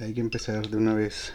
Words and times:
Hay 0.00 0.14
que 0.14 0.20
empezar 0.20 0.66
de 0.66 0.78
una 0.78 0.94
vez. 0.94 1.32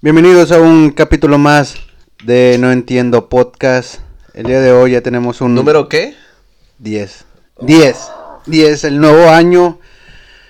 Bienvenidos 0.00 0.52
a 0.52 0.60
un 0.60 0.92
capítulo 0.92 1.36
más 1.36 1.74
de 2.22 2.58
No 2.60 2.70
Entiendo 2.70 3.28
Podcast. 3.28 3.96
El 4.34 4.46
día 4.46 4.60
de 4.60 4.70
hoy 4.70 4.92
ya 4.92 5.00
tenemos 5.00 5.40
un... 5.40 5.52
¿Número 5.52 5.88
qué? 5.88 6.14
10. 6.78 7.24
10. 7.60 7.96
10, 8.46 8.84
el 8.84 9.00
nuevo 9.00 9.30
año 9.30 9.80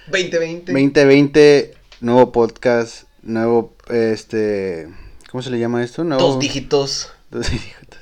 2020. 0.08 0.72
2020, 0.72 1.74
nuevo 2.00 2.32
podcast, 2.32 3.04
nuevo, 3.22 3.74
este... 3.88 4.88
¿Cómo 5.30 5.40
se 5.40 5.48
le 5.48 5.58
llama 5.58 5.82
esto? 5.82 6.04
Nuevo... 6.04 6.22
Dos 6.22 6.38
dígitos. 6.38 7.12
Dos 7.30 7.50
dígitos. 7.50 7.98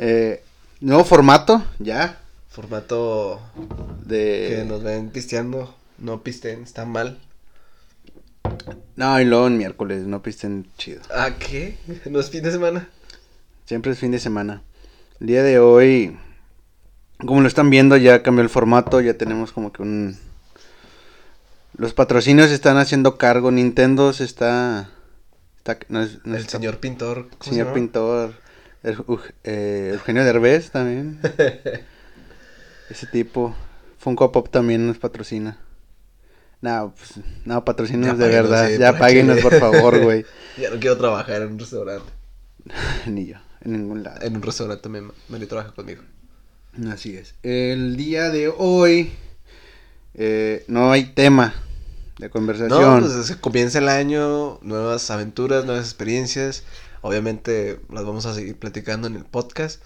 Eh, 0.00 0.42
nuevo 0.80 1.04
formato, 1.04 1.62
ya. 1.78 2.18
Formato 2.48 3.40
De... 4.04 4.56
que 4.56 4.64
nos 4.64 4.82
ven 4.82 5.10
pisteando. 5.10 5.72
No 5.98 6.22
pisten, 6.24 6.64
está 6.64 6.84
mal. 6.84 7.20
No, 8.96 9.20
y 9.20 9.24
luego 9.24 9.46
en 9.46 9.58
miércoles, 9.58 10.04
no 10.06 10.22
pisten 10.22 10.66
chido. 10.76 11.02
¿Ah, 11.14 11.30
qué? 11.38 11.76
¿No 12.10 12.18
es 12.20 12.30
fin 12.30 12.42
de 12.42 12.50
semana? 12.50 12.88
Siempre 13.66 13.92
es 13.92 13.98
fin 13.98 14.10
de 14.10 14.18
semana. 14.18 14.62
El 15.20 15.26
día 15.28 15.42
de 15.42 15.58
hoy, 15.58 16.16
como 17.24 17.40
lo 17.40 17.48
están 17.48 17.70
viendo, 17.70 17.96
ya 17.96 18.22
cambió 18.22 18.42
el 18.42 18.48
formato, 18.48 19.00
ya 19.00 19.14
tenemos 19.14 19.52
como 19.52 19.72
que 19.72 19.82
un... 19.82 20.16
Los 21.76 21.92
patrocinios 21.94 22.50
están 22.50 22.76
haciendo 22.76 23.18
cargo, 23.18 23.50
Nintendo 23.52 24.12
se 24.12 24.24
está... 24.24 24.90
está 25.58 25.78
no 25.88 26.02
es- 26.02 26.24
no 26.24 26.34
El 26.34 26.40
está- 26.40 26.58
señor 26.58 26.78
pintor. 26.78 27.28
¿cómo 27.30 27.42
se 27.44 27.50
señor 27.50 27.66
llama? 27.66 27.74
pintor, 27.74 28.34
el- 28.82 28.96
eh, 29.44 29.90
Eugenio 29.94 30.24
Derbez 30.24 30.70
también. 30.72 31.20
Ese 32.90 33.06
tipo. 33.06 33.54
Funko 33.98 34.32
Pop 34.32 34.48
también 34.50 34.86
nos 34.86 34.98
patrocina. 34.98 35.58
No, 36.60 36.94
pues, 36.96 37.24
no, 37.44 37.64
patrocínanos 37.64 38.18
de 38.18 38.28
verdad. 38.28 38.68
sí, 38.68 38.78
ya 38.78 38.98
páguenos, 38.98 39.40
por 39.40 39.58
favor, 39.58 39.98
güey. 40.02 40.24
Ya 40.60 40.70
no 40.70 40.80
quiero 40.80 40.96
trabajar 40.98 41.42
en 41.42 41.52
un 41.52 41.58
restaurante. 41.58 42.10
Ni 43.06 43.26
yo, 43.26 43.36
en 43.62 43.72
ningún 43.72 44.02
lado. 44.02 44.20
En 44.22 44.36
un 44.36 44.42
restaurante 44.42 44.82
también 44.82 45.12
Mario 45.28 45.48
trabaja 45.48 45.72
conmigo. 45.72 46.02
Así 46.90 47.16
es. 47.16 47.34
El 47.42 47.96
día 47.96 48.30
de 48.30 48.48
hoy 48.48 49.12
eh, 50.14 50.64
no 50.68 50.92
hay 50.92 51.04
tema 51.04 51.54
de 52.18 52.30
conversación. 52.30 53.00
No, 53.00 53.00
pues 53.00 53.26
se 53.26 53.40
comienza 53.40 53.78
el 53.78 53.88
año, 53.88 54.58
nuevas 54.62 55.10
aventuras, 55.10 55.64
nuevas 55.64 55.84
experiencias. 55.84 56.64
Obviamente 57.00 57.80
las 57.90 58.04
vamos 58.04 58.26
a 58.26 58.34
seguir 58.34 58.58
platicando 58.58 59.06
en 59.06 59.14
el 59.14 59.24
podcast. 59.24 59.82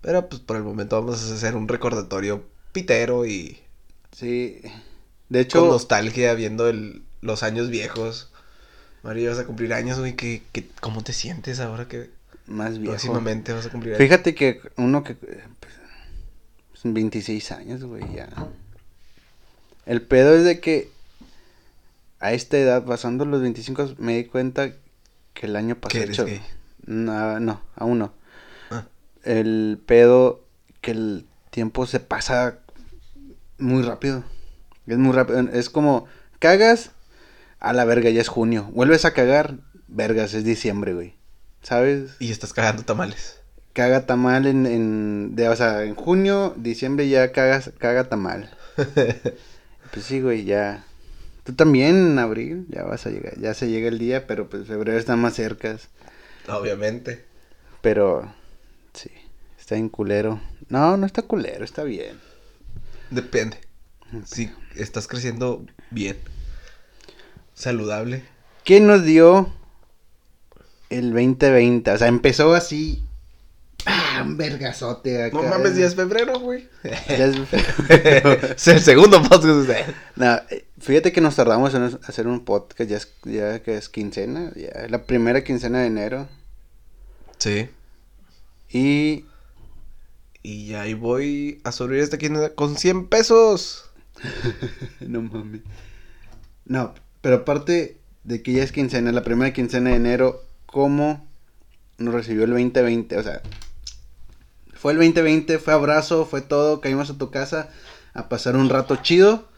Pero 0.00 0.28
pues 0.28 0.40
por 0.40 0.56
el 0.56 0.62
momento 0.62 1.00
vamos 1.00 1.30
a 1.30 1.34
hacer 1.34 1.54
un 1.56 1.68
recordatorio 1.68 2.44
pitero 2.72 3.26
y 3.26 3.58
Sí. 4.12 4.60
De 5.30 5.40
hecho, 5.40 5.60
con 5.60 5.70
nostalgia 5.70 6.34
viendo 6.34 6.68
el, 6.68 7.02
los 7.22 7.42
años 7.42 7.70
viejos. 7.70 8.28
Mario, 9.02 9.30
vas 9.30 9.38
a 9.38 9.46
cumplir 9.46 9.72
años, 9.72 9.98
güey. 9.98 10.14
¿qué, 10.14 10.42
qué, 10.52 10.68
cómo 10.80 11.02
te 11.02 11.12
sientes 11.14 11.60
ahora 11.60 11.88
que 11.88 12.10
más 12.46 12.78
viejo. 12.78 12.92
próximamente 12.92 13.52
vas 13.52 13.64
a 13.66 13.70
cumplir 13.70 13.94
años? 13.94 14.02
Fíjate 14.06 14.34
que 14.34 14.60
uno 14.76 15.02
que... 15.02 15.14
Pues, 15.14 15.72
son 16.74 16.92
26 16.94 17.52
años, 17.52 17.84
güey, 17.84 18.02
ya. 18.14 18.28
El 19.86 20.02
pedo 20.02 20.34
es 20.34 20.44
de 20.44 20.60
que 20.60 20.90
a 22.18 22.32
esta 22.32 22.58
edad, 22.58 22.84
pasando 22.84 23.24
los 23.24 23.40
25, 23.40 23.94
me 23.98 24.16
di 24.16 24.24
cuenta 24.24 24.72
que 25.32 25.46
el 25.46 25.56
año 25.56 25.76
¿Que 25.76 25.80
pasado... 25.80 26.02
eres 26.04 26.14
hecho- 26.18 26.26
gay? 26.26 26.42
No, 26.86 27.38
no, 27.40 27.60
aún 27.76 27.98
no. 27.98 28.12
Ah. 28.70 28.86
El 29.22 29.80
pedo 29.86 30.42
que 30.80 30.90
el 30.90 31.26
tiempo 31.50 31.86
se 31.86 32.00
pasa 32.00 32.58
muy 33.58 33.82
rápido. 33.82 34.24
Es 34.92 34.98
muy 34.98 35.12
rápido. 35.12 35.40
Es 35.52 35.70
como, 35.70 36.06
cagas, 36.38 36.90
a 37.58 37.72
la 37.72 37.84
verga, 37.84 38.10
ya 38.10 38.20
es 38.20 38.28
junio. 38.28 38.68
Vuelves 38.72 39.04
a 39.04 39.12
cagar, 39.12 39.56
vergas, 39.88 40.34
es 40.34 40.44
diciembre, 40.44 40.94
güey. 40.94 41.14
¿Sabes? 41.62 42.16
Y 42.18 42.30
estás 42.32 42.52
cagando 42.52 42.82
tamales. 42.84 43.38
Caga 43.72 44.06
tamal 44.06 44.46
en, 44.46 44.66
en 44.66 45.36
de, 45.36 45.48
o 45.48 45.56
sea, 45.56 45.84
en 45.84 45.94
junio, 45.94 46.54
diciembre 46.56 47.08
ya 47.08 47.32
cagas, 47.32 47.70
caga 47.78 48.08
tamal. 48.08 48.50
Pues 49.92 50.06
sí, 50.06 50.20
güey, 50.20 50.44
ya. 50.44 50.84
Tú 51.42 51.52
también 51.54 52.12
en 52.12 52.18
abril, 52.20 52.66
ya 52.68 52.84
vas 52.84 53.06
a 53.06 53.10
llegar, 53.10 53.36
ya 53.40 53.54
se 53.54 53.68
llega 53.68 53.88
el 53.88 53.98
día, 53.98 54.26
pero 54.26 54.48
pues 54.48 54.68
febrero 54.68 54.96
está 54.96 55.16
más 55.16 55.34
cerca. 55.34 55.76
Obviamente. 56.48 57.24
Pero, 57.80 58.32
sí, 58.92 59.10
está 59.58 59.76
en 59.76 59.88
culero. 59.88 60.40
No, 60.68 60.96
no 60.96 61.06
está 61.06 61.22
culero, 61.22 61.64
está 61.64 61.82
bien. 61.82 62.20
Depende. 63.10 63.58
Si 64.24 64.52
estás 64.82 65.06
creciendo 65.06 65.64
bien. 65.90 66.16
Saludable. 67.54 68.24
¿Qué 68.64 68.80
nos 68.80 69.04
dio 69.04 69.52
el 70.88 71.12
2020? 71.12 71.90
O 71.90 71.98
sea, 71.98 72.08
empezó 72.08 72.54
así. 72.54 73.04
¡Ah! 73.86 74.22
Un 74.24 74.36
vergazote 74.36 75.24
acá. 75.24 75.36
No 75.36 75.42
mames, 75.42 75.74
ya 75.76 75.86
es 75.86 75.94
febrero, 75.94 76.38
güey. 76.40 76.68
Ya 77.08 77.26
es- 77.26 77.36
es 78.56 78.68
el 78.68 78.80
segundo 78.80 79.22
podcast. 79.22 79.70
No, 80.16 80.38
fíjate 80.78 81.12
que 81.12 81.20
nos 81.20 81.36
tardamos 81.36 81.74
en 81.74 81.84
hacer 82.06 82.26
un 82.26 82.44
podcast, 82.44 82.90
ya, 82.90 82.96
es, 82.98 83.10
ya 83.24 83.62
que 83.62 83.76
es 83.76 83.88
quincena, 83.88 84.52
ya 84.54 84.86
la 84.88 85.04
primera 85.04 85.42
quincena 85.44 85.80
de 85.80 85.86
enero. 85.86 86.28
Sí. 87.38 87.68
Y 88.68 89.24
Y 90.42 90.74
ahí 90.74 90.94
voy 90.94 91.60
a 91.64 91.72
sobrevivir 91.72 92.04
esta 92.04 92.18
quinta 92.18 92.54
con 92.54 92.76
100 92.76 93.08
pesos. 93.08 93.89
no 95.00 95.22
mames. 95.22 95.62
No, 96.66 96.94
pero 97.20 97.36
aparte 97.36 97.98
de 98.24 98.42
que 98.42 98.52
ya 98.52 98.62
es 98.62 98.72
quincena, 98.72 99.12
la 99.12 99.22
primera 99.24 99.52
quincena 99.52 99.90
de 99.90 99.96
enero, 99.96 100.44
¿cómo 100.66 101.26
nos 101.98 102.14
recibió 102.14 102.44
el 102.44 102.50
2020? 102.50 103.16
O 103.18 103.22
sea, 103.22 103.42
fue 104.74 104.92
el 104.92 104.98
2020, 104.98 105.58
fue 105.58 105.72
abrazo, 105.72 106.26
fue 106.26 106.40
todo, 106.40 106.80
caímos 106.80 107.10
a 107.10 107.18
tu 107.18 107.30
casa 107.30 107.68
a 108.14 108.28
pasar 108.28 108.56
un 108.56 108.68
rato 108.68 108.96
chido. 108.96 109.48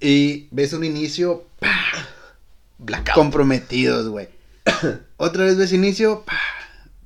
Y 0.00 0.48
ves 0.50 0.72
un 0.72 0.84
inicio, 0.84 1.44
Blackout. 2.78 3.14
comprometidos, 3.14 4.08
güey. 4.08 4.28
Otra 5.16 5.44
vez 5.44 5.56
ves 5.56 5.72
inicio, 5.72 6.24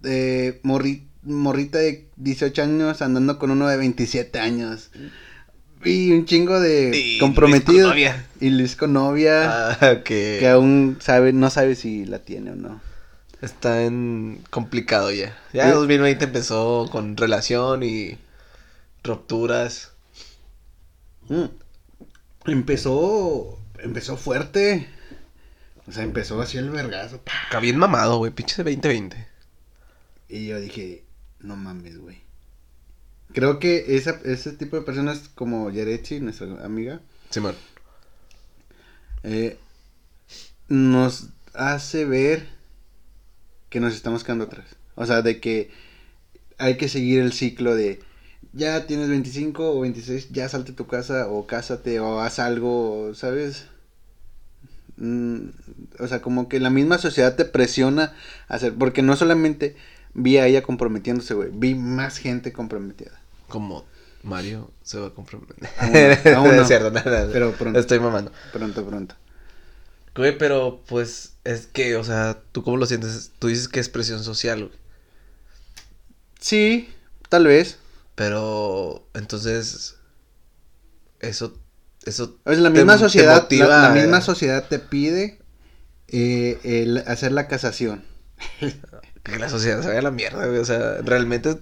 de 0.01 0.61
morri- 0.65 1.05
morrita 1.23 1.79
de 1.79 2.09
18 2.17 2.63
años 2.63 3.03
andando 3.03 3.39
con 3.39 3.51
uno 3.51 3.69
de 3.69 3.77
27 3.77 4.39
años. 4.41 4.91
Y 5.85 6.11
un 6.13 6.25
chingo 6.27 6.59
de 6.61 7.17
comprometidos. 7.21 7.75
Luis 7.75 7.83
con 7.85 7.91
novia. 7.91 8.27
Y 8.41 8.51
Luis 8.51 8.77
con 8.77 8.93
novia. 8.93 9.71
Ah, 9.81 10.03
que 10.05 10.39
Que 10.41 10.49
aún 10.49 10.99
sabe, 11.01 11.33
no 11.33 11.51
sabe 11.51 11.75
si 11.77 12.05
la 12.05 12.19
tiene 12.21 12.51
o 12.53 12.57
no. 12.57 12.81
está 13.41 13.85
en 13.85 14.43
complicado 14.51 15.11
ya. 15.13 15.39
Ya 15.53 15.67
Sí. 15.67 15.71
2020 15.71 16.25
empezó 16.25 16.89
con 16.91 17.17
relación 17.17 17.83
y 17.85 18.19
rupturas. 19.05 19.93
Mm. 21.29 21.45
Empezó, 22.47 23.59
empezó 23.79 24.17
fuerte. 24.17 24.89
O 25.87 25.93
sea, 25.93 26.03
empezó 26.03 26.41
así 26.43 26.59
el 26.59 26.71
vergazo. 26.71 27.23
Acá 27.47 27.61
bien 27.61 27.79
mamado, 27.79 28.19
güey, 28.19 28.33
pinche 28.33 28.63
2020. 28.63 29.27
Y 30.29 30.47
yo 30.47 30.61
dije, 30.61 31.05
no 31.41 31.57
mames, 31.57 31.97
güey. 31.99 32.21
Creo 33.39 33.61
que 33.61 33.95
esa, 33.95 34.19
ese 34.25 34.51
tipo 34.51 34.75
de 34.75 34.83
personas 34.83 35.31
como 35.37 35.71
Yarechi, 35.71 36.19
nuestra 36.19 36.49
amiga, 36.65 37.01
Simón. 37.31 37.55
eh, 39.23 39.57
nos 40.67 41.29
hace 41.55 42.05
ver 42.05 42.49
que 43.69 43.79
nos 43.79 43.95
estamos 43.95 44.25
quedando 44.25 44.47
atrás. 44.47 44.67
O 44.97 45.07
sea, 45.07 45.23
de 45.23 45.39
que 45.39 45.71
hay 46.59 46.77
que 46.79 46.89
seguir 46.89 47.21
el 47.21 47.33
ciclo 47.33 47.77
de 47.77 48.01
ya 48.55 48.89
tienes 48.89 49.09
25 49.09 49.71
o 49.71 49.83
26, 49.83 50.31
ya 50.31 50.49
salte 50.49 50.73
a 50.73 50.75
tu 50.75 50.89
casa 50.89 51.29
o 51.29 51.47
cásate 51.47 52.01
o 52.01 52.19
haz 52.19 52.41
algo, 52.41 53.13
¿sabes? 53.15 53.67
Mm, 54.97 55.51
o 56.01 56.09
sea, 56.09 56.21
como 56.23 56.49
que 56.49 56.59
la 56.59 56.71
misma 56.71 56.99
sociedad 56.99 57.37
te 57.37 57.45
presiona 57.45 58.15
a 58.49 58.57
hacer, 58.57 58.75
porque 58.75 59.03
no 59.03 59.15
solamente 59.15 59.77
vi 60.13 60.39
a 60.39 60.47
ella 60.49 60.65
comprometiéndose, 60.65 61.35
güey, 61.35 61.51
vi 61.53 61.77
más 61.77 62.19
gente 62.19 62.53
comprometida. 62.53 63.13
Como 63.49 63.85
Mario 64.23 64.71
se 64.83 64.99
va 64.99 65.09
a 65.09 65.11
comprometer. 65.11 65.57
Aún 66.35 66.49
no, 66.49 66.51
No 66.51 66.53
no. 66.57 66.63
es 66.63 66.69
cierto, 66.69 66.91
no, 66.91 67.01
no. 67.01 67.33
Pero 67.33 67.53
pronto. 67.53 67.79
Estoy 67.79 68.01
mamando. 68.01 68.31
Pronto, 68.53 68.85
pronto. 68.87 69.15
Güey, 70.15 70.37
pero 70.37 70.83
pues 70.89 71.35
es 71.45 71.67
que, 71.69 71.97
o 71.97 72.03
sea, 72.05 72.39
¿tú 72.53 72.63
cómo 72.65 72.77
lo 72.77 72.87
sientes? 72.87 73.31
Tú 73.39 73.47
dices 73.49 73.69
que 73.69 73.79
es 73.81 73.89
presión 73.89 74.23
social, 74.25 74.65
güey. 74.67 74.79
Sí, 76.41 76.89
tal 77.29 77.47
vez. 77.47 77.79
Pero 78.15 79.07
entonces 79.15 79.97
eso 81.21 81.57
eso 82.05 82.39
la 82.45 82.55
te- 82.55 82.71
misma 82.71 82.95
te 82.95 82.99
sociedad, 83.01 83.43
motiva 83.43 83.67
la, 83.69 83.79
la 83.83 83.91
a- 83.91 83.95
misma 83.95 84.21
sociedad 84.21 84.67
te 84.69 84.79
pide 84.81 85.39
eh, 86.09 86.59
el 86.65 86.99
hacer 87.07 87.31
la 87.33 87.47
casación. 87.47 88.03
que 89.23 89.39
la 89.39 89.49
sociedad 89.49 89.81
se 89.83 89.87
vaya 89.89 90.01
a 90.01 90.03
la 90.03 90.11
mierda, 90.11 90.47
güey, 90.47 90.59
o 90.59 90.65
sea, 90.65 90.99
realmente 91.03 91.59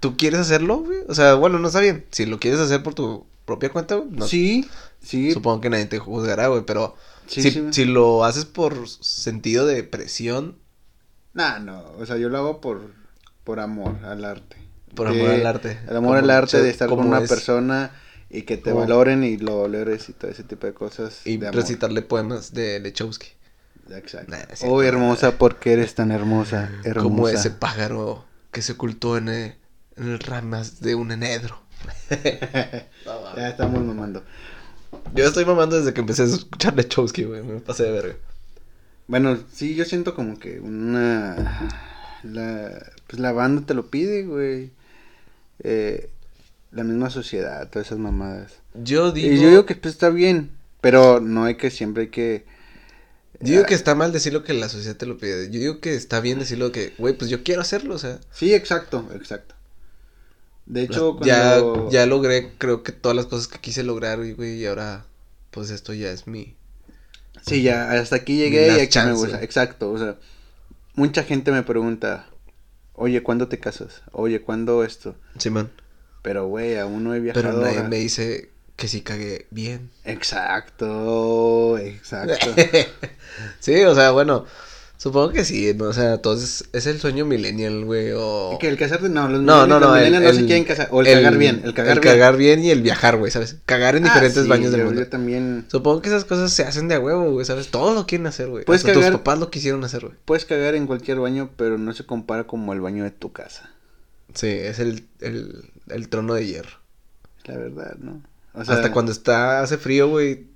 tú 0.00 0.16
quieres 0.16 0.40
hacerlo, 0.40 0.78
güey? 0.78 0.98
O 1.08 1.14
sea, 1.14 1.34
bueno, 1.34 1.58
no 1.58 1.68
está 1.68 1.80
bien. 1.80 2.04
Si 2.10 2.26
lo 2.26 2.38
quieres 2.38 2.60
hacer 2.60 2.82
por 2.82 2.94
tu 2.94 3.26
propia 3.44 3.70
cuenta, 3.70 3.94
güey, 3.96 4.08
no 4.10 4.26
Sí, 4.26 4.68
sí. 5.02 5.32
supongo 5.32 5.60
que 5.60 5.70
nadie 5.70 5.86
te 5.86 5.98
juzgará, 5.98 6.48
güey, 6.48 6.62
pero 6.66 6.94
Sí, 7.26 7.42
si, 7.42 7.50
sí. 7.50 7.66
si 7.70 7.84
lo 7.84 8.24
haces 8.24 8.44
por 8.44 8.88
sentido 8.88 9.66
de 9.66 9.82
presión, 9.82 10.58
Nah, 11.34 11.58
no, 11.58 11.82
o 11.98 12.06
sea, 12.06 12.16
yo 12.16 12.28
lo 12.30 12.38
hago 12.38 12.60
por, 12.62 12.80
por 13.44 13.60
amor 13.60 13.96
al 14.04 14.24
arte. 14.24 14.56
por 14.94 15.06
amor 15.08 15.28
al 15.30 15.46
arte. 15.46 15.78
El 15.88 15.96
amor 15.96 16.16
al 16.16 16.30
arte 16.30 16.62
de 16.62 16.70
estar 16.70 16.88
con 16.88 17.00
una 17.00 17.18
es- 17.20 17.28
persona 17.28 17.90
y 18.30 18.42
que 18.42 18.56
te 18.56 18.72
valoren 18.72 19.22
y 19.22 19.36
lo 19.36 19.60
valores 19.62 20.08
y 20.08 20.12
todo 20.14 20.30
ese 20.30 20.42
tipo 20.44 20.66
de 20.66 20.72
cosas. 20.72 21.20
Y 21.26 21.36
de 21.36 21.48
amor. 21.48 21.60
recitarle 21.60 22.00
poemas 22.02 22.54
de 22.54 22.80
Lechowski. 22.80 23.28
Exacto. 23.90 24.30
Nah, 24.32 24.38
oh, 24.66 24.82
hermosa, 24.82 25.36
porque 25.38 25.74
eres 25.74 25.94
tan 25.94 26.10
hermosa, 26.10 26.70
hermosa. 26.84 27.02
Como 27.02 27.28
ese 27.28 27.50
pájaro 27.50 28.24
que 28.50 28.62
se 28.62 28.72
ocultó 28.72 29.16
en 29.18 29.28
el 29.28 29.54
ramas 29.96 30.80
de 30.80 30.94
un 30.94 31.12
enedro. 31.12 31.58
ya 33.36 33.48
estamos 33.48 33.82
mamando. 33.82 34.22
Yo 35.14 35.24
estoy 35.26 35.44
mamando 35.44 35.78
desde 35.78 35.94
que 35.94 36.00
empecé 36.00 36.22
a 36.22 36.26
escuchar 36.26 36.74
Lechowski, 36.74 37.24
güey. 37.24 37.42
Me 37.42 37.60
pasé 37.60 37.84
de 37.84 37.92
verga. 37.92 38.16
Bueno, 39.06 39.38
sí, 39.52 39.74
yo 39.74 39.84
siento 39.84 40.14
como 40.14 40.38
que 40.38 40.60
una... 40.60 41.68
La, 42.22 42.92
pues 43.06 43.20
la 43.20 43.32
banda 43.32 43.64
te 43.66 43.74
lo 43.74 43.88
pide, 43.88 44.24
güey. 44.24 44.72
Eh, 45.60 46.10
la 46.72 46.82
misma 46.84 47.10
sociedad, 47.10 47.68
todas 47.70 47.86
esas 47.86 47.98
mamadas. 47.98 48.54
Yo 48.74 49.12
digo. 49.12 49.32
Y 49.32 49.40
yo 49.40 49.48
digo 49.48 49.66
que 49.66 49.76
pues, 49.76 49.94
está 49.94 50.10
bien, 50.10 50.50
pero 50.80 51.20
no 51.20 51.44
hay 51.44 51.56
que 51.56 51.70
siempre 51.70 52.04
hay 52.04 52.08
que... 52.10 52.44
Yo 53.40 53.52
digo 53.52 53.66
que 53.66 53.74
está 53.74 53.94
mal 53.94 54.12
decir 54.12 54.32
lo 54.32 54.44
que 54.44 54.54
la 54.54 54.68
sociedad 54.68 54.96
te 54.96 55.04
lo 55.04 55.18
pide. 55.18 55.50
Yo 55.50 55.60
digo 55.60 55.80
que 55.80 55.94
está 55.94 56.20
bien 56.20 56.38
decirlo 56.38 56.72
que, 56.72 56.94
güey, 56.96 57.16
pues 57.16 57.30
yo 57.30 57.42
quiero 57.42 57.60
hacerlo, 57.60 57.94
o 57.94 57.98
sea. 57.98 58.18
Sí, 58.32 58.54
exacto, 58.54 59.06
exacto. 59.14 59.55
De 60.66 60.82
hecho, 60.82 61.18
ya, 61.22 61.60
cuando... 61.60 61.90
ya 61.90 62.06
logré, 62.06 62.52
creo 62.58 62.82
que 62.82 62.92
todas 62.92 63.16
las 63.16 63.26
cosas 63.26 63.48
que 63.48 63.58
quise 63.58 63.82
lograr, 63.82 64.24
y, 64.24 64.32
güey, 64.32 64.56
y 64.56 64.66
ahora, 64.66 65.06
pues 65.50 65.70
esto 65.70 65.92
ya 65.94 66.10
es 66.10 66.26
mi. 66.26 66.56
Sí, 67.46 67.62
ya, 67.62 67.90
hasta 67.92 68.16
aquí 68.16 68.36
llegué 68.36 68.68
y 68.76 68.80
aquí 68.80 68.98
me 68.98 69.12
gusta. 69.12 69.42
Exacto, 69.42 69.90
o 69.92 69.98
sea, 69.98 70.16
mucha 70.94 71.22
gente 71.22 71.52
me 71.52 71.62
pregunta, 71.62 72.26
oye, 72.94 73.22
¿cuándo 73.22 73.46
te 73.48 73.60
casas? 73.60 74.02
Oye, 74.12 74.42
¿cuándo 74.42 74.82
esto? 74.84 75.14
Simón. 75.38 75.70
Pero, 76.22 76.48
güey, 76.48 76.76
aún 76.76 77.04
no 77.04 77.14
he 77.14 77.20
viajado. 77.20 77.44
Pero 77.46 77.60
nadie 77.60 77.78
a- 77.78 77.82
me 77.84 77.96
dice 77.98 78.50
que 78.74 78.88
sí 78.88 79.02
cagué 79.02 79.46
bien. 79.50 79.90
Exacto, 80.04 81.78
exacto. 81.78 82.54
sí, 83.60 83.82
o 83.84 83.94
sea, 83.94 84.10
bueno, 84.10 84.46
supongo 84.96 85.30
que 85.32 85.44
sí, 85.44 85.72
¿no? 85.74 85.86
O 85.86 85.92
sea, 85.92 86.14
entonces 86.14 86.64
es 86.72 86.86
el 86.86 86.98
sueño 87.00 87.24
millennial, 87.24 87.84
güey, 87.84 88.12
o... 88.16 88.56
que 88.60 88.68
el 88.68 88.76
casarte, 88.76 89.08
no, 89.08 89.28
los 89.28 89.40
No, 89.42 89.66
no, 89.66 89.76
millennials- 89.76 89.80
los 89.80 89.80
no, 89.80 89.96
el, 89.96 90.04
millennials 90.04 90.24
no 90.24 90.32
se 90.34 90.40
el- 90.40 90.46
quieren 90.46 90.64
casar. 90.64 90.88
O 90.90 91.00
el, 91.02 91.06
cagar 91.06 91.36
bien, 91.38 91.60
el 91.64 91.74
cagar 91.74 91.92
el 91.96 92.00
bien. 92.00 92.12
cagar 92.14 92.36
bien 92.36 92.64
y 92.64 92.70
el 92.70 92.82
viajar, 92.82 93.16
güey, 93.16 93.30
¿sabes? 93.30 93.56
Cagar 93.66 93.96
en 93.96 94.04
Ah, 94.06 94.08
diferentes 94.08 94.42
sí, 94.42 94.48
baños 94.48 94.72
del 94.72 94.84
mundo. 94.84 95.00
Yo 95.00 95.08
también. 95.08 95.64
Supongo 95.68 96.02
que 96.02 96.08
esas 96.08 96.24
cosas 96.24 96.52
se 96.52 96.62
hacen 96.64 96.88
de 96.88 96.94
a 96.96 97.00
huevo, 97.00 97.30
güey, 97.32 97.44
¿sabes? 97.46 97.68
Todos 97.68 97.94
lo 97.94 98.06
quieren 98.06 98.26
hacer, 98.26 98.48
güey. 98.48 98.64
Puedes 98.64 98.82
Hasta 98.82 98.92
tus 98.94 99.02
cagar- 99.02 99.18
papás 99.18 99.38
lo 99.38 99.50
quisieron 99.50 99.84
hacer, 99.84 100.02
güey. 100.02 100.14
Puedes 100.24 100.44
cagar 100.44 100.74
en 100.74 100.86
cualquier 100.86 101.18
baño, 101.20 101.50
pero 101.56 101.78
no 101.78 101.92
se 101.92 102.04
compara 102.04 102.44
como 102.44 102.72
el 102.72 102.80
baño 102.80 103.04
de 103.04 103.10
tu 103.10 103.32
casa. 103.32 103.70
Sí, 104.34 104.48
es 104.48 104.78
el, 104.80 105.04
el, 105.20 105.70
el 105.88 106.08
trono 106.08 106.34
de 106.34 106.46
hierro. 106.46 106.78
La 107.44 107.56
verdad, 107.56 107.96
¿no? 107.98 108.22
O 108.54 108.60
Hasta 108.60 108.90
cuando 108.90 109.12
está, 109.12 109.60
hace 109.62 109.76
frío, 109.78 110.08
güey, 110.08 110.46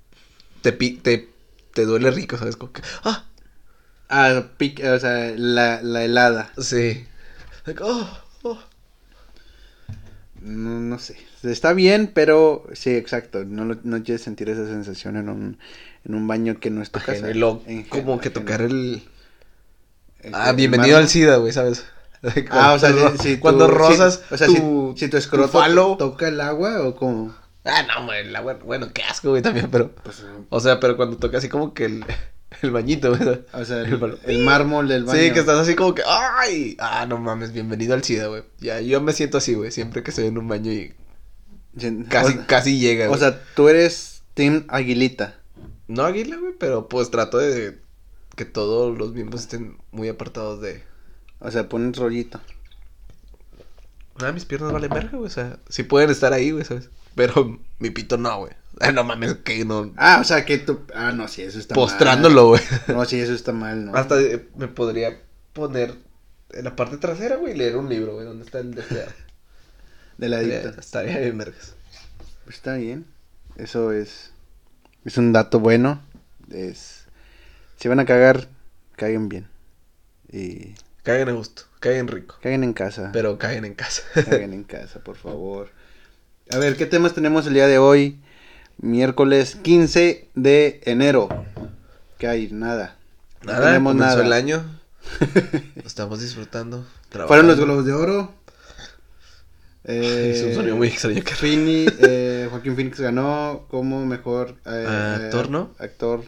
te, 0.61 0.73
pi- 0.73 0.97
te, 0.97 1.29
te 1.73 1.85
duele 1.85 2.11
rico, 2.11 2.37
¿sabes? 2.37 2.57
Como 2.57 2.73
que, 2.73 2.81
ah, 3.03 3.25
Ah, 4.11 4.43
o 4.43 4.99
sea, 4.99 5.33
la, 5.37 5.81
la 5.81 6.03
helada. 6.03 6.51
sí. 6.57 7.07
Like, 7.65 7.81
oh, 7.83 8.19
oh. 8.43 8.59
No, 10.41 10.79
no 10.79 10.99
sé. 10.99 11.15
Está 11.43 11.73
bien, 11.73 12.11
pero 12.13 12.65
sí, 12.73 12.91
exacto. 12.95 13.45
No, 13.45 13.65
no 13.83 14.03
quieres 14.03 14.21
sentir 14.21 14.49
esa 14.49 14.65
sensación 14.65 15.15
en 15.17 15.29
un, 15.29 15.57
en 16.03 16.15
un 16.15 16.27
baño 16.27 16.59
que 16.59 16.69
no 16.71 16.81
es 16.81 16.91
tu 16.91 16.99
casa. 16.99 17.29
En- 17.67 17.83
como 17.83 18.19
que 18.19 18.29
tocar 18.29 18.61
el... 18.61 19.03
Este, 20.19 20.31
Ah, 20.33 20.49
el 20.51 20.55
bienvenido 20.55 20.97
al 20.97 21.07
SIDA, 21.07 21.37
güey, 21.37 21.53
¿sabes? 21.53 21.85
Ah, 22.51 22.73
o 22.73 22.79
sea, 22.79 22.91
si, 22.91 23.17
si 23.17 23.35
tu- 23.35 23.41
cuando 23.41 23.67
rozas 23.67 24.21
o 24.29 24.37
sea, 24.37 24.45
tu, 24.45 24.93
si, 24.95 25.05
si 25.05 25.09
tu 25.09 25.17
escroto 25.17 25.47
tu 25.51 25.57
falo... 25.57 25.95
toca 25.97 26.27
el 26.27 26.39
agua 26.41 26.81
o 26.87 26.95
como... 26.95 27.35
Ah, 27.63 27.83
no, 27.83 28.05
güey, 28.05 28.27
el 28.27 28.35
agua- 28.35 28.59
bueno, 28.63 28.89
qué 28.93 29.01
asco, 29.03 29.29
güey, 29.31 29.41
también, 29.41 29.69
pero... 29.71 29.91
Pues, 30.03 30.23
O 30.49 30.59
sea, 30.59 30.79
pero 30.79 30.97
cuando 30.97 31.17
toca 31.17 31.39
así 31.39 31.49
como 31.49 31.73
que 31.73 31.85
el, 31.85 32.05
el 32.61 32.71
bañito, 32.71 33.15
güey. 33.15 33.45
o 33.53 33.65
sea, 33.65 33.81
El 33.81 33.93
el, 33.93 34.19
el 34.23 34.39
mármol 34.39 34.87
del 34.87 35.05
baño. 35.05 35.19
Sí, 35.19 35.31
que 35.31 35.39
estás 35.39 35.59
así 35.59 35.75
como 35.75 35.95
que, 35.95 36.03
¡ay! 36.05 36.75
Ah, 36.79 37.05
no 37.07 37.17
mames, 37.17 37.53
bienvenido 37.53 37.93
al 37.93 38.03
SIDA, 38.03 38.27
güey. 38.27 38.43
Ya, 38.59 38.81
yo 38.81 39.01
me 39.01 39.13
siento 39.13 39.37
así, 39.37 39.53
güey, 39.53 39.71
siempre 39.71 40.03
que 40.03 40.11
estoy 40.11 40.25
en 40.27 40.37
un 40.37 40.47
baño 40.47 40.71
y 40.71 40.93
casi, 42.09 42.37
o, 42.37 42.47
casi 42.47 42.79
llega, 42.79 43.05
o 43.05 43.09
güey. 43.09 43.19
sea, 43.19 43.41
tú 43.55 43.69
eres 43.69 44.23
Team 44.33 44.65
Aguilita. 44.67 45.35
No 45.87 46.03
águila, 46.05 46.37
güey, 46.37 46.53
pero 46.57 46.87
pues 46.87 47.11
trato 47.11 47.37
de 47.37 47.79
que 48.35 48.45
todos 48.45 48.97
los 48.97 49.13
miembros 49.13 49.41
estén 49.41 49.77
muy 49.91 50.07
apartados 50.07 50.61
de... 50.61 50.83
O 51.39 51.51
sea, 51.51 51.67
pones 51.67 51.97
rollito. 51.97 52.39
Ah, 54.21 54.31
mis 54.31 54.45
piernas 54.45 54.71
valen 54.71 54.89
verga, 54.89 55.17
güey, 55.17 55.25
o 55.25 55.29
sea, 55.29 55.57
sí 55.69 55.83
pueden 55.83 56.09
estar 56.09 56.31
ahí, 56.31 56.51
güey, 56.51 56.63
¿sabes? 56.63 56.89
Pero 57.15 57.59
mi 57.79 57.89
pito 57.89 58.17
no, 58.17 58.39
güey. 58.39 58.53
Ah, 58.81 58.91
no 58.93 59.03
mames, 59.03 59.35
que 59.35 59.63
no... 59.65 59.93
Ah, 59.97 60.19
o 60.21 60.23
sea, 60.23 60.45
que 60.45 60.57
tú... 60.57 60.81
Ah, 60.93 61.11
no, 61.11 61.27
sí, 61.27 61.41
eso 61.41 61.59
está 61.59 61.75
mal. 61.75 61.83
Postrándolo, 61.83 62.49
güey. 62.49 62.61
No, 62.87 63.05
sí, 63.05 63.19
eso 63.19 63.33
está 63.33 63.53
mal, 63.53 63.85
¿no? 63.85 63.95
Hasta 63.95 64.19
eh, 64.19 64.47
me 64.55 64.67
podría 64.67 65.21
poner 65.53 65.95
en 66.51 66.63
la 66.63 66.75
parte 66.75 66.97
trasera, 66.97 67.37
güey, 67.37 67.53
y 67.53 67.57
leer 67.57 67.77
un 67.77 67.89
libro, 67.89 68.13
güey, 68.13 68.25
donde 68.25 68.45
está 68.45 68.59
el 68.59 68.73
deseado. 68.73 69.11
De 70.17 70.29
ladito. 70.29 70.55
Estaría 70.55 70.79
estaría 70.79 71.19
bien 71.19 71.37
vergas. 71.37 71.73
Pues 72.43 72.57
está 72.57 72.75
bien. 72.75 73.05
Eso 73.55 73.91
es. 73.91 74.31
Es 75.05 75.17
un 75.17 75.33
dato 75.33 75.59
bueno. 75.59 76.01
Es. 76.51 77.05
Si 77.77 77.87
van 77.87 77.99
a 77.99 78.05
cagar, 78.05 78.47
caguen 78.95 79.29
bien. 79.29 79.47
Y. 80.31 80.75
Caguen 81.03 81.29
a 81.29 81.31
gusto, 81.31 81.63
caguen 81.79 82.07
rico. 82.07 82.37
Caguen 82.41 82.63
en 82.63 82.73
casa. 82.73 83.09
Pero 83.11 83.39
caguen 83.39 83.65
en 83.65 83.73
casa. 83.73 84.03
Caguen 84.13 84.53
en 84.53 84.63
casa, 84.63 84.99
por 84.99 85.15
favor. 85.15 85.69
A 86.51 86.57
ver, 86.57 86.77
¿qué 86.77 86.85
temas 86.85 87.15
tenemos 87.15 87.47
el 87.47 87.55
día 87.55 87.65
de 87.65 87.79
hoy? 87.79 88.21
Miércoles 88.81 89.57
15 89.61 90.29
de 90.33 90.81
enero. 90.85 91.29
¿Qué 92.17 92.27
hay? 92.27 92.49
Nada. 92.51 92.97
No 93.43 93.51
Nada, 93.53 93.67
tenemos 93.67 93.93
comenzó 93.93 94.15
nada. 94.15 94.25
el 94.25 94.33
año. 94.33 94.79
Lo 95.75 95.83
estamos 95.85 96.19
disfrutando. 96.19 96.83
Fueron 97.27 97.47
los 97.47 97.59
globos 97.59 97.85
de 97.85 97.93
oro. 97.93 98.33
Eh, 99.83 100.31
Es 100.35 100.43
un 100.43 100.55
sonido 100.55 100.75
muy 100.77 100.87
extraño 100.87 101.23
que 101.23 101.35
Fini, 101.35 101.85
eh, 101.99 102.47
Joaquín 102.49 102.75
Phoenix 102.75 102.99
ganó 102.99 103.65
como 103.69 104.03
mejor 104.03 104.55
eh, 104.65 105.19
Actor, 105.25 105.45
eh, 105.45 105.49
¿no? 105.51 105.71
Actor. 105.77 106.23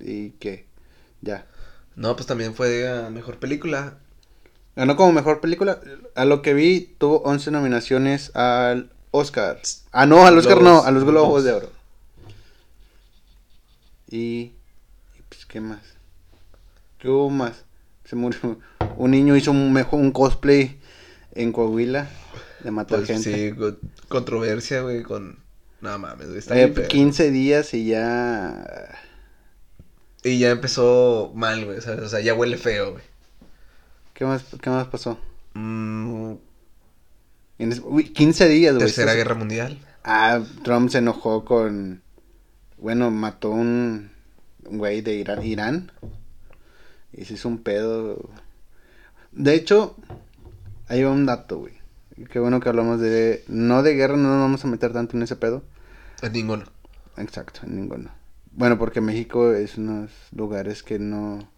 ¿Y 0.00 0.30
qué? 0.30 0.64
Ya. 1.20 1.44
No, 1.96 2.16
pues 2.16 2.26
también 2.26 2.54
fue 2.54 2.88
a 2.88 3.10
mejor 3.10 3.38
película. 3.38 3.98
Ganó 4.74 4.96
como 4.96 5.12
mejor 5.12 5.42
película. 5.42 5.80
A 6.14 6.24
lo 6.24 6.40
que 6.40 6.54
vi, 6.54 6.94
tuvo 6.96 7.18
11 7.24 7.50
nominaciones 7.50 8.34
al 8.34 8.90
Oscar. 9.12 9.60
Ah, 9.92 10.06
no, 10.06 10.26
al 10.26 10.36
Oscar 10.38 10.58
Globos. 10.58 10.82
no, 10.82 10.88
a 10.88 10.90
los 10.90 11.04
Globos 11.04 11.44
de 11.44 11.52
Oro. 11.52 11.70
Y, 14.10 14.18
y, 14.18 14.54
pues, 15.28 15.46
¿qué 15.46 15.60
más? 15.60 15.80
¿Qué 16.98 17.08
hubo 17.08 17.30
más? 17.30 17.64
Se 18.04 18.16
murió. 18.16 18.58
Un 18.96 19.10
niño 19.12 19.36
hizo 19.36 19.50
un, 19.52 19.72
mejor, 19.72 20.00
un 20.00 20.12
cosplay 20.12 20.78
en 21.34 21.52
Coahuila 21.52 22.08
de 22.62 22.70
matar 22.70 22.98
Pues 22.98 23.08
gente. 23.08 23.50
sí, 23.50 23.56
con- 23.56 23.78
controversia, 24.08 24.82
güey, 24.82 25.02
con. 25.02 25.38
No 25.80 25.98
mames, 25.98 26.26
güey. 26.28 26.38
Está 26.38 26.54
Eh, 26.58 26.64
bien 26.66 26.74
feo. 26.74 26.88
15 26.88 27.30
días 27.30 27.74
y 27.74 27.86
ya. 27.86 28.98
Y 30.22 30.38
ya 30.38 30.50
empezó 30.50 31.32
mal, 31.34 31.64
güey, 31.64 31.80
¿sabes? 31.80 32.00
O 32.04 32.08
sea, 32.08 32.20
ya 32.20 32.34
huele 32.34 32.56
feo, 32.56 32.92
güey. 32.92 33.02
¿Qué 34.14 34.24
más, 34.24 34.44
qué 34.60 34.70
más 34.70 34.86
pasó? 34.86 35.18
Mm, 35.54 36.34
En 37.62 37.72
es- 37.72 37.82
uy, 37.84 38.04
15 38.12 38.48
días, 38.48 38.74
güey. 38.74 38.86
Tercera 38.86 39.14
Guerra 39.14 39.34
Mundial. 39.34 39.78
Ah, 40.04 40.40
Trump 40.64 40.90
se 40.90 40.98
enojó 40.98 41.44
con. 41.44 42.02
Bueno, 42.78 43.10
mató 43.10 43.50
un 43.50 44.10
güey 44.64 45.00
de 45.02 45.14
Irán, 45.14 45.44
Irán. 45.44 45.92
Y 47.12 47.24
se 47.24 47.34
hizo 47.34 47.48
un 47.48 47.58
pedo. 47.58 48.28
De 49.32 49.54
hecho, 49.54 49.96
ahí 50.88 51.02
va 51.02 51.10
un 51.10 51.26
dato, 51.26 51.58
güey. 51.58 51.74
Qué 52.30 52.38
bueno 52.38 52.60
que 52.60 52.68
hablamos 52.68 53.00
de. 53.00 53.44
No 53.48 53.82
de 53.82 53.94
guerra, 53.94 54.16
no 54.16 54.28
nos 54.28 54.40
vamos 54.40 54.64
a 54.64 54.68
meter 54.68 54.92
tanto 54.92 55.16
en 55.16 55.22
ese 55.22 55.36
pedo. 55.36 55.62
Es 56.22 56.32
ninguno. 56.32 56.64
Exacto, 57.16 57.60
en 57.64 57.76
ninguno. 57.76 58.10
Bueno, 58.52 58.78
porque 58.78 59.00
México 59.00 59.52
es 59.52 59.78
unos 59.78 60.10
lugares 60.34 60.82
que 60.82 60.98
no. 60.98 61.48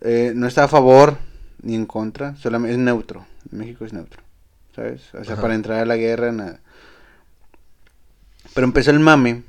eh, 0.00 0.32
no 0.34 0.46
está 0.46 0.64
a 0.64 0.68
favor 0.68 1.18
ni 1.62 1.74
en 1.74 1.86
contra, 1.86 2.34
solamente 2.36 2.72
es 2.72 2.78
neutro. 2.78 3.26
México 3.50 3.84
es 3.84 3.92
neutro, 3.92 4.22
¿sabes? 4.74 5.02
O 5.14 5.24
sea, 5.24 5.34
Ajá. 5.34 5.42
para 5.42 5.54
entrar 5.54 5.80
a 5.80 5.84
la 5.86 5.96
guerra, 5.96 6.32
nada. 6.32 6.60
Pero 8.54 8.64
empezó 8.66 8.90
el 8.90 9.00
mame, 9.00 9.42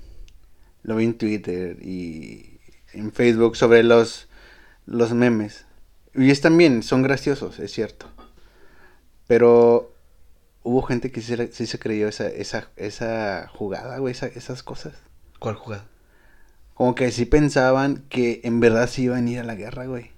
lo 0.83 0.95
vi 0.95 1.05
en 1.05 1.17
Twitter 1.17 1.77
y 1.81 2.59
en 2.93 3.11
Facebook 3.11 3.55
sobre 3.55 3.83
los, 3.83 4.27
los 4.85 5.13
memes. 5.13 5.65
Y 6.13 6.29
están 6.29 6.57
bien, 6.57 6.83
son 6.83 7.01
graciosos, 7.03 7.59
es 7.59 7.71
cierto. 7.71 8.07
Pero 9.27 9.93
hubo 10.63 10.81
gente 10.83 11.11
que 11.11 11.21
sí, 11.21 11.35
se- 11.35 11.51
sí 11.51 11.65
se 11.65 11.79
creyó 11.79 12.07
esa, 12.07 12.27
esa, 12.27 12.67
esa 12.75 13.47
jugada, 13.53 13.97
güey, 13.99 14.11
esa- 14.11 14.27
esas 14.27 14.63
cosas. 14.63 14.93
¿Cuál 15.39 15.55
jugada? 15.55 15.85
como 16.73 16.95
que 16.95 17.11
sí 17.11 17.25
pensaban 17.25 18.03
que 18.09 18.41
en 18.43 18.59
verdad 18.59 18.89
sí 18.89 19.03
iban 19.03 19.27
a 19.27 19.29
ir 19.29 19.39
a 19.39 19.43
la 19.43 19.53
guerra, 19.53 19.85
güey. 19.85 20.09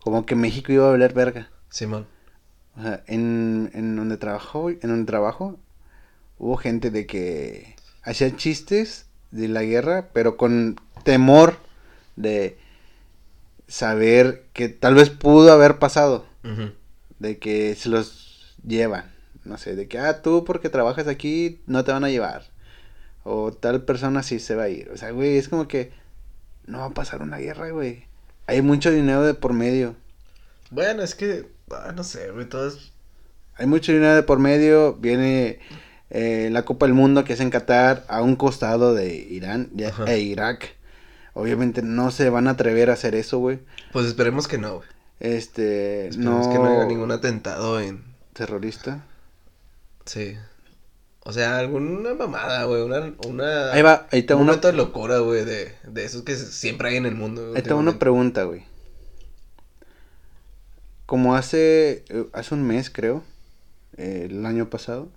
Como 0.00 0.26
que 0.26 0.34
México 0.34 0.72
iba 0.72 0.88
a 0.88 0.90
valer 0.90 1.12
verga. 1.14 1.48
Simón. 1.70 2.08
O 2.78 2.82
sea, 2.82 3.02
en, 3.06 3.70
en 3.74 3.96
donde 3.96 4.16
trabajó, 4.16 4.70
en 4.70 4.80
donde 4.80 5.04
trabajo, 5.04 5.58
hubo 6.38 6.56
gente 6.56 6.90
de 6.90 7.06
que 7.06 7.74
hacía 8.02 8.36
chistes 8.36 9.06
de 9.30 9.48
la 9.48 9.62
guerra, 9.62 10.08
pero 10.12 10.36
con 10.36 10.80
temor 11.02 11.56
de 12.16 12.56
saber 13.66 14.44
que 14.52 14.68
tal 14.68 14.94
vez 14.94 15.10
pudo 15.10 15.52
haber 15.52 15.78
pasado, 15.78 16.26
de 17.18 17.38
que 17.38 17.74
se 17.74 17.88
los 17.88 18.54
llevan, 18.66 19.12
no 19.44 19.58
sé, 19.58 19.76
de 19.76 19.88
que, 19.88 19.98
ah, 19.98 20.22
tú 20.22 20.44
porque 20.44 20.70
trabajas 20.70 21.06
aquí 21.08 21.60
no 21.66 21.84
te 21.84 21.92
van 21.92 22.04
a 22.04 22.10
llevar, 22.10 22.44
o 23.24 23.52
tal 23.52 23.82
persona 23.82 24.22
sí 24.22 24.38
se 24.38 24.54
va 24.54 24.64
a 24.64 24.68
ir, 24.68 24.88
o 24.90 24.96
sea, 24.96 25.10
güey, 25.10 25.36
es 25.36 25.48
como 25.48 25.68
que 25.68 25.92
no 26.66 26.78
va 26.78 26.86
a 26.86 26.94
pasar 26.94 27.22
una 27.22 27.38
guerra, 27.38 27.70
güey, 27.70 28.04
hay 28.46 28.62
mucho 28.62 28.90
dinero 28.90 29.22
de 29.22 29.34
por 29.34 29.52
medio. 29.52 29.94
Bueno, 30.70 31.02
es 31.02 31.14
que, 31.14 31.46
ah, 31.72 31.92
no 31.94 32.04
sé, 32.04 32.30
güey, 32.30 32.48
todo 32.48 32.68
es... 32.68 32.92
Hay 33.56 33.66
mucho 33.66 33.92
dinero 33.92 34.14
de 34.14 34.22
por 34.22 34.38
medio. 34.38 34.94
Viene 34.94 35.58
eh, 36.10 36.48
la 36.52 36.64
Copa 36.64 36.86
del 36.86 36.94
Mundo 36.94 37.24
que 37.24 37.32
es 37.32 37.40
en 37.40 37.50
Qatar 37.50 38.04
a 38.08 38.22
un 38.22 38.36
costado 38.36 38.94
de 38.94 39.16
Irán 39.16 39.70
y- 39.76 39.84
Ajá. 39.84 40.04
e 40.04 40.20
Irak. 40.20 40.76
Obviamente 41.34 41.82
no 41.82 42.10
se 42.10 42.30
van 42.30 42.46
a 42.48 42.52
atrever 42.52 42.90
a 42.90 42.94
hacer 42.94 43.14
eso, 43.14 43.38
güey. 43.38 43.60
Pues 43.92 44.06
esperemos 44.06 44.46
que 44.48 44.58
no, 44.58 44.76
güey. 44.76 44.88
Este, 45.20 46.08
Esperemos 46.08 46.46
no, 46.46 46.52
que 46.52 46.58
no 46.58 46.66
haya 46.66 46.84
ningún 46.86 47.10
atentado 47.10 47.80
en... 47.80 48.04
terrorista. 48.32 49.04
Sí. 50.04 50.36
O 51.24 51.32
sea, 51.32 51.58
alguna 51.58 52.14
mamada, 52.14 52.64
güey, 52.64 52.82
una... 52.82 53.12
una... 53.26 53.72
Ahí 53.72 53.82
va, 53.82 54.06
ahí 54.12 54.24
un 54.30 54.36
una, 54.36 54.44
momento 54.44 54.68
de 54.68 54.74
locura, 54.74 55.18
güey, 55.18 55.44
de, 55.44 55.74
de 55.86 56.04
esos 56.04 56.22
que 56.22 56.36
siempre 56.36 56.90
hay 56.90 56.96
en 56.96 57.06
el 57.06 57.16
mundo. 57.16 57.54
ahí 57.56 57.62
va 57.62 57.74
una 57.74 57.98
pregunta, 57.98 58.44
güey. 58.44 58.67
Como 61.08 61.34
hace, 61.34 62.04
eh, 62.10 62.26
hace 62.34 62.52
un 62.52 62.64
mes, 62.64 62.90
creo, 62.90 63.22
eh, 63.96 64.26
el 64.28 64.44
año 64.44 64.68
pasado, 64.68 65.08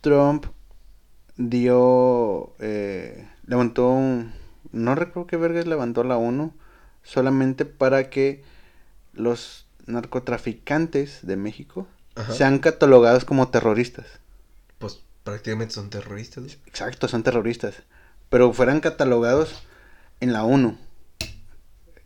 Trump 0.00 0.46
dio, 1.36 2.52
eh, 2.58 3.28
levantó 3.46 3.88
un, 3.88 4.32
no 4.72 4.96
recuerdo 4.96 5.28
qué 5.28 5.36
vergas 5.36 5.68
levantó 5.68 6.02
la 6.02 6.16
ONU, 6.16 6.52
solamente 7.04 7.64
para 7.64 8.10
que 8.10 8.42
los 9.12 9.68
narcotraficantes 9.86 11.24
de 11.24 11.36
México 11.36 11.86
Ajá. 12.16 12.34
sean 12.34 12.58
catalogados 12.58 13.24
como 13.24 13.50
terroristas. 13.50 14.06
Pues 14.80 15.04
prácticamente 15.22 15.74
son 15.74 15.88
terroristas. 15.88 16.58
Exacto, 16.66 17.06
son 17.06 17.22
terroristas. 17.22 17.84
Pero 18.28 18.52
fueran 18.54 18.80
catalogados 18.80 19.62
en 20.18 20.32
la 20.32 20.42
ONU. 20.42 20.76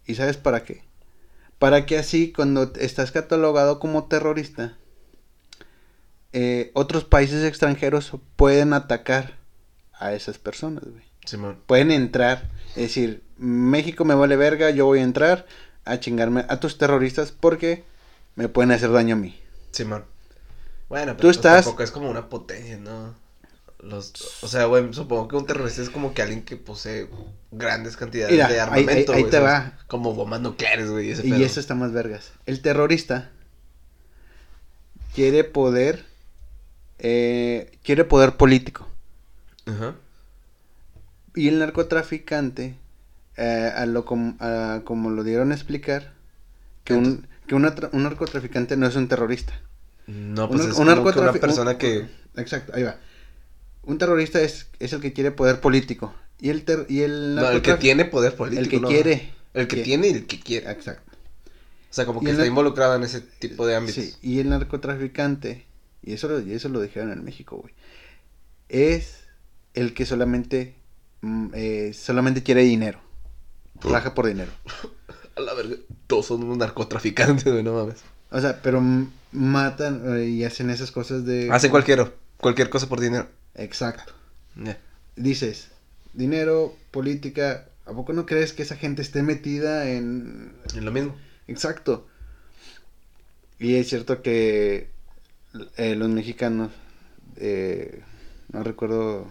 ¿Y 0.05 0.17
sabes 0.17 0.37
para 0.37 0.65
qué? 0.65 0.85
Para 1.59 1.87
que 1.87 1.99
así, 1.99 2.33
cuando 2.33 2.73
estás 2.77 3.11
catalogado 3.13 3.79
como 3.79 4.05
terrorista, 4.05 4.77
eh, 6.33 6.71
otros 6.75 7.05
países 7.05 7.45
extranjeros 7.45 8.13
pueden 8.37 8.73
atacar 8.73 9.35
a 9.93 10.13
esas 10.15 10.39
personas, 10.39 10.85
güey. 10.85 11.05
Simón. 11.25 11.59
Pueden 11.67 11.91
entrar, 11.91 12.51
es 12.71 12.83
decir, 12.83 13.23
México 13.39 14.05
me 14.05 14.15
vale 14.15 14.37
verga, 14.37 14.71
yo 14.71 14.87
voy 14.87 14.99
a 14.99 15.03
entrar 15.05 15.47
a 15.85 15.99
chingarme 16.01 16.45
a 16.49 16.61
tus 16.61 16.77
terroristas 16.77 17.33
porque 17.33 17.85
me 18.35 18.49
pueden 18.49 18.73
hacer 18.73 18.91
daño 18.93 19.15
a 19.15 19.19
mí. 19.19 19.39
Simón. 19.71 20.05
Bueno, 20.89 21.13
pero 21.13 21.17
Tú 21.17 21.27
pues 21.29 21.37
estás- 21.37 21.65
tampoco 21.65 21.83
es 21.83 21.91
como 21.91 22.11
una 22.11 22.29
potencia, 22.29 22.77
¿no? 22.79 23.15
Los, 23.85 24.43
o 24.43 24.49
sea, 24.49 24.65
güey, 24.65 24.95
supongo 24.95 25.29
que 25.29 25.37
un 25.37 25.45
terrorista 25.47 25.83
es 25.83 25.91
como 25.91 26.15
que 26.15 26.23
alguien 26.23 26.43
que 26.43 26.57
posee 26.57 27.07
grandes 27.51 27.97
cantidades 27.99 28.33
Mira, 28.33 28.49
de 28.49 28.59
armamento, 28.61 29.13
ahí- 29.13 29.17
ahí 29.17 29.23
güey, 29.23 29.31
te 29.31 29.37
¿sabes? 29.37 29.53
va. 29.53 29.79
Como 29.89 30.15
bombas 30.15 30.41
nucleares, 30.41 30.91
güey, 30.91 31.11
ese 31.11 31.27
Y 31.27 31.31
pedo. 31.33 31.45
eso 31.45 31.61
está 31.61 31.75
más 31.75 31.93
vergas. 31.93 32.33
El 32.47 32.63
terrorista 32.63 33.31
quiere 35.15 35.45
poder, 35.45 36.05
eh, 36.99 37.79
quiere 37.83 38.05
poder 38.05 38.37
político. 38.37 38.89
Ajá. 39.67 39.95
Y 41.35 41.49
el 41.49 41.59
narcotraficante, 41.59 42.77
eh, 43.37 43.73
a 43.77 43.87
lo 43.87 44.05
com- 44.05 44.37
a 44.41 44.81
como 44.85 45.11
lo 45.11 45.25
dieron 45.25 45.53
a 45.53 45.55
explicar, 45.55 46.13
que, 46.85 46.95
un, 46.95 47.27
que 47.47 47.55
una 47.55 47.75
un 47.93 48.05
narcotraficante 48.05 48.77
no 48.77 48.87
es 48.87 48.97
un 48.97 49.09
terrorista. 49.09 49.53
No, 50.07 50.49
pues 50.49 50.61
Un- 50.63 50.71
es 50.71 50.77
un 50.79 50.87
como 50.87 51.13
que 51.13 51.19
una 51.19 51.33
persona 51.33 51.71
un- 51.73 51.77
que... 51.79 52.07
Exacto, 52.37 52.73
ahí 52.75 52.83
va. 52.83 52.97
Un 53.87 53.99
terrorista 53.99 54.41
es, 54.41 54.69
es 54.79 54.93
el 54.93 55.01
que 55.01 55.13
quiere 55.13 55.31
poder 55.31 55.61
político. 55.61 56.15
Y 56.41 56.51
el, 56.51 56.65
ter- 56.65 56.87
y 56.89 57.01
el, 57.03 57.35
No, 57.37 57.49
el 57.51 57.63
que 57.63 57.75
tiene 57.75 58.05
poder 58.05 58.35
político, 58.37 58.63
El 58.63 58.69
que 58.69 58.81
no. 58.81 58.89
quiere. 58.89 59.33
El 59.55 59.69
que 59.69 59.77
Que- 59.77 59.83
tiene 59.83 60.09
y 60.09 60.11
el 60.13 60.27
que 60.27 60.41
quiere. 60.41 60.71
Exacto. 60.71 61.13
O 61.91 61.95
sea, 61.95 62.07
como 62.07 62.21
que 62.21 62.31
está 62.31 62.45
involucrado 62.45 62.97
en 62.97 63.05
ese 63.05 63.21
tipo 63.21 63.67
de 63.67 63.77
ámbitos. 63.77 64.03
Sí, 64.05 64.15
y 64.21 64.41
el 64.41 64.49
narcotraficante, 64.49 65.65
y 66.03 66.13
eso 66.15 66.29
lo, 66.29 66.41
y 66.41 66.53
eso 66.53 66.69
lo 66.69 66.81
dijeron 66.81 67.13
en 67.13 67.23
México, 67.25 67.57
güey, 67.57 67.73
es 68.69 69.21
el 69.75 69.95
que 69.95 70.05
solamente, 70.07 70.75
mm, 71.21 71.49
eh, 71.55 71.93
solamente 71.95 72.43
quiere 72.43 72.63
dinero. 72.63 72.99
Trabaja 73.81 74.13
por 74.15 74.27
dinero. 74.27 74.51
A 75.37 75.41
la 75.41 75.55
verga, 75.55 75.77
todos 76.07 76.27
son 76.27 76.43
unos 76.45 76.59
narcotraficantes, 76.59 77.45
güey, 77.45 77.63
no 77.63 77.75
mames. 77.75 78.01
O 78.31 78.41
sea, 78.41 78.61
pero 78.63 78.81
matan 79.33 80.03
eh, 80.17 80.27
y 80.27 80.45
hacen 80.45 80.71
esas 80.71 80.91
cosas 80.91 81.25
de... 81.25 81.49
Hacen 81.53 81.71
cualquier, 81.71 82.13
cualquier 82.39 82.71
cosa 82.71 82.89
por 82.89 83.01
dinero. 83.01 83.29
Exacto. 83.55 84.13
Dices, 85.17 85.71
dinero, 86.13 86.75
política, 86.91 87.69
¿a 87.87 87.93
poco 87.93 88.13
no 88.13 88.27
crees 88.27 88.53
que 88.53 88.63
esa 88.63 88.77
gente 88.77 89.03
esté 89.03 89.23
metida 89.23 89.89
en... 89.91 90.53
Es 90.67 90.75
lo 90.77 90.91
mismo. 90.93 91.15
Exacto. 91.47 92.07
Y 93.59 93.77
es 93.77 93.89
cierto 93.89 94.23
que 94.23 94.89
eh, 95.77 95.95
los 95.95 96.09
mexicanos, 96.09 96.71
eh, 97.37 98.03
no 98.53 98.63
recuerdo 98.65 99.27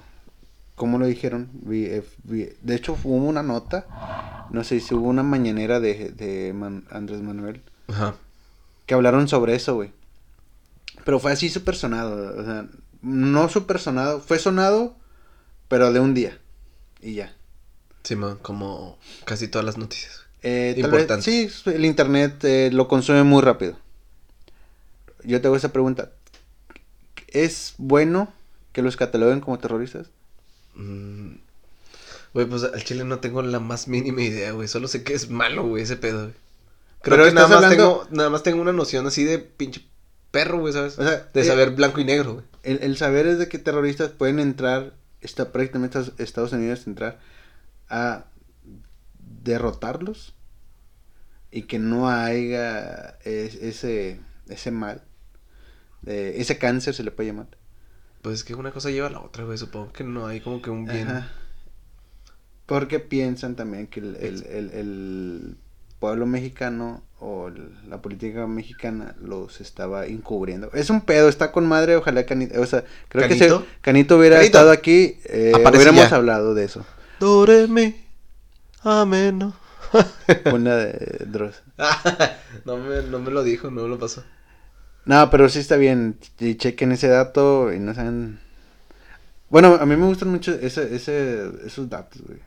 cómo 0.76 0.98
lo 0.98 1.06
dijeron, 1.06 1.50
eh, 1.70 2.04
de 2.30 2.76
hecho 2.76 2.98
hubo 3.04 3.16
una 3.18 3.44
nota, 3.44 4.48
no 4.52 4.64
sé 4.64 4.80
si 4.80 4.94
hubo 4.96 5.08
una 5.10 5.24
mañanera 5.24 5.80
de, 5.80 6.10
de 6.12 6.54
Man- 6.54 6.86
Andrés 6.90 7.22
Manuel, 7.22 7.62
Ajá. 7.88 8.16
que 8.86 8.94
hablaron 8.94 9.28
sobre 9.28 9.56
eso, 9.56 9.76
güey. 9.76 9.92
Pero 11.04 11.20
fue 11.20 11.34
así 11.34 11.50
súper 11.50 11.76
sonado, 11.76 12.40
o 12.40 12.46
sea, 12.46 12.68
no 13.04 13.48
súper 13.50 13.78
sonado, 13.80 14.20
fue 14.20 14.40
sonado, 14.40 14.96
pero 15.68 15.94
de 15.94 16.00
un 16.00 16.14
día, 16.16 16.40
y 17.02 17.14
ya. 17.16 17.36
Sí, 18.04 18.16
man, 18.16 18.38
como 18.42 18.98
casi 19.26 19.48
todas 19.48 19.66
las 19.66 19.78
noticias. 19.78 20.24
Eh, 20.42 20.76
tal 20.82 20.92
vez, 20.92 21.02
Importante. 21.04 21.24
sí, 21.24 21.50
el 21.70 21.86
internet 21.86 22.44
eh, 22.44 22.70
lo 22.74 22.88
consume 22.88 23.24
muy 23.24 23.42
rápido. 23.42 23.78
Yo 25.24 25.40
te 25.40 25.48
hago 25.48 25.56
esa 25.56 25.72
pregunta. 25.72 26.12
¿Es 27.28 27.76
bueno 27.78 28.32
que 28.74 28.82
los 28.82 28.98
cataloguen 28.98 29.40
como 29.40 29.58
terroristas? 29.60 30.08
Mm. 30.76 31.36
Güey, 32.34 32.46
pues 32.48 32.64
al 32.64 32.84
chile 32.84 33.04
no 33.06 33.20
tengo 33.20 33.42
la 33.42 33.60
más 33.60 33.88
mínima 33.88 34.22
idea, 34.22 34.52
güey. 34.52 34.68
Solo 34.68 34.88
sé 34.88 35.04
que 35.04 35.14
es 35.14 35.30
malo, 35.30 35.64
güey, 35.68 35.84
ese 35.84 35.96
pedo, 35.98 36.24
güey. 36.24 36.34
Creo 37.02 37.18
Pero 37.18 37.26
que 37.30 37.34
nada 37.34 37.48
más, 37.48 37.56
hablando- 37.64 37.76
tengo, 37.78 38.08
nada 38.12 38.30
más 38.30 38.44
tengo 38.44 38.62
una 38.62 38.74
noción 38.74 39.06
así 39.08 39.24
de 39.24 39.40
pinche 39.40 39.86
perro, 40.34 40.60
güey, 40.60 40.74
¿sabes? 40.74 40.98
O 40.98 41.04
sea, 41.04 41.30
de 41.32 41.42
eh, 41.42 41.44
saber 41.46 41.70
blanco 41.72 42.02
y 42.02 42.06
negro, 42.06 42.34
güey. 42.34 42.46
El, 42.64 42.80
el 42.82 42.98
saber 42.98 43.28
es 43.28 43.38
de 43.38 43.48
que 43.48 43.60
terroristas 43.60 44.10
pueden 44.10 44.40
entrar, 44.40 44.96
está 45.22 45.52
prácticamente 45.52 46.00
Estados 46.18 46.52
Unidos 46.54 46.88
entrar 46.88 47.20
a 47.88 48.26
derrotarlos 49.44 50.34
y 51.52 51.64
que 51.64 51.78
no 51.80 52.10
haya 52.10 53.18
es- 53.24 53.56
ese, 53.56 54.20
ese 54.48 54.72
mal, 54.72 55.04
eh, 56.06 56.36
ese 56.38 56.58
cáncer 56.58 56.94
se 56.96 57.04
le 57.04 57.12
puede 57.12 57.30
llamar. 57.30 57.48
Pues 58.22 58.36
es 58.40 58.44
que 58.44 58.56
una 58.56 58.72
cosa 58.72 58.90
lleva 58.90 59.08
a 59.08 59.12
la 59.12 59.20
otra, 59.22 59.44
güey. 59.44 59.58
Supongo 59.58 59.92
que 59.94 60.04
no 60.04 60.26
hay 60.28 60.40
como 60.42 60.62
que 60.62 60.70
un 60.70 60.86
bien. 60.86 61.10
Ajá. 61.10 61.32
Porque 62.66 63.00
piensan 63.00 63.56
también 63.56 63.88
que 63.88 64.00
el, 64.00 64.16
el- 64.16 64.46
el- 64.46 64.72
el 64.72 65.58
pueblo 66.00 66.26
mexicano 66.26 67.04
o 67.26 67.50
la 67.88 68.02
política 68.02 68.46
mexicana 68.48 69.16
los 69.22 69.62
estaba 69.62 70.06
encubriendo. 70.06 70.70
Es 70.74 70.90
un 70.90 71.00
pedo, 71.02 71.30
está 71.30 71.54
con 71.54 71.66
madre, 71.66 71.96
ojalá 71.96 72.26
Canito, 72.26 72.60
o 72.60 72.66
sea, 72.66 72.84
creo 73.08 73.30
que 73.30 73.38
¿Canito? 73.38 73.60
si 73.62 73.66
Canito 73.80 74.18
hubiera 74.18 74.36
Canito. 74.36 74.58
estado 74.58 74.72
aquí, 74.72 75.20
eh, 75.26 75.54
hubiéramos 75.56 76.10
ya. 76.10 76.16
hablado 76.18 76.54
de 76.54 76.66
eso. 76.66 76.86
Doreme. 77.22 78.04
Ameno. 78.82 79.56
Una 80.54 80.76
de 80.76 81.26
Dross. 81.28 81.64
no, 82.66 82.76
me, 82.78 83.04
no 83.04 83.20
me 83.20 83.32
lo 83.32 83.44
dijo, 83.44 83.72
no 83.72 83.84
me 83.84 83.88
lo 83.88 83.98
pasó. 83.98 84.24
No, 85.06 85.30
pero 85.30 85.48
sí 85.48 85.60
está 85.60 85.78
bien, 85.78 86.18
chequen 86.58 86.92
ese 86.92 87.08
dato 87.08 87.72
y 87.72 87.80
no 87.80 87.94
sean... 87.94 88.42
Bueno, 89.50 89.78
a 89.80 89.86
mí 89.86 89.96
me 89.96 90.08
gustan 90.08 90.30
mucho 90.30 90.54
ese, 90.54 90.94
ese, 90.94 91.50
esos 91.66 91.90
datos, 91.90 92.22
güey. 92.22 92.40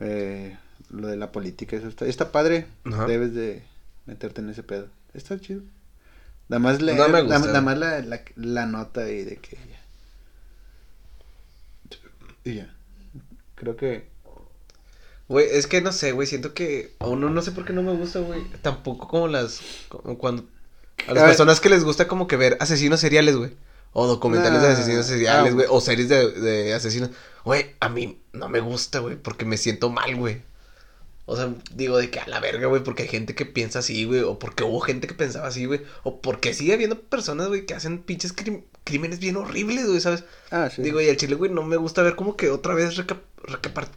Eh, 0.00 0.56
lo 0.90 1.08
de 1.08 1.16
la 1.16 1.32
política, 1.32 1.76
eso 1.76 1.88
está, 1.88 2.06
está 2.06 2.32
padre. 2.32 2.66
Ajá. 2.84 3.06
Debes 3.06 3.34
de 3.34 3.62
meterte 4.06 4.40
en 4.40 4.50
ese 4.50 4.62
pedo. 4.62 4.88
Está 5.14 5.38
chido. 5.40 5.62
Nada 6.48 6.60
más, 6.60 6.80
leer, 6.80 6.96
No 6.98 7.04
me 7.08 7.22
nada, 7.22 7.24
gusta. 7.24 7.46
nada 7.48 7.60
más 7.60 7.78
la, 7.78 8.00
la, 8.00 8.22
la 8.36 8.66
nota 8.66 9.08
y 9.10 9.22
de 9.24 9.36
que 9.36 9.56
ya. 9.56 9.80
Y 12.44 12.54
ya. 12.56 12.74
Creo 13.54 13.76
que. 13.76 14.08
Güey, 15.28 15.46
es 15.50 15.66
que 15.66 15.82
no 15.82 15.92
sé, 15.92 16.12
güey, 16.12 16.26
siento 16.26 16.54
que 16.54 16.94
a 17.00 17.06
uno 17.06 17.28
no 17.28 17.42
sé 17.42 17.52
por 17.52 17.66
qué 17.66 17.74
no 17.74 17.82
me 17.82 17.92
gusta, 17.92 18.20
güey. 18.20 18.42
Tampoco 18.62 19.08
como 19.08 19.28
las 19.28 19.60
como 19.88 20.16
cuando 20.16 20.46
a 21.06 21.12
las 21.12 21.22
A 21.22 21.26
ver. 21.26 21.30
personas 21.32 21.60
que 21.60 21.68
les 21.68 21.84
gusta 21.84 22.08
como 22.08 22.26
que 22.26 22.36
ver 22.38 22.56
asesinos 22.60 23.00
seriales, 23.00 23.36
güey. 23.36 23.50
O 23.92 24.06
documentales 24.06 24.62
de 24.62 24.68
Nah. 24.68 24.74
asesinos 24.74 25.06
seriales, 25.06 25.52
Ah, 25.52 25.54
güey, 25.54 25.66
o 25.68 25.80
series 25.82 26.08
de, 26.08 26.30
de 26.32 26.72
asesinos. 26.74 27.10
Güey, 27.44 27.74
a 27.80 27.88
mí 27.90 28.18
no 28.32 28.48
me 28.48 28.60
gusta, 28.60 29.00
güey, 29.00 29.16
porque 29.16 29.44
me 29.44 29.58
siento 29.58 29.90
mal, 29.90 30.16
güey. 30.16 30.40
O 31.30 31.36
sea, 31.36 31.52
digo 31.74 31.98
de 31.98 32.08
que 32.10 32.20
a 32.20 32.26
la 32.26 32.40
verga, 32.40 32.68
güey, 32.68 32.82
porque 32.82 33.02
hay 33.02 33.08
gente 33.10 33.34
que 33.34 33.44
piensa 33.44 33.80
así, 33.80 34.04
güey, 34.06 34.20
o 34.22 34.38
porque 34.38 34.64
hubo 34.64 34.80
gente 34.80 35.06
que 35.06 35.12
pensaba 35.14 35.46
así, 35.48 35.66
güey, 35.66 35.82
o 36.02 36.22
porque 36.22 36.54
sigue 36.54 36.72
habiendo 36.72 36.98
personas, 37.00 37.48
güey, 37.48 37.66
que 37.66 37.74
hacen 37.74 37.98
pinches 37.98 38.32
crim- 38.32 38.62
crímenes 38.84 39.18
bien 39.18 39.36
horribles, 39.36 39.86
güey, 39.88 40.00
¿sabes? 40.00 40.24
Ah, 40.50 40.70
sí. 40.74 40.80
Digo, 40.80 41.02
y 41.02 41.08
al 41.10 41.18
chile, 41.18 41.34
güey, 41.34 41.50
no 41.50 41.62
me 41.64 41.76
gusta 41.76 42.00
ver 42.02 42.16
como 42.16 42.34
que 42.34 42.48
otra 42.48 42.72
vez 42.74 42.96
reca- 42.96 43.20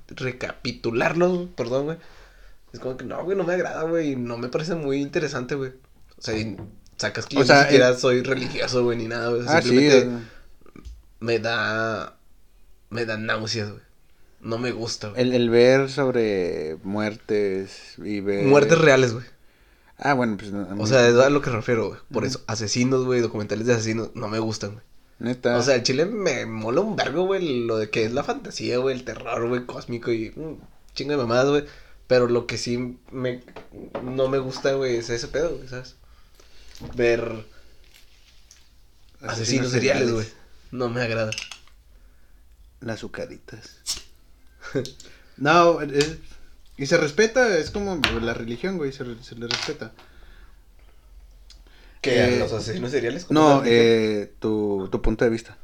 recapitularlos, 0.09 1.47
perdón, 1.55 1.85
güey. 1.85 1.97
Es 2.73 2.79
como 2.79 2.97
que 2.97 3.05
no, 3.05 3.23
güey, 3.23 3.37
no 3.37 3.43
me 3.43 3.53
agrada, 3.53 3.83
güey, 3.83 4.15
no 4.15 4.37
me 4.37 4.47
parece 4.49 4.75
muy 4.75 4.97
interesante, 5.01 5.55
güey. 5.55 5.71
O 6.17 6.21
sea, 6.21 6.37
y 6.37 6.57
sacas 6.97 7.25
que 7.25 7.37
O 7.37 7.39
yo 7.39 7.45
sea, 7.45 7.57
ni 7.59 7.63
siquiera 7.63 7.89
el- 7.89 7.97
soy 7.97 8.21
religioso, 8.23 8.83
güey, 8.83 8.97
ni 8.97 9.07
nada, 9.07 9.29
güey. 9.29 9.43
ah. 9.47 9.61
Simplemente 9.61 9.97
eh, 9.99 10.09
me 11.19 11.39
da, 11.39 12.17
me 12.89 13.05
da 13.05 13.17
náuseas, 13.17 13.69
güey. 13.71 13.81
No 14.41 14.57
me 14.57 14.71
gusta, 14.71 15.09
güey. 15.09 15.21
El, 15.21 15.33
el 15.33 15.49
ver 15.49 15.89
sobre 15.89 16.77
muertes 16.83 17.95
y 17.97 18.19
ver. 18.21 18.45
Muertes 18.45 18.77
reales, 18.77 19.13
güey. 19.13 19.25
Ah, 19.97 20.13
bueno, 20.15 20.35
pues. 20.37 20.51
no, 20.51 20.67
O 20.81 20.87
sea, 20.87 21.07
es 21.07 21.15
a 21.15 21.29
lo 21.29 21.41
que 21.41 21.51
refiero, 21.51 21.89
güey. 21.89 21.99
Por 22.11 22.25
eso, 22.25 22.41
asesinos, 22.47 23.05
güey, 23.05 23.21
documentales 23.21 23.67
de 23.67 23.73
asesinos, 23.73 24.09
no 24.15 24.27
me 24.27 24.39
gustan, 24.39 24.71
güey. 24.71 24.83
Neta. 25.19 25.57
O 25.57 25.61
sea, 25.61 25.75
el 25.75 25.83
chile 25.83 26.05
me 26.05 26.47
mola 26.47 26.81
un 26.81 26.95
vergo, 26.95 27.25
güey, 27.25 27.65
lo 27.67 27.77
de 27.77 27.91
que 27.91 28.05
es 28.05 28.11
la 28.11 28.23
fantasía, 28.23 28.79
güey, 28.79 28.95
el 28.95 29.03
terror, 29.03 29.47
güey, 29.47 29.67
cósmico 29.67 30.11
y 30.11 30.33
un 30.35 30.59
chingo 30.95 31.11
de 31.11 31.17
mamadas, 31.17 31.47
güey. 31.49 31.65
Pero 32.07 32.27
lo 32.27 32.47
que 32.47 32.57
sí 32.57 32.97
me, 33.11 33.43
no 34.01 34.27
me 34.27 34.39
gusta, 34.39 34.73
güey, 34.73 34.95
es 34.95 35.11
ese 35.11 35.27
pedo, 35.27 35.55
güey, 35.55 35.67
¿sabes? 35.67 35.95
Ver 36.95 37.45
asesinos 39.21 39.71
seriales, 39.71 40.11
güey. 40.11 40.27
No 40.71 40.89
me 40.89 41.01
agrada. 41.01 41.31
Las 42.79 42.95
azucaritas. 42.95 43.81
no, 45.37 45.81
es- 45.81 46.17
y 46.77 46.87
se 46.87 46.97
respeta, 46.97 47.57
es 47.57 47.69
como 47.69 47.99
la 48.21 48.33
religión, 48.33 48.77
güey, 48.77 48.91
se, 48.91 49.03
le 49.05 49.47
respeta. 49.47 49.91
¿Qué? 52.01 52.37
Eh, 52.37 52.39
¿Los 52.39 52.51
asesinos 52.53 52.91
seriales? 52.91 53.25
¿Cómo 53.25 53.39
No, 53.39 53.61
eh, 53.65 54.33
tu, 54.39 54.87
tu 54.91 55.01
punto 55.01 55.23
de 55.23 55.29
vista. 55.29 55.57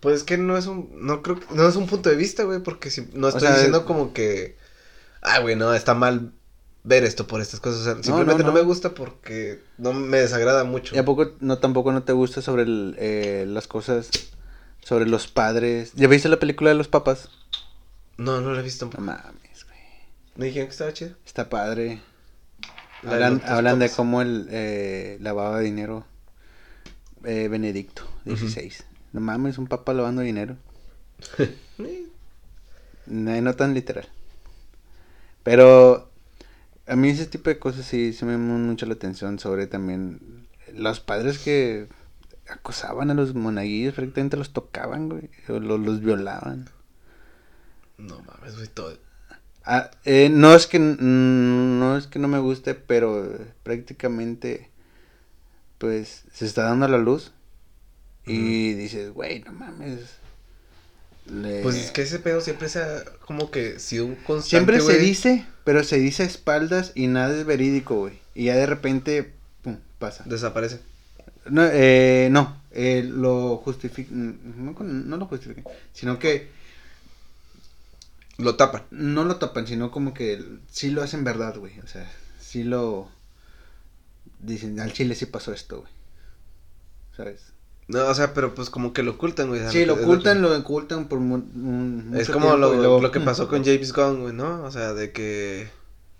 Pues 0.00 0.16
es 0.16 0.24
que 0.24 0.36
no 0.36 0.56
es 0.56 0.66
un, 0.66 0.90
no 0.94 1.22
creo 1.22 1.40
que, 1.40 1.46
no 1.54 1.66
es 1.66 1.76
un 1.76 1.86
punto 1.86 2.10
de 2.10 2.16
vista, 2.16 2.44
güey, 2.44 2.60
porque 2.62 2.90
si, 2.90 3.08
no 3.12 3.28
estoy 3.28 3.42
sea, 3.42 3.54
diciendo 3.54 3.84
como 3.84 4.12
que, 4.12 4.56
ah, 5.22 5.40
güey, 5.40 5.56
no, 5.56 5.72
está 5.74 5.94
mal 5.94 6.32
ver 6.84 7.04
esto 7.04 7.26
por 7.26 7.40
estas 7.40 7.60
cosas, 7.60 7.80
o 7.80 7.84
sea, 7.84 8.02
simplemente 8.02 8.42
no, 8.42 8.48
no. 8.48 8.54
me 8.54 8.62
gusta 8.62 8.94
porque 8.94 9.62
no 9.76 9.92
me 9.92 10.18
desagrada 10.18 10.64
mucho. 10.64 10.94
¿Y 10.94 10.98
a 10.98 11.04
poco 11.04 11.32
no 11.40 11.58
tampoco 11.58 11.92
no 11.92 12.02
te 12.02 12.12
gusta 12.12 12.40
sobre 12.40 12.62
el, 12.62 12.96
eh, 12.98 13.44
las 13.46 13.66
cosas, 13.66 14.10
sobre 14.82 15.06
los 15.06 15.28
padres? 15.28 15.92
¿Ya 15.94 16.08
viste 16.08 16.28
la 16.28 16.38
película 16.38 16.70
de 16.70 16.76
los 16.76 16.88
papas? 16.88 17.28
No, 18.20 18.40
no 18.42 18.52
lo 18.52 18.60
he 18.60 18.62
visto 18.62 18.90
No 18.92 19.00
mames, 19.04 19.64
güey. 19.64 19.80
¿Me 20.36 20.46
dijeron 20.46 20.68
que 20.68 20.72
estaba 20.72 20.92
chido? 20.92 21.16
Está 21.24 21.48
padre. 21.48 22.00
La 23.02 23.12
Hablan, 23.46 23.78
de 23.78 23.88
cómo 23.90 24.20
el 24.20 24.46
eh, 24.50 25.16
lavaba 25.20 25.60
dinero 25.60 26.04
eh, 27.24 27.48
Benedicto 27.48 28.02
XVI. 28.26 28.74
No 29.12 29.20
mames, 29.20 29.56
un 29.56 29.66
papa 29.66 29.94
lavando 29.94 30.22
dinero. 30.22 30.56
No, 33.06 33.40
no 33.40 33.56
tan 33.56 33.74
literal. 33.74 34.06
Pero 35.42 36.10
a 36.86 36.94
mí 36.96 37.08
ese 37.08 37.26
tipo 37.26 37.50
de 37.50 37.58
cosas 37.58 37.86
sí, 37.86 38.12
sí 38.12 38.24
me 38.24 38.32
llaman 38.32 38.66
mucho 38.66 38.86
la 38.86 38.94
atención 38.94 39.38
sobre 39.38 39.66
también 39.66 40.46
los 40.74 41.00
padres 41.00 41.38
que 41.38 41.88
acosaban 42.48 43.10
a 43.10 43.14
los 43.14 43.34
monaguillos, 43.34 43.94
prácticamente 43.94 44.36
los 44.36 44.52
tocaban, 44.52 45.08
güey, 45.08 45.30
o 45.48 45.58
lo- 45.58 45.78
los, 45.78 46.00
violaban. 46.00 46.68
No 48.00 48.20
mames, 48.22 48.56
güey, 48.56 48.68
todo. 48.68 48.96
Ah, 49.64 49.90
eh, 50.04 50.28
no 50.30 50.54
es 50.54 50.66
que 50.66 50.78
mm, 50.78 51.78
no 51.78 51.96
es 51.96 52.06
que 52.06 52.18
no 52.18 52.28
me 52.28 52.38
guste, 52.38 52.74
pero 52.74 53.38
prácticamente 53.62 54.70
pues 55.78 56.24
se 56.32 56.46
está 56.46 56.64
dando 56.64 56.88
la 56.88 56.98
luz 56.98 57.32
y 58.26 58.74
dices, 58.74 59.12
güey, 59.12 59.40
no 59.40 59.52
mames. 59.52 60.00
Le- 61.26 61.62
Pues 61.62 61.76
es 61.76 61.90
que 61.90 62.02
ese 62.02 62.18
pedo 62.18 62.40
siempre 62.40 62.68
se 62.68 62.80
ha 62.80 63.04
como 63.26 63.50
que 63.50 63.78
sido 63.78 64.06
un 64.06 64.14
constante, 64.16 64.48
Siempre 64.48 64.80
se 64.80 64.98
dice, 64.98 65.46
pero 65.64 65.84
se 65.84 65.98
dice 65.98 66.22
a 66.22 66.26
espaldas 66.26 66.92
y 66.94 67.06
nada 67.06 67.36
es 67.38 67.44
verídico, 67.44 67.96
güey. 67.96 68.18
Y 68.34 68.44
ya 68.46 68.56
de 68.56 68.66
repente, 68.66 69.32
pum, 69.62 69.76
pasa. 69.98 70.24
Desaparece. 70.26 70.80
No, 71.48 71.62
eh, 71.64 72.28
no, 72.30 72.60
eh, 72.70 73.02
lo 73.06 73.56
justifica, 73.58 74.10
no, 74.12 74.72
no 74.80 75.16
lo 75.16 75.26
justifican, 75.26 75.64
sino 75.92 76.18
que 76.18 76.48
Lo 78.40 78.56
tapan. 78.56 78.82
no 78.90 79.24
lo 79.24 79.36
tapan, 79.36 79.66
sino 79.66 79.90
como 79.90 80.14
que 80.14 80.42
sí 80.70 80.90
lo 80.90 81.02
hacen 81.02 81.24
verdad, 81.24 81.56
güey. 81.56 81.78
O 81.80 81.86
sea, 81.86 82.10
sí 82.40 82.62
lo 82.64 83.08
dicen, 84.40 84.80
al 84.80 84.92
chile 84.92 85.14
sí 85.14 85.26
pasó 85.26 85.52
esto, 85.52 85.80
güey. 85.80 85.92
¿Sabes? 87.16 87.42
No, 87.88 88.06
o 88.06 88.14
sea, 88.14 88.32
pero 88.34 88.54
pues 88.54 88.70
como 88.70 88.92
que 88.92 89.02
lo 89.02 89.12
ocultan, 89.12 89.48
güey. 89.48 89.60
Sí, 89.68 89.84
lo 89.84 89.94
ocultan, 89.94 90.36
que- 90.36 90.42
lo 90.42 90.56
ocultan 90.56 91.08
por 91.08 91.18
mu- 91.18 91.34
un- 91.36 92.12
Es 92.16 92.28
como 92.28 92.46
tiempo 92.46 92.56
lo, 92.58 92.74
luego, 92.74 93.00
lo 93.00 93.10
que 93.10 93.20
pasó 93.20 93.48
con 93.48 93.64
James 93.64 93.92
Gunn, 93.92 94.20
güey, 94.22 94.32
¿no? 94.34 94.62
O 94.62 94.70
sea, 94.70 94.94
de 94.94 95.10
que 95.12 95.68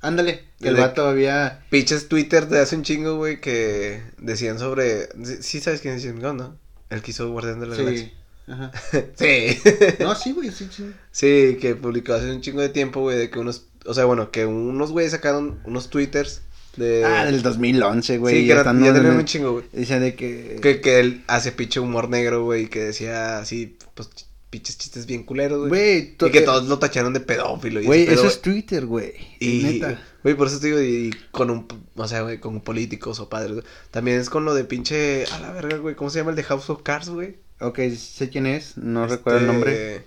Ándale, 0.00 0.44
que 0.60 0.68
el 0.68 0.76
vato 0.76 1.06
había... 1.06 1.64
pinches 1.70 2.08
Twitter 2.08 2.48
de 2.48 2.58
hace 2.58 2.74
un 2.74 2.82
chingo, 2.82 3.16
güey, 3.16 3.40
que 3.40 4.02
decían 4.18 4.58
sobre... 4.58 5.08
Sí, 5.24 5.42
sí 5.42 5.60
sabes 5.60 5.80
quién 5.80 5.94
es 5.94 6.02
James 6.04 6.22
Gunn, 6.24 6.38
¿no? 6.38 6.56
El 6.88 7.02
que 7.02 7.12
hizo 7.12 7.30
Guardián 7.30 7.60
de 7.60 7.66
la 7.68 7.76
Sí, 7.76 7.84
Galaxia. 7.84 8.12
Ajá. 8.46 8.70
Sí. 9.16 9.58
No, 10.00 10.14
sí, 10.14 10.32
güey, 10.32 10.50
sí, 10.50 10.68
sí. 10.70 10.90
sí, 11.12 11.58
que 11.60 11.74
publicó 11.74 12.14
hace 12.14 12.30
un 12.30 12.40
chingo 12.40 12.60
de 12.60 12.68
tiempo, 12.68 13.00
güey, 13.00 13.18
de 13.18 13.30
que 13.30 13.38
unos... 13.38 13.66
O 13.86 13.94
sea, 13.94 14.04
bueno, 14.04 14.30
que 14.30 14.44
unos 14.46 14.90
güeyes 14.90 15.12
sacaron 15.12 15.58
unos 15.64 15.88
Twitters 15.90 16.42
de... 16.76 17.04
Ah, 17.04 17.24
del 17.24 17.42
2011, 17.42 18.18
güey. 18.18 18.34
sí, 18.34 18.40
que 18.42 18.46
ya 18.48 18.56
ya 18.56 18.64
tenían 18.64 19.16
un 19.16 19.24
chingo, 19.24 19.52
güey. 19.52 19.64
Dice 19.72 19.98
de 20.00 20.14
que... 20.14 20.58
Que, 20.62 20.80
que 20.80 21.00
él 21.00 21.24
hace 21.26 21.52
pinche 21.52 21.80
humor 21.80 22.08
negro, 22.08 22.44
güey, 22.44 22.68
que 22.68 22.80
decía 22.80 23.38
así, 23.38 23.76
pues, 23.94 24.10
ch- 24.10 24.26
pinches 24.50 24.76
chistes 24.78 25.06
bien 25.06 25.22
culeros, 25.24 25.60
güey. 25.60 25.68
Güey, 25.70 26.16
to- 26.16 26.26
Y 26.26 26.30
que 26.32 26.38
eh, 26.40 26.42
todos 26.42 26.68
lo 26.68 26.78
tacharon 26.78 27.12
de 27.14 27.20
pedófilo 27.20 27.80
y 27.80 27.86
Güey, 27.86 28.02
eso 28.08 28.26
es 28.26 28.42
Twitter, 28.42 28.84
güey. 28.84 29.14
Y, 29.40 29.62
Neta. 29.62 30.02
güey, 30.22 30.34
por 30.34 30.48
eso 30.48 30.60
te 30.60 30.66
digo, 30.66 30.80
y 30.80 31.10
con 31.30 31.50
un, 31.50 31.66
o 31.94 32.06
sea, 32.08 32.22
güey, 32.22 32.38
con 32.38 32.60
políticos 32.60 33.18
o 33.20 33.28
padres, 33.28 33.52
güey. 33.52 33.64
También 33.90 34.18
es 34.20 34.28
con 34.28 34.44
lo 34.44 34.54
de 34.54 34.64
pinche, 34.64 35.24
a 35.32 35.38
la 35.40 35.52
verga, 35.52 35.78
güey, 35.78 35.94
¿cómo 35.94 36.10
se 36.10 36.18
llama 36.18 36.30
el 36.30 36.36
de 36.36 36.42
House 36.44 36.68
of 36.68 36.82
Cards, 36.82 37.08
güey? 37.08 37.36
Ok, 37.60 37.78
sé 37.96 38.30
quién 38.30 38.46
es, 38.46 38.76
no 38.78 39.06
recuerdo 39.06 39.38
el 39.38 39.44
Este, 39.44 39.52
nombre. 39.52 40.06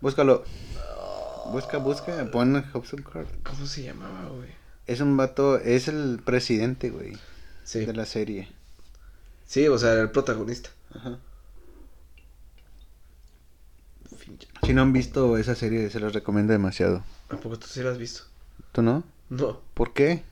Búscalo. 0.00 0.44
Busca, 1.52 1.76
busca, 1.78 2.30
pon 2.30 2.62
House 2.72 2.94
of 2.94 3.02
Cards. 3.02 3.30
¿Cómo 3.42 3.66
se 3.66 3.82
llamaba, 3.82 4.28
güey? 4.30 4.48
Es 4.86 5.00
un 5.00 5.16
vato, 5.16 5.58
es 5.58 5.88
el 5.88 6.20
presidente, 6.24 6.90
güey, 6.90 7.12
Sí. 7.64 7.84
de 7.84 7.92
la 7.92 8.06
serie. 8.06 8.48
Sí, 9.46 9.68
o 9.68 9.76
sea, 9.78 9.92
era 9.92 10.02
el 10.02 10.10
protagonista. 10.10 10.70
Ajá. 10.94 11.18
Si 14.64 14.72
no 14.72 14.82
han 14.82 14.92
visto 14.92 15.36
esa 15.36 15.54
serie, 15.54 15.90
se 15.90 16.00
los 16.00 16.12
recomiendo 16.14 16.52
demasiado. 16.52 17.04
¿A 17.28 17.36
poco 17.36 17.58
tú 17.58 17.66
sí 17.66 17.80
lo 17.82 17.90
has 17.90 17.98
visto? 17.98 18.22
¿Tú 18.72 18.82
no? 18.82 19.04
No, 19.28 19.60
¿Por 19.74 19.92
qué? 19.92 20.22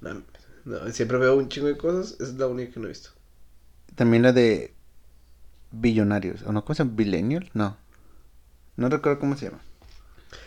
no, 0.00 0.22
no, 0.64 0.88
siempre 0.92 1.18
veo 1.18 1.36
un 1.36 1.48
chingo 1.48 1.66
de 1.66 1.76
cosas, 1.76 2.18
es 2.20 2.34
la 2.34 2.46
única 2.46 2.72
que 2.72 2.80
no 2.80 2.86
he 2.86 2.90
visto. 2.90 3.10
También 3.96 4.22
la 4.22 4.32
de 4.32 4.72
Billonarios, 5.70 6.42
¿o 6.42 6.52
no? 6.52 6.64
¿Cómo 6.64 6.74
se 6.74 6.82
llama? 6.82 6.96
¿Billennial? 6.96 7.50
No. 7.54 7.76
No 8.76 8.88
recuerdo 8.88 9.18
cómo 9.18 9.36
se 9.36 9.46
llama. 9.46 9.60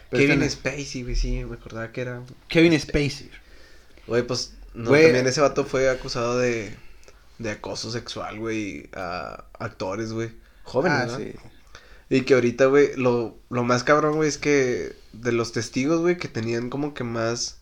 Pero 0.10 0.26
Kevin 0.26 0.50
Spacey, 0.50 1.04
güey, 1.04 1.16
sí, 1.16 1.44
me 1.46 1.56
acordaba 1.56 1.92
que 1.92 2.02
era... 2.02 2.22
Kevin 2.48 2.78
Spacey. 2.80 3.30
Güey, 4.08 4.24
pues, 4.24 4.54
no, 4.74 4.90
Güey. 4.90 5.04
también 5.04 5.28
ese 5.28 5.42
vato 5.42 5.64
fue 5.66 5.90
acusado 5.90 6.38
de, 6.38 6.76
de 7.40 7.52
acoso 7.52 7.92
sexual, 7.92 8.40
güey, 8.40 8.90
a 8.94 9.46
actores, 9.60 10.12
güey, 10.12 10.32
jóvenes, 10.64 11.00
Ah, 11.02 11.06
¿no? 11.08 11.18
sí. 11.18 11.34
Y 12.10 12.22
que 12.22 12.34
ahorita, 12.34 12.66
güey, 12.66 12.90
lo, 12.98 13.38
lo 13.50 13.64
más 13.64 13.84
cabrón, 13.86 14.16
güey, 14.18 14.28
es 14.28 14.38
que 14.38 14.94
de 15.14 15.32
los 15.32 15.54
testigos, 15.54 16.02
güey, 16.02 16.18
que 16.18 16.28
tenían 16.28 16.70
como 16.70 16.94
que 16.94 17.04
más... 17.06 17.60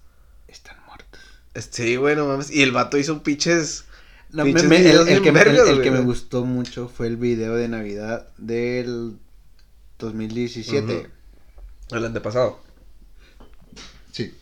Están 0.47 0.77
muertos. 0.87 1.21
este, 1.53 1.83
Sí, 1.83 1.95
güey, 1.97 2.15
no 2.15 2.25
mames, 2.25 2.49
y 2.49 2.63
el 2.63 2.71
vato 2.71 2.97
hizo 2.97 3.21
pinches... 3.21 3.85
No, 4.31 4.43
me- 4.45 4.51
Pinches 4.51 4.69
me- 4.69 4.77
el, 4.91 5.21
que, 5.23 5.31
me- 5.31 5.39
vergas, 5.43 5.63
el- 5.63 5.67
el 5.69 5.75
güey, 5.75 5.83
que 5.83 5.91
me 5.91 5.99
¿no? 5.99 6.03
gustó 6.05 6.45
mucho 6.45 6.87
fue 6.87 7.07
el 7.07 7.17
video 7.17 7.55
de 7.55 7.67
Navidad 7.67 8.27
del 8.37 9.17
2017. 9.97 10.93
Ujú. 11.89 11.95
El 11.97 12.05
antepasado. 12.05 12.59
Sí. 14.11 14.33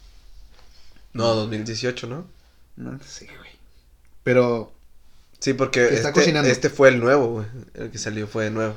No, 1.13 1.33
2018, 1.35 2.07
¿no? 2.07 2.27
No 2.75 2.99
sé, 3.03 3.25
güey. 3.37 3.51
Pero 4.23 4.73
Sí, 5.39 5.53
porque 5.53 5.87
Que 5.87 5.95
está 5.95 6.09
este, 6.09 6.19
cocinando. 6.21 6.49
este 6.49 6.69
fue 6.69 6.89
el 6.89 6.99
nuevo, 6.99 7.27
güey. 7.27 7.45
El 7.75 7.91
que 7.91 7.97
salió 7.99 8.27
fue 8.27 8.45
de 8.45 8.51
nuevo. 8.51 8.75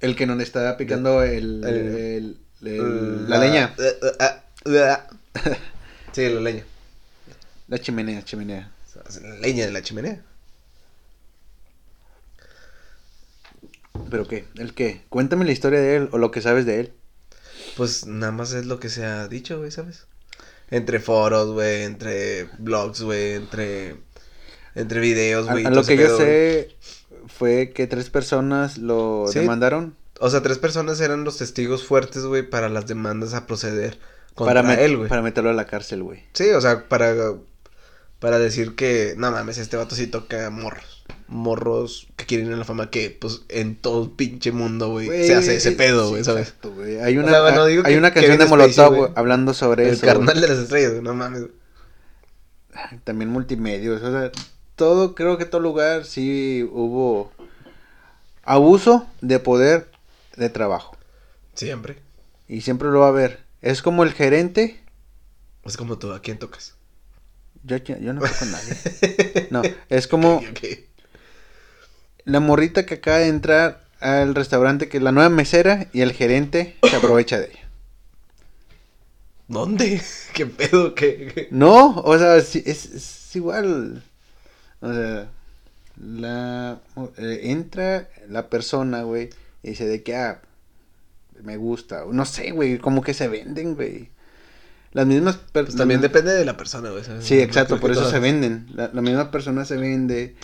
el 0.00 0.16
que 0.16 0.26
no 0.26 0.34
le 0.34 0.42
estaba 0.42 0.76
picando 0.76 1.22
el, 1.22 1.64
El- 1.64 1.76
el- 1.76 2.36
el- 2.66 3.28
la 3.30 3.38
leña. 3.38 3.74
Sí, 6.12 6.28
la 6.28 6.40
leña. 6.40 6.64
La 7.68 7.78
chimenea, 7.78 8.22
chimenea. 8.24 8.70
La 8.94 9.34
leña 9.36 9.64
de 9.66 9.72
la 9.72 9.82
chimenea. 9.82 10.22
¿Pero 14.10 14.26
qué? 14.26 14.46
¿El 14.56 14.74
qué? 14.74 15.02
Cuéntame 15.08 15.44
la 15.44 15.52
historia 15.52 15.80
de 15.80 15.96
él 15.96 16.08
o 16.12 16.18
lo 16.18 16.30
que 16.30 16.40
sabes 16.40 16.66
de 16.66 16.80
él. 16.80 16.92
Pues 17.76 18.06
nada 18.06 18.32
más 18.32 18.52
es 18.52 18.66
lo 18.66 18.78
que 18.80 18.88
se 18.88 19.04
ha 19.04 19.28
dicho, 19.28 19.58
güey, 19.58 19.70
¿sabes? 19.70 20.06
Entre 20.70 21.00
foros, 21.00 21.52
güey, 21.52 21.82
entre 21.82 22.44
blogs, 22.58 23.02
güey, 23.02 23.34
entre... 23.34 23.96
Entre 24.74 25.00
videos, 25.00 25.48
güey. 25.48 25.64
lo 25.64 25.84
que 25.84 25.96
yo 25.98 26.16
sé 26.16 26.74
fue 27.26 27.72
que 27.74 27.86
tres 27.86 28.08
personas 28.08 28.78
lo 28.78 29.26
Sí. 29.30 29.40
demandaron 29.40 29.94
O 30.18 30.30
sea, 30.30 30.42
tres 30.42 30.58
personas 30.58 30.98
eran 31.00 31.24
los 31.24 31.36
testigos 31.36 31.84
fuertes, 31.86 32.24
güey, 32.24 32.42
para 32.48 32.70
las 32.70 32.86
demandas 32.86 33.34
a 33.34 33.46
proceder 33.46 33.98
contra 34.34 34.74
él, 34.80 34.96
güey. 34.96 35.08
para 35.10 35.20
meterlo 35.20 35.50
a 35.50 35.54
la 35.54 35.66
cárcel, 35.66 36.02
güey. 36.02 36.24
Sí, 36.32 36.48
o 36.50 36.60
sea, 36.60 36.88
para, 36.88 37.14
para 38.22 38.38
decir 38.38 38.76
que, 38.76 39.14
no 39.16 39.32
mames, 39.32 39.58
este 39.58 39.76
vato 39.76 39.96
sí 39.96 40.06
toca 40.06 40.48
morros. 40.48 41.04
Morros 41.26 42.06
que 42.14 42.24
quieren 42.24 42.46
ir 42.46 42.52
a 42.52 42.56
la 42.56 42.64
fama 42.64 42.88
que, 42.88 43.10
pues, 43.10 43.42
en 43.48 43.74
todo 43.74 44.04
el 44.04 44.10
pinche 44.10 44.52
mundo, 44.52 44.90
güey, 44.90 45.08
se 45.08 45.34
hace 45.34 45.56
ese 45.56 45.70
sí, 45.70 45.76
pedo, 45.76 46.04
sí, 46.04 46.10
güey, 46.10 46.24
¿sabes? 46.24 46.46
exacto, 46.46 46.72
güey. 46.72 47.00
Hay 47.00 47.18
una, 47.18 47.30
sea, 47.30 47.42
bueno, 47.42 47.66
digo 47.66 47.82
hay 47.84 47.94
que 47.94 47.98
una 47.98 48.14
canción 48.14 48.38
de 48.38 48.46
Molotov 48.46 49.10
hablando 49.16 49.54
sobre 49.54 49.88
El 49.88 49.94
eso. 49.94 50.06
carnal 50.06 50.40
de 50.40 50.46
las 50.46 50.58
estrellas, 50.58 51.02
no 51.02 51.14
mames. 51.14 51.46
También 53.02 53.28
multimedios, 53.28 54.00
o 54.00 54.12
sea, 54.12 54.30
todo, 54.76 55.16
creo 55.16 55.36
que 55.36 55.44
todo 55.44 55.60
lugar 55.60 56.04
sí 56.04 56.62
hubo 56.70 57.32
abuso 58.44 59.04
de 59.20 59.40
poder 59.40 59.90
de 60.36 60.48
trabajo. 60.48 60.96
Siempre. 61.54 61.98
Y 62.46 62.60
siempre 62.60 62.88
lo 62.88 63.00
va 63.00 63.06
a 63.06 63.08
haber. 63.08 63.40
Es 63.62 63.82
como 63.82 64.04
el 64.04 64.12
gerente. 64.12 64.80
Es 65.64 65.76
como 65.76 65.98
tú, 65.98 66.12
¿a 66.12 66.22
quién 66.22 66.38
tocas? 66.38 66.76
Yo, 67.64 67.76
yo, 67.76 67.96
yo 67.98 68.12
no 68.12 68.20
toco 68.20 68.34
a 68.42 68.46
nadie. 68.46 69.48
No, 69.50 69.62
es 69.88 70.06
como 70.08 70.42
la 72.24 72.40
morrita 72.40 72.86
que 72.86 72.94
acaba 72.94 73.18
de 73.18 73.28
entrar 73.28 73.84
al 74.00 74.34
restaurante, 74.34 74.88
que 74.88 74.96
es 74.96 75.02
la 75.02 75.12
nueva 75.12 75.28
mesera, 75.28 75.86
y 75.92 76.00
el 76.00 76.12
gerente 76.12 76.76
se 76.82 76.96
aprovecha 76.96 77.38
de 77.38 77.46
ella. 77.46 77.68
¿Dónde? 79.48 80.00
¿Qué 80.32 80.46
pedo? 80.46 80.94
¿Qué? 80.94 81.30
qué? 81.34 81.48
No, 81.50 81.96
o 82.00 82.18
sea, 82.18 82.36
es, 82.36 82.56
es 82.56 83.36
igual. 83.36 84.02
O 84.80 84.92
sea, 84.92 85.28
la 86.00 86.80
eh, 87.18 87.40
entra 87.44 88.08
la 88.28 88.48
persona, 88.48 89.02
güey, 89.02 89.30
y 89.62 89.70
dice 89.70 89.86
de 89.86 90.02
que 90.02 90.16
ah, 90.16 90.40
me 91.42 91.56
gusta, 91.56 92.04
no 92.10 92.24
sé, 92.24 92.50
güey, 92.50 92.78
como 92.78 93.02
que 93.02 93.14
se 93.14 93.28
venden, 93.28 93.74
güey. 93.74 94.08
Las 94.92 95.06
mismas 95.06 95.36
Pues 95.36 95.50
personas. 95.52 95.76
también 95.78 96.00
depende 96.00 96.32
de 96.34 96.44
la 96.44 96.56
persona. 96.56 96.90
Sí, 97.20 97.40
exacto, 97.40 97.80
por 97.80 97.90
eso 97.90 98.00
todas- 98.00 98.12
se 98.12 98.20
venden. 98.20 98.66
La, 98.74 98.90
la 98.92 99.00
misma 99.02 99.30
persona 99.30 99.64
se 99.64 99.76
vende 99.76 100.36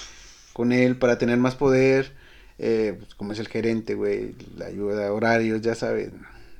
con 0.54 0.72
él 0.72 0.96
para 0.96 1.18
tener 1.18 1.36
más 1.38 1.54
poder, 1.54 2.12
eh, 2.58 2.96
pues, 2.98 3.14
como 3.14 3.32
es 3.32 3.38
el 3.38 3.48
gerente, 3.48 3.94
güey, 3.94 4.34
la 4.56 4.66
ayuda, 4.66 5.12
horarios, 5.12 5.60
ya 5.60 5.74
sabes. 5.74 6.10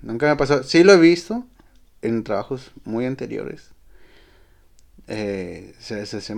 Nunca 0.03 0.29
me 0.29 0.37
pasó. 0.37 0.62
Sí 0.62 0.85
lo 0.85 0.92
he 0.92 0.98
visto 0.98 1.46
en 2.03 2.22
trabajos 2.24 2.70
muy 2.85 3.07
anteriores. 3.07 3.70
Eh, 5.07 5.74
se, 5.81 6.05
se 6.07 6.35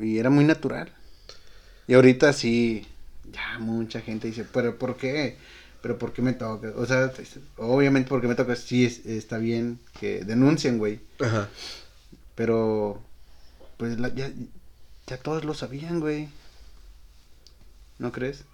y 0.00 0.18
era 0.18 0.30
muy 0.30 0.44
natural. 0.44 0.92
Y 1.86 1.94
ahorita 1.94 2.32
sí, 2.32 2.86
ya 3.32 3.58
mucha 3.60 4.00
gente 4.00 4.26
dice, 4.28 4.44
pero 4.52 4.78
¿por 4.78 4.96
qué? 4.96 5.36
Pero 5.80 5.98
¿por 5.98 6.12
qué 6.12 6.22
me 6.22 6.32
toca? 6.32 6.72
O 6.76 6.86
sea, 6.86 7.12
obviamente 7.56 8.08
porque 8.08 8.26
me 8.28 8.34
toca, 8.34 8.56
sí 8.56 8.84
es- 8.84 9.06
está 9.06 9.38
bien 9.38 9.78
que 10.00 10.24
denuncien, 10.24 10.78
güey. 10.78 11.00
Ajá. 11.20 11.48
Pero, 12.34 13.00
pues 13.76 13.98
la- 13.98 14.12
ya, 14.14 14.30
ya 15.06 15.16
todos 15.18 15.44
lo 15.44 15.54
sabían, 15.54 16.00
güey. 16.00 16.28
¿No 17.98 18.12
crees? 18.12 18.44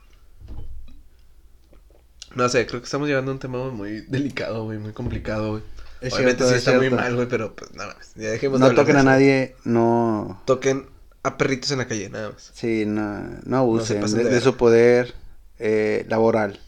No 2.35 2.49
sé, 2.49 2.67
creo 2.67 2.81
que 2.81 2.85
estamos 2.87 3.09
llegando 3.09 3.31
a 3.31 3.35
un 3.35 3.41
tema 3.41 3.71
muy 3.71 4.01
delicado, 4.03 4.65
güey, 4.65 4.79
muy 4.79 4.93
complicado, 4.93 5.53
güey. 5.53 5.63
Es 6.01 6.13
Obviamente 6.13 6.45
cierto, 6.45 6.49
sí 6.49 6.55
es 6.57 6.59
está 6.67 6.77
muy 6.77 6.91
mal, 6.91 7.15
güey, 7.15 7.29
pero 7.29 7.55
pues 7.55 7.73
nada 7.75 7.95
más. 7.95 8.13
Ya 8.17 8.31
dejemos 8.31 8.61
de 8.61 8.69
No 8.69 8.75
toquen 8.75 8.95
de 8.97 9.01
a 9.01 9.05
nadie, 9.05 9.57
no... 9.65 10.43
Toquen 10.45 10.87
a 11.23 11.39
perritos 11.39 11.71
en 11.71 11.79
la 11.79 11.87
calle, 11.89 12.11
nada 12.11 12.33
más. 12.33 12.51
Sí, 12.55 12.85
no, 12.87 13.23
no 13.45 13.57
abusen 13.59 14.01
de, 14.03 14.41
su 14.41 14.57
poder 14.57 15.15
eh, 15.59 16.05
laboral. 16.09 16.61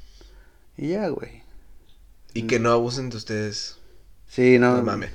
Y 0.77 0.89
ya, 0.89 1.09
güey. 1.09 1.43
Y 2.35 2.43
que 2.43 2.59
no 2.59 2.71
abusen 2.71 3.09
de 3.11 3.17
ustedes. 3.17 3.79
Sí, 4.29 4.59
no. 4.59 4.77
No, 4.77 4.83
mames. 4.83 5.11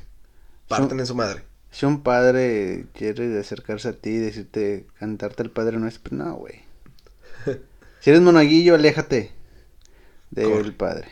Parten 0.68 1.00
en 1.00 1.06
su 1.06 1.16
madre. 1.16 1.44
Si 1.70 1.86
un 1.86 2.02
padre 2.04 2.86
quiere 2.94 3.40
acercarse 3.40 3.90
a 3.90 3.94
ti 3.94 4.10
y 4.10 4.18
decirte, 4.18 4.88
cantarte 5.00 5.44
el 5.44 5.52
padre 5.52 5.78
nuestro, 5.78 6.04
pues 6.04 6.14
no, 6.14 6.36
güey. 6.36 6.62
si 8.00 8.10
eres 8.10 8.22
monaguillo, 8.22 8.76
aléjate 8.76 9.32
del 10.32 10.50
Corre. 10.50 10.72
padre. 10.72 11.08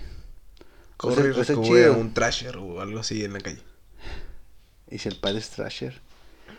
Corre 0.98 1.30
y 1.30 1.40
o 1.40 1.44
sea, 1.44 1.62
chido. 1.62 1.98
un 1.98 2.14
trasher 2.14 2.58
o 2.58 2.82
algo 2.82 3.00
así 3.00 3.24
en 3.24 3.34
la 3.34 3.40
calle. 3.40 3.62
Y 4.90 4.98
si 4.98 5.08
el 5.08 5.18
padre 5.18 5.40
es 5.40 5.50
Thrasher. 5.52 6.02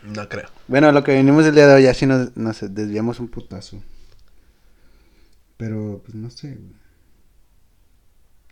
No 0.03 0.29
creo. 0.29 0.49
Bueno, 0.69 0.93
lo 0.93 1.05
que 1.05 1.13
venimos 1.13 1.45
el 1.45 1.55
día 1.55 1.67
de 1.67 1.75
hoy, 1.75 1.87
así 1.87 2.07
nos, 2.07 2.37
nos 2.37 2.61
desviamos 2.75 3.21
un 3.21 3.29
putazo. 3.29 3.83
Pero, 5.57 6.01
pues 6.05 6.15
no 6.15 6.31
sé. 6.31 6.57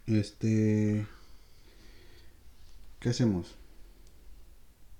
Este. 0.08 1.06
¿Qué 2.98 3.10
hacemos? 3.10 3.54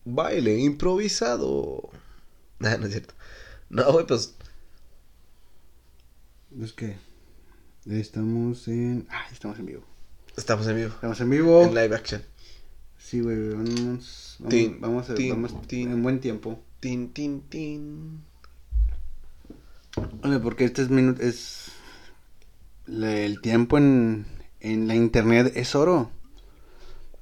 Baile 0.04 0.58
improvisado. 0.58 1.90
Nah, 2.60 2.76
no 2.76 2.86
es 2.86 2.90
cierto. 2.92 3.14
No, 3.70 3.92
güey, 3.92 4.04
pues. 4.04 4.34
Es 6.60 6.72
que. 6.72 6.96
Estamos 7.86 8.66
en. 8.66 9.06
Ah, 9.10 9.26
estamos 9.30 9.60
en 9.60 9.66
vivo. 9.66 9.84
Estamos 10.36 10.66
en 10.66 10.74
vivo. 10.74 10.88
Estamos 10.88 11.20
en 11.20 11.30
vivo. 11.30 11.62
En 11.62 11.74
live 11.74 11.94
action. 11.94 12.22
Sí, 12.98 13.20
güey, 13.20 13.50
vamos. 13.50 14.36
Vamos, 14.40 14.50
Tin, 14.50 14.80
vamos, 14.80 15.10
a, 15.10 15.14
tin, 15.14 15.30
vamos 15.30 15.68
tin. 15.68 15.92
en 15.92 16.02
buen 16.02 16.18
tiempo. 16.20 16.60
Tin, 16.80 17.12
tin, 17.12 17.42
tin. 17.42 18.24
Oye, 20.24 20.40
porque 20.40 20.64
este 20.64 20.82
es. 20.82 20.90
Es. 21.20 21.70
el 22.88 23.40
tiempo 23.40 23.78
en, 23.78 24.26
en 24.60 24.88
la 24.88 24.94
internet 24.94 25.52
es 25.56 25.74
oro. 25.74 26.10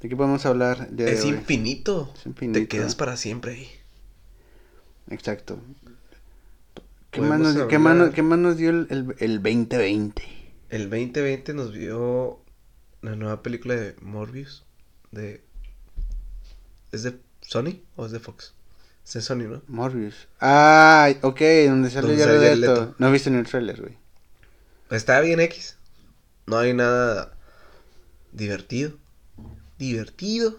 ¿De 0.01 0.09
qué 0.09 0.17
podemos 0.17 0.45
hablar? 0.47 0.89
el 0.91 0.97
día 0.97 1.07
de 1.07 1.13
Es 1.15 1.25
hoy? 1.25 1.31
infinito. 1.31 2.13
Es 2.17 2.27
infinito. 2.27 2.59
Te 2.61 2.69
quedas 2.69 2.95
para 2.95 3.17
siempre 3.17 3.53
ahí. 3.53 3.69
Exacto. 5.11 5.59
¿Qué 7.11 7.21
más, 7.23 7.41
nos, 7.41 7.67
¿qué, 7.69 7.79
más 7.79 7.97
nos- 7.97 8.11
qué 8.11 8.23
más 8.23 8.39
nos 8.39 8.57
dio 8.57 8.71
el, 8.71 8.87
el, 8.91 9.15
el 9.21 9.43
2020? 9.43 10.23
El 10.69 10.91
2020 10.91 11.55
nos 11.55 11.73
vio 11.73 12.41
la 13.01 13.17
nueva 13.17 13.43
película 13.43 13.75
de 13.75 13.95
Morbius. 14.03 14.65
De. 15.13 15.43
¿Es 16.93 17.05
de 17.05 17.17
Sony 17.41 17.81
o 17.97 18.07
es 18.07 18.13
de 18.13 18.21
Fox? 18.21 18.53
Es 19.07 19.15
de 19.15 19.21
Sony, 19.23 19.45
¿no? 19.49 19.63
Morbius. 19.69 20.29
Ah, 20.41 21.09
ok, 21.23 21.41
donde 21.69 21.91
sale 21.91 22.17
Jared 22.19 22.57
Leto. 22.57 22.95
No 22.99 23.09
he 23.09 23.13
visto 23.13 23.31
ni 23.31 23.39
el 23.39 23.47
trailer, 23.47 23.81
güey. 23.81 23.97
Está 24.91 25.21
bien 25.21 25.41
X. 25.41 25.76
No 26.47 26.59
hay 26.59 26.73
nada 26.75 27.33
divertido. 28.33 28.93
Divertido. 29.79 30.57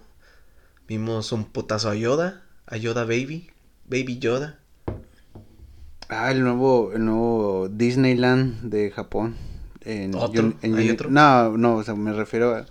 Vimos 0.88 1.32
un 1.32 1.46
putazo 1.46 1.90
a 1.90 1.96
Yoda. 1.96 2.44
A 2.66 2.78
Yoda 2.78 3.04
Baby. 3.06 3.50
Baby 3.86 4.20
Yoda. 4.20 4.60
Ah, 6.10 6.32
el 6.32 6.44
nuevo, 6.44 6.92
el 6.94 7.04
nuevo 7.06 7.70
Disneyland 7.70 8.70
de 8.70 8.92
Japón. 8.92 9.36
En, 9.82 10.16
¿Otro? 10.16 10.54
En 10.62 10.76
¿Hay 10.76 10.90
otro? 10.90 11.10
No, 11.10 11.58
no, 11.58 11.76
o 11.76 11.84
sea, 11.84 11.96
me 11.96 12.12
refiero 12.14 12.56
a- 12.56 12.66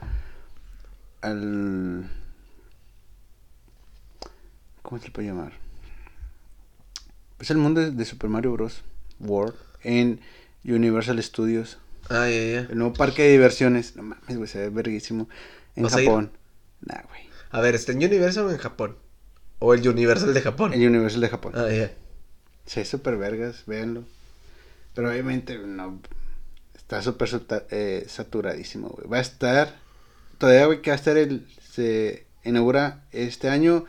al... 1.23 2.11
¿Cómo 4.83 4.99
se 5.01 5.07
le 5.07 5.11
puede 5.13 5.29
llamar? 5.29 5.53
Es 7.41 7.51
el 7.51 7.57
mundo 7.59 7.81
de, 7.81 7.91
de 7.91 8.05
Super 8.05 8.31
Mario 8.31 8.53
Bros. 8.53 8.83
World 9.21 9.55
en 9.83 10.21
Universal 10.65 11.23
Studios. 11.23 11.79
Ah, 12.09 12.29
ya, 12.29 12.45
ya. 12.45 12.61
El 12.71 12.79
nuevo 12.79 12.93
parque 12.95 13.23
de 13.23 13.33
diversiones. 13.33 13.97
No 13.97 14.03
mames, 14.03 14.37
güey, 14.37 14.49
se 14.49 14.59
ve 14.59 14.71
verguísimo. 14.71 15.29
En 15.75 15.85
¿Vas 15.85 15.95
a? 15.95 15.99
Japón. 15.99 16.33
Nah, 16.81 17.03
güey. 17.09 17.23
A 17.51 17.61
ver, 17.61 17.75
¿está 17.75 17.93
en 17.93 17.99
Universal 17.99 18.47
o 18.47 18.51
en 18.51 18.59
Japón? 18.59 18.97
O 19.59 19.75
el 19.75 19.87
Universal 19.87 20.35
de 20.35 20.43
Japón. 20.43 20.75
El 20.75 20.87
Universal 20.87 21.21
de 21.21 21.29
Japón. 21.29 21.53
Ah, 21.57 21.69
ya. 21.71 21.91
Sí, 22.67 22.85
súper 22.85 23.17
vergas, 23.17 23.65
véanlo. 23.67 24.05
Pero 24.95 25.11
obviamente 25.11 25.59
no. 25.59 26.01
Está 26.75 27.03
súper 27.03 27.29
eh, 27.71 28.05
saturadísimo, 28.09 28.89
güey. 28.89 29.09
Va 29.09 29.19
a 29.19 29.21
estar. 29.21 29.75
Todavía, 30.39 30.67
güey, 30.67 30.83
que 30.83 30.91
va 30.91 30.95
a 30.95 30.99
estar 30.99 31.17
el. 31.17 31.47
Se 31.73 32.27
inaugura 32.45 33.05
este 33.13 33.49
año. 33.49 33.85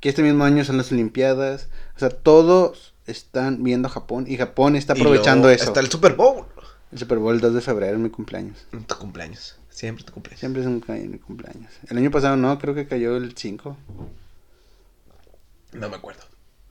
Que 0.00 0.08
este 0.08 0.22
mismo 0.22 0.44
año 0.44 0.64
son 0.64 0.76
las 0.76 0.90
Olimpiadas. 0.90 1.68
O 1.96 2.00
sea, 2.00 2.10
todos 2.10 2.94
están 3.06 3.62
viendo 3.62 3.88
Japón. 3.88 4.24
Y 4.26 4.36
Japón 4.36 4.76
está 4.76 4.96
Y 4.96 5.00
aprovechando 5.00 5.46
luego 5.46 5.56
eso. 5.56 5.66
Está 5.66 5.80
el 5.80 5.90
Super 5.90 6.14
Bowl. 6.14 6.46
El 6.92 6.98
Super 6.98 7.18
Bowl 7.18 7.40
2 7.40 7.54
de 7.54 7.60
febrero, 7.62 7.94
es 7.94 7.98
mi 7.98 8.10
cumpleaños. 8.10 8.66
En 8.70 8.84
tu 8.84 8.94
cumpleaños. 8.96 9.56
Siempre 9.70 10.04
tu 10.04 10.12
cumpleaños. 10.12 10.40
Siempre 10.40 10.60
es 10.60 10.68
un 10.68 10.84
mi 11.10 11.18
cumpleaños. 11.18 11.72
El 11.88 11.96
año 11.96 12.10
pasado 12.10 12.36
no, 12.36 12.58
creo 12.58 12.74
que 12.74 12.86
cayó 12.86 13.16
el 13.16 13.34
5. 13.34 13.76
No 15.72 15.88
me 15.88 15.96
acuerdo. 15.96 16.22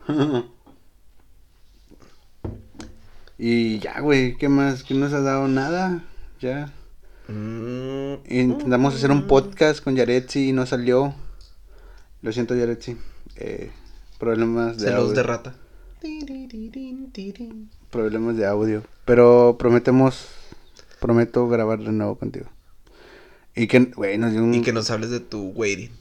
y 3.39 3.79
ya, 3.79 3.99
güey, 3.99 4.37
¿qué 4.37 4.47
más? 4.47 4.83
¿Qué 4.83 4.93
nos 4.93 5.11
ha 5.13 5.21
dado? 5.21 5.47
Nada, 5.47 6.03
ya. 6.39 6.71
Mm, 7.27 8.17
Intentamos 8.29 8.93
hacer 8.93 9.09
un 9.09 9.25
podcast 9.25 9.83
con 9.83 9.95
Yaretsi 9.95 10.49
y 10.49 10.53
no 10.53 10.67
salió. 10.67 11.15
Lo 12.21 12.31
siento, 12.31 12.53
Yaretsi. 12.53 12.95
Eh, 13.37 13.71
problemas 14.19 14.77
de 14.77 14.89
Celos 14.89 15.15
de 15.15 15.23
rata. 15.23 15.55
Problemas 17.91 18.37
de 18.37 18.45
audio. 18.45 18.83
Pero 19.05 19.57
prometemos, 19.59 20.27
prometo 20.99 21.47
grabar 21.47 21.79
de 21.79 21.91
nuevo 21.91 22.17
contigo. 22.17 22.47
Y 23.55 23.67
que, 23.67 23.79
güey, 23.79 24.17
nos 24.17 24.31
dio 24.31 24.43
un, 24.43 24.53
Y 24.53 24.61
que 24.61 24.71
nos 24.73 24.89
hables 24.91 25.09
de 25.09 25.19
tu 25.19 25.49
waiting. 25.49 25.91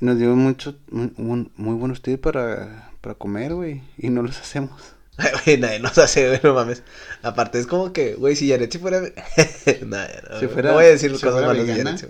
nos 0.00 0.18
dio 0.18 0.34
mucho, 0.34 0.74
muy, 0.90 1.12
un- 1.16 1.52
muy 1.56 1.74
buenos 1.76 2.02
tips 2.02 2.20
para, 2.20 2.90
para 3.00 3.14
comer, 3.14 3.54
güey. 3.54 3.82
Y 3.98 4.10
no 4.10 4.22
los 4.22 4.38
hacemos. 4.38 4.70
Ay, 5.16 5.30
güey, 5.44 5.58
nadie 5.58 5.78
nos 5.80 5.96
hace, 5.98 6.26
güey, 6.28 6.40
no 6.42 6.54
mames. 6.54 6.82
Aparte, 7.22 7.58
es 7.60 7.66
como 7.66 7.92
que, 7.92 8.14
güey, 8.14 8.34
si 8.36 8.46
Yaretsi 8.48 8.78
fuera. 8.78 9.00
nah, 9.86 10.06
no, 10.30 10.40
Si 10.40 10.46
fuera- 10.48 10.70
no 10.70 10.74
voy 10.76 10.86
a 10.86 10.88
decir 10.88 11.14
si 11.16 11.22
cosas 11.24 11.44
malas 11.44 11.66
de. 11.66 11.76
Yaretsi. 11.76 12.06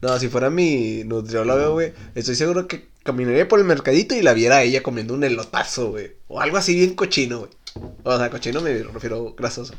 No, 0.00 0.18
si 0.18 0.28
fuera 0.28 0.50
mi 0.50 1.04
nutrióloga, 1.04 1.68
güey, 1.68 1.92
estoy 2.16 2.34
seguro 2.34 2.66
que 2.66 2.88
caminaría 3.04 3.46
por 3.46 3.60
el 3.60 3.64
mercadito 3.66 4.16
y 4.16 4.22
la 4.22 4.32
viera 4.32 4.56
a 4.56 4.62
ella 4.64 4.82
comiendo 4.82 5.14
un 5.14 5.22
elotazo, 5.24 5.90
güey. 5.90 6.12
O 6.26 6.40
algo 6.40 6.56
así 6.56 6.74
bien 6.74 6.94
cochino, 6.94 7.40
güey. 7.40 7.50
O 8.04 8.18
sea, 8.18 8.30
cochino 8.30 8.60
me 8.60 8.82
refiero 8.82 9.34
grasoso. 9.34 9.74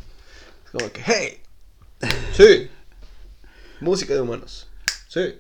Es 0.65 0.71
como 0.71 0.91
que, 0.91 1.01
hey. 1.06 1.41
Sí. 2.34 2.69
Música 3.79 4.13
de 4.13 4.21
humanos. 4.21 4.67
Sí. 5.08 5.36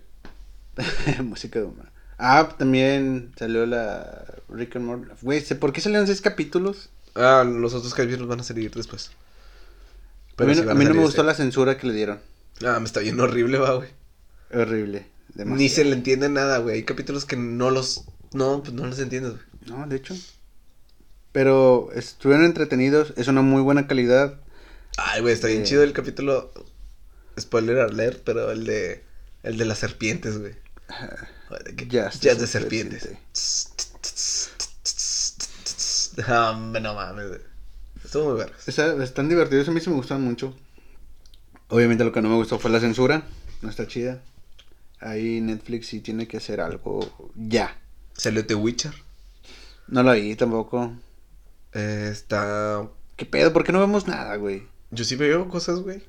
Música 1.23 1.59
de 1.59 1.65
humor. 1.65 1.87
Ah, 2.17 2.49
también 2.57 3.33
salió 3.37 3.65
la 3.65 4.25
Rick 4.49 4.75
and 4.75 4.85
Morty. 4.85 5.11
Güey, 5.21 5.41
¿sé 5.41 5.55
¿por 5.55 5.73
qué 5.73 5.81
salieron 5.81 6.07
seis 6.07 6.21
capítulos? 6.21 6.89
Ah, 7.15 7.43
los 7.45 7.73
otros 7.73 7.93
capítulos 7.93 8.27
van 8.27 8.39
a 8.39 8.43
salir 8.43 8.73
después. 8.73 9.11
a 10.37 10.43
mí, 10.43 10.55
sí 10.55 10.61
no, 10.61 10.67
van 10.67 10.77
a 10.77 10.79
mí 10.79 10.85
no 10.85 10.89
salir 10.89 10.95
me 10.95 11.05
gustó 11.05 11.21
este. 11.21 11.27
la 11.27 11.35
censura 11.35 11.77
que 11.77 11.87
le 11.87 11.93
dieron. 11.93 12.19
Ah, 12.65 12.79
me 12.79 12.85
está 12.85 12.99
bien 12.99 13.19
horrible, 13.19 13.57
va, 13.57 13.75
güey. 13.75 13.89
Horrible. 14.53 15.07
Ni 15.35 15.43
demasiado. 15.43 15.75
se 15.75 15.85
le 15.85 15.95
entiende 15.95 16.29
nada, 16.29 16.59
güey. 16.59 16.75
Hay 16.75 16.83
capítulos 16.83 17.25
que 17.25 17.35
no 17.35 17.71
los. 17.71 18.05
No, 18.33 18.61
pues 18.61 18.73
no 18.73 18.85
los 18.85 18.99
entiendes, 18.99 19.33
güey. 19.33 19.43
No, 19.65 19.87
de 19.87 19.95
hecho. 19.95 20.15
Pero 21.33 21.89
estuvieron 21.93 22.45
entretenidos. 22.45 23.13
Es 23.17 23.27
una 23.27 23.41
muy 23.41 23.61
buena 23.61 23.85
calidad. 23.87 24.39
Ay, 24.97 25.19
güey, 25.21 25.33
está 25.33 25.47
bien 25.47 25.63
Eh. 25.63 25.65
chido 25.65 25.83
el 25.83 25.91
capítulo. 25.91 26.53
Spoiler 27.39 27.79
alert, 27.79 28.21
pero 28.23 28.51
el 28.51 28.63
de. 28.65 29.03
El 29.41 29.57
de 29.57 29.65
las 29.65 29.79
serpientes, 29.79 30.37
güey. 30.39 30.53
Joder, 31.49 31.75
de 31.75 32.47
serpientes. 32.47 33.09
Ah, 36.27 36.55
no 36.81 36.93
mames, 36.93 37.27
güey. 37.27 37.41
Estuvo 38.03 38.29
muy 38.29 38.37
vergas. 38.39 38.67
Está- 38.67 39.03
están 39.03 39.29
divertidos. 39.29 39.67
A 39.67 39.71
mí 39.71 39.79
sí 39.81 39.89
me 39.89 39.95
gustan 39.95 40.21
mucho. 40.21 40.55
Obviamente 41.69 42.03
lo 42.03 42.11
que 42.11 42.21
no 42.21 42.29
me 42.29 42.35
gustó 42.35 42.59
fue 42.59 42.69
la 42.69 42.79
censura. 42.79 43.23
No 43.61 43.69
está 43.69 43.87
chida. 43.87 44.21
Ahí 44.99 45.41
Netflix 45.41 45.87
sí 45.87 46.01
tiene 46.01 46.27
que 46.27 46.37
hacer 46.37 46.61
algo 46.61 47.31
ya. 47.35 47.75
Salió 48.15 48.45
The 48.45 48.55
Witcher. 48.55 48.93
No 49.87 50.03
lo 50.03 50.13
vi 50.13 50.35
tampoco. 50.35 50.93
Eh, 51.73 52.09
está. 52.11 52.87
¿Qué 53.15 53.25
pedo? 53.25 53.53
¿Por 53.53 53.63
qué 53.63 53.71
no 53.71 53.79
vemos 53.79 54.07
nada, 54.07 54.35
güey? 54.35 54.63
Yo 54.91 55.03
sí 55.03 55.15
veo 55.15 55.47
cosas, 55.49 55.79
güey. 55.79 56.03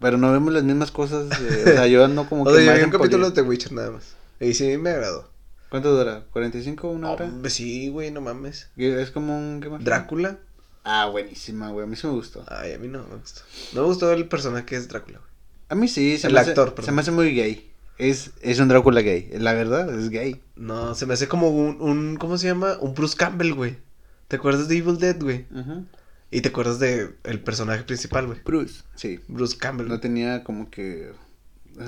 Pero 0.00 0.16
no 0.16 0.30
vemos 0.32 0.52
las 0.52 0.62
mismas 0.62 0.90
cosas. 0.90 1.28
eh, 1.40 1.62
o 1.66 1.68
sea, 1.70 1.86
yo 1.86 2.04
ando 2.04 2.28
como 2.28 2.42
O 2.48 2.52
que 2.52 2.62
sea, 2.64 2.72
yo 2.74 2.78
vi 2.78 2.84
un 2.84 2.90
capítulo 2.90 3.26
de 3.30 3.34
The 3.34 3.42
Witcher 3.42 3.72
nada 3.72 3.90
más. 3.90 4.14
Y 4.40 4.54
sí 4.54 4.76
me 4.78 4.90
agradó. 4.90 5.28
¿Cuánto 5.70 5.94
dura? 5.94 6.24
¿45 6.32 6.84
una 6.84 7.10
hora? 7.10 7.30
Sí, 7.48 7.88
güey, 7.88 8.10
no 8.10 8.20
mames. 8.20 8.68
Es 8.76 9.10
como 9.10 9.36
un... 9.36 9.60
¿qué 9.60 9.68
más? 9.68 9.84
Drácula. 9.84 10.38
Ah, 10.84 11.06
buenísima, 11.10 11.70
güey. 11.70 11.84
A 11.84 11.86
mí 11.88 11.96
sí 11.96 12.06
me 12.06 12.14
gustó. 12.14 12.44
Ay, 12.48 12.72
a 12.72 12.78
mí 12.78 12.88
no 12.88 13.04
me 13.06 13.16
gustó. 13.16 13.42
No 13.74 13.82
me 13.82 13.86
gustó 13.88 14.10
el 14.12 14.26
personaje 14.28 14.64
que 14.64 14.76
es 14.76 14.88
Drácula, 14.88 15.18
güey. 15.18 15.30
A 15.68 15.74
mí 15.74 15.88
sí. 15.88 16.16
Se 16.16 16.28
El 16.28 16.32
me 16.34 16.40
hace- 16.40 16.50
actor, 16.50 16.68
Se 16.70 16.74
perdón. 16.76 16.94
me 16.94 17.00
hace 17.02 17.10
muy 17.10 17.34
gay. 17.34 17.70
Es, 17.98 18.30
es 18.40 18.60
un 18.60 18.68
Drácula 18.68 19.02
gay. 19.02 19.28
La 19.38 19.52
verdad, 19.52 19.92
es 19.98 20.08
gay. 20.08 20.40
No, 20.56 20.94
se 20.94 21.04
me 21.04 21.14
hace 21.14 21.28
como 21.28 21.50
un, 21.50 21.82
un 21.82 22.16
¿cómo 22.16 22.38
se 22.38 22.46
llama? 22.46 22.78
Un 22.80 22.94
Bruce 22.94 23.16
Campbell, 23.16 23.52
güey. 23.52 23.76
¿Te 24.28 24.36
acuerdas 24.36 24.68
de 24.68 24.76
Evil 24.76 24.98
Dead, 24.98 25.20
güey? 25.20 25.46
Y 26.30 26.42
te 26.42 26.50
acuerdas 26.50 26.78
de 26.78 27.14
el 27.24 27.40
personaje 27.40 27.82
principal, 27.84 28.26
güey. 28.26 28.38
Bruce. 28.44 28.82
Sí. 28.94 29.20
Bruce 29.28 29.56
Campbell. 29.56 29.88
No 29.88 30.00
tenía 30.00 30.44
como 30.44 30.70
que... 30.70 31.12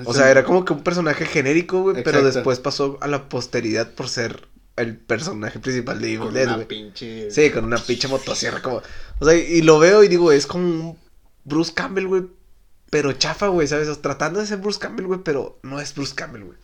O 0.05 0.13
sea, 0.13 0.31
era 0.31 0.43
como 0.43 0.63
que 0.65 0.73
un 0.73 0.83
personaje 0.83 1.25
genérico, 1.25 1.81
güey, 1.81 2.03
pero 2.03 2.23
después 2.23 2.59
pasó 2.59 2.97
a 3.01 3.07
la 3.07 3.27
posteridad 3.29 3.91
por 3.93 4.07
ser 4.09 4.47
el 4.77 4.95
personaje 4.97 5.59
principal 5.59 5.99
de 6.01 6.07
Evil 6.07 6.19
Con 6.19 6.33
Dead, 6.33 6.47
una 6.47 6.55
güey. 6.55 6.67
pinche... 6.67 7.29
Sí, 7.29 7.49
con 7.51 7.65
una 7.65 7.77
pinche 7.77 8.07
motosierra 8.07 8.61
como... 8.61 8.81
O 9.19 9.25
sea, 9.25 9.35
y 9.35 9.61
lo 9.61 9.77
veo 9.79 10.03
y 10.03 10.07
digo, 10.07 10.31
es 10.31 10.47
como 10.47 10.63
un 10.65 10.97
Bruce 11.43 11.73
Campbell, 11.73 12.07
güey, 12.07 12.23
pero 12.89 13.11
chafa, 13.13 13.47
güey, 13.49 13.67
¿sabes? 13.67 13.87
O 13.89 13.93
sea, 13.93 14.01
tratando 14.01 14.39
de 14.39 14.47
ser 14.47 14.57
Bruce 14.59 14.79
Campbell, 14.79 15.05
güey, 15.07 15.19
pero 15.23 15.59
no 15.63 15.79
es 15.79 15.93
Bruce 15.93 16.15
Campbell, 16.15 16.43
güey. 16.45 16.57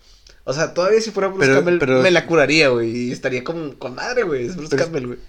O 0.46 0.54
sea, 0.54 0.74
todavía 0.74 1.02
si 1.02 1.12
fuera 1.12 1.28
Bruce 1.28 1.46
Pero- 1.46 1.56
Campbell 1.58 1.80
pero- 1.80 2.02
me 2.02 2.10
la 2.12 2.26
curaría, 2.26 2.70
güey, 2.70 2.90
y 2.96 3.12
estaría 3.12 3.44
como 3.44 3.78
con 3.78 3.94
madre, 3.96 4.24
güey, 4.24 4.48
es 4.48 4.56
Bruce 4.56 4.70
Pero- 4.72 4.84
Campbell, 4.86 5.06
güey. 5.08 5.20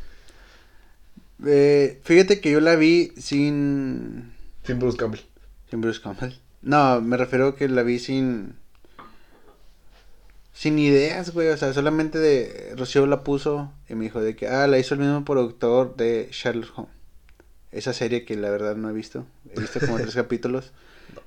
Eh, 1.47 2.01
fíjate 2.03 2.41
que 2.41 2.51
yo 2.51 2.61
la 2.61 2.77
vi 2.77 3.13
sin... 3.17 4.33
Sin 4.65 4.79
Bruce 4.79 4.97
Campbell. 4.97 5.21
Sin 5.71 5.81
Bruce 5.81 6.01
Campbell. 6.01 6.35
No, 6.63 7.01
me 7.01 7.17
refiero 7.17 7.55
que 7.55 7.69
la 7.69 7.83
vi 7.83 7.99
sin... 7.99 8.57
Sin 10.53 10.79
ideas, 10.79 11.33
güey. 11.33 11.49
O 11.49 11.57
sea, 11.57 11.73
solamente 11.73 12.19
de... 12.19 12.75
Rocío 12.77 13.07
la 13.07 13.23
puso 13.23 13.73
y 13.89 13.95
me 13.95 14.05
dijo 14.05 14.21
de 14.21 14.35
que... 14.35 14.49
Ah, 14.49 14.67
la 14.67 14.79
hizo 14.79 14.95
el 14.95 15.01
mismo 15.01 15.25
productor 15.25 15.97
de 15.97 16.29
Sherlock 16.33 16.79
Holmes. 16.79 16.95
Esa 17.71 17.93
serie 17.93 18.25
que 18.25 18.35
la 18.35 18.51
verdad 18.51 18.77
no 18.77 18.91
he 18.91 18.93
visto. 18.93 19.27
He 19.55 19.61
visto 19.61 19.79
como 19.81 19.97
tres 19.97 20.15
capítulos. 20.15 20.73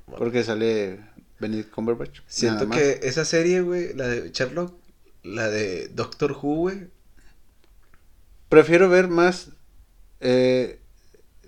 No. 0.08 0.16
Porque 0.18 0.44
sale 0.44 1.00
Benedict 1.40 1.72
Cumberbatch. 1.72 2.22
Siento 2.28 2.70
que 2.70 3.00
esa 3.04 3.26
serie, 3.26 3.62
güey, 3.62 3.94
la 3.94 4.08
de 4.08 4.32
Sherlock, 4.32 4.74
la 5.24 5.50
de 5.50 5.88
Doctor 5.90 6.32
Who, 6.32 6.56
güey, 6.56 6.88
Prefiero 8.52 8.90
ver 8.90 9.08
más... 9.08 9.52
Eh, 10.22 10.80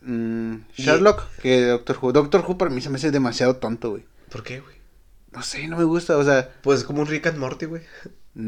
mm, 0.02 0.56
Sherlock 0.76 1.24
que 1.42 1.68
Doctor 1.68 1.98
Who. 2.02 2.12
Doctor 2.12 2.44
Who 2.48 2.58
para 2.58 2.72
mí 2.72 2.82
se 2.82 2.90
me 2.90 2.98
hace 2.98 3.12
demasiado 3.12 3.56
tonto, 3.58 3.92
güey. 3.92 4.04
¿por 4.32 4.44
qué, 4.44 4.60
güey? 4.60 4.76
No 5.32 5.42
sé, 5.44 5.68
no 5.68 5.78
me 5.78 5.84
gusta. 5.84 6.18
O 6.18 6.24
sea... 6.24 6.52
Pues 6.62 6.80
es 6.80 6.86
como 6.86 7.02
un 7.02 7.08
Rick 7.08 7.28
and 7.28 7.38
Morty, 7.38 7.66
güey, 7.66 7.82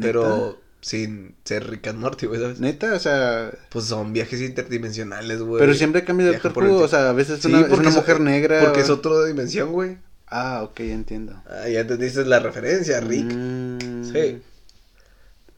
pero 0.00 0.60
sin 0.80 1.34
ser 1.44 1.68
Rick 1.68 1.88
and 1.88 1.98
Morty, 1.98 2.26
güey, 2.26 2.40
¿sabes? 2.40 2.60
Neta, 2.60 2.92
o 2.94 2.98
sea... 2.98 3.50
Pues 3.70 3.86
son 3.86 4.12
viajes 4.12 4.40
interdimensionales, 4.40 5.40
güey. 5.42 5.58
Pero 5.60 5.74
siempre 5.74 6.04
cambia 6.04 6.26
de 6.26 6.38
Doctor 6.38 6.64
Who, 6.64 6.78
o 6.78 6.88
sea, 6.88 7.10
a 7.10 7.12
veces 7.12 7.38
es 7.38 7.42
Sí, 7.44 7.48
una, 7.52 7.66
es 7.66 7.72
es- 7.88 7.94
mujer 7.94 8.20
negra. 8.20 8.60
Porque 8.64 8.80
es 8.80 8.90
otra 8.90 9.24
dimensión, 9.24 9.72
güey. 9.72 9.98
Ah, 10.28 10.62
ok, 10.64 10.78
ya 10.80 10.94
entiendo. 10.94 11.40
Ah, 11.48 11.68
ya 11.68 11.80
entendiste 11.80 12.24
la 12.24 12.40
referencia, 12.40 13.00
Rick. 13.00 13.32
Mm, 13.32 14.04
Sí. 14.04 14.42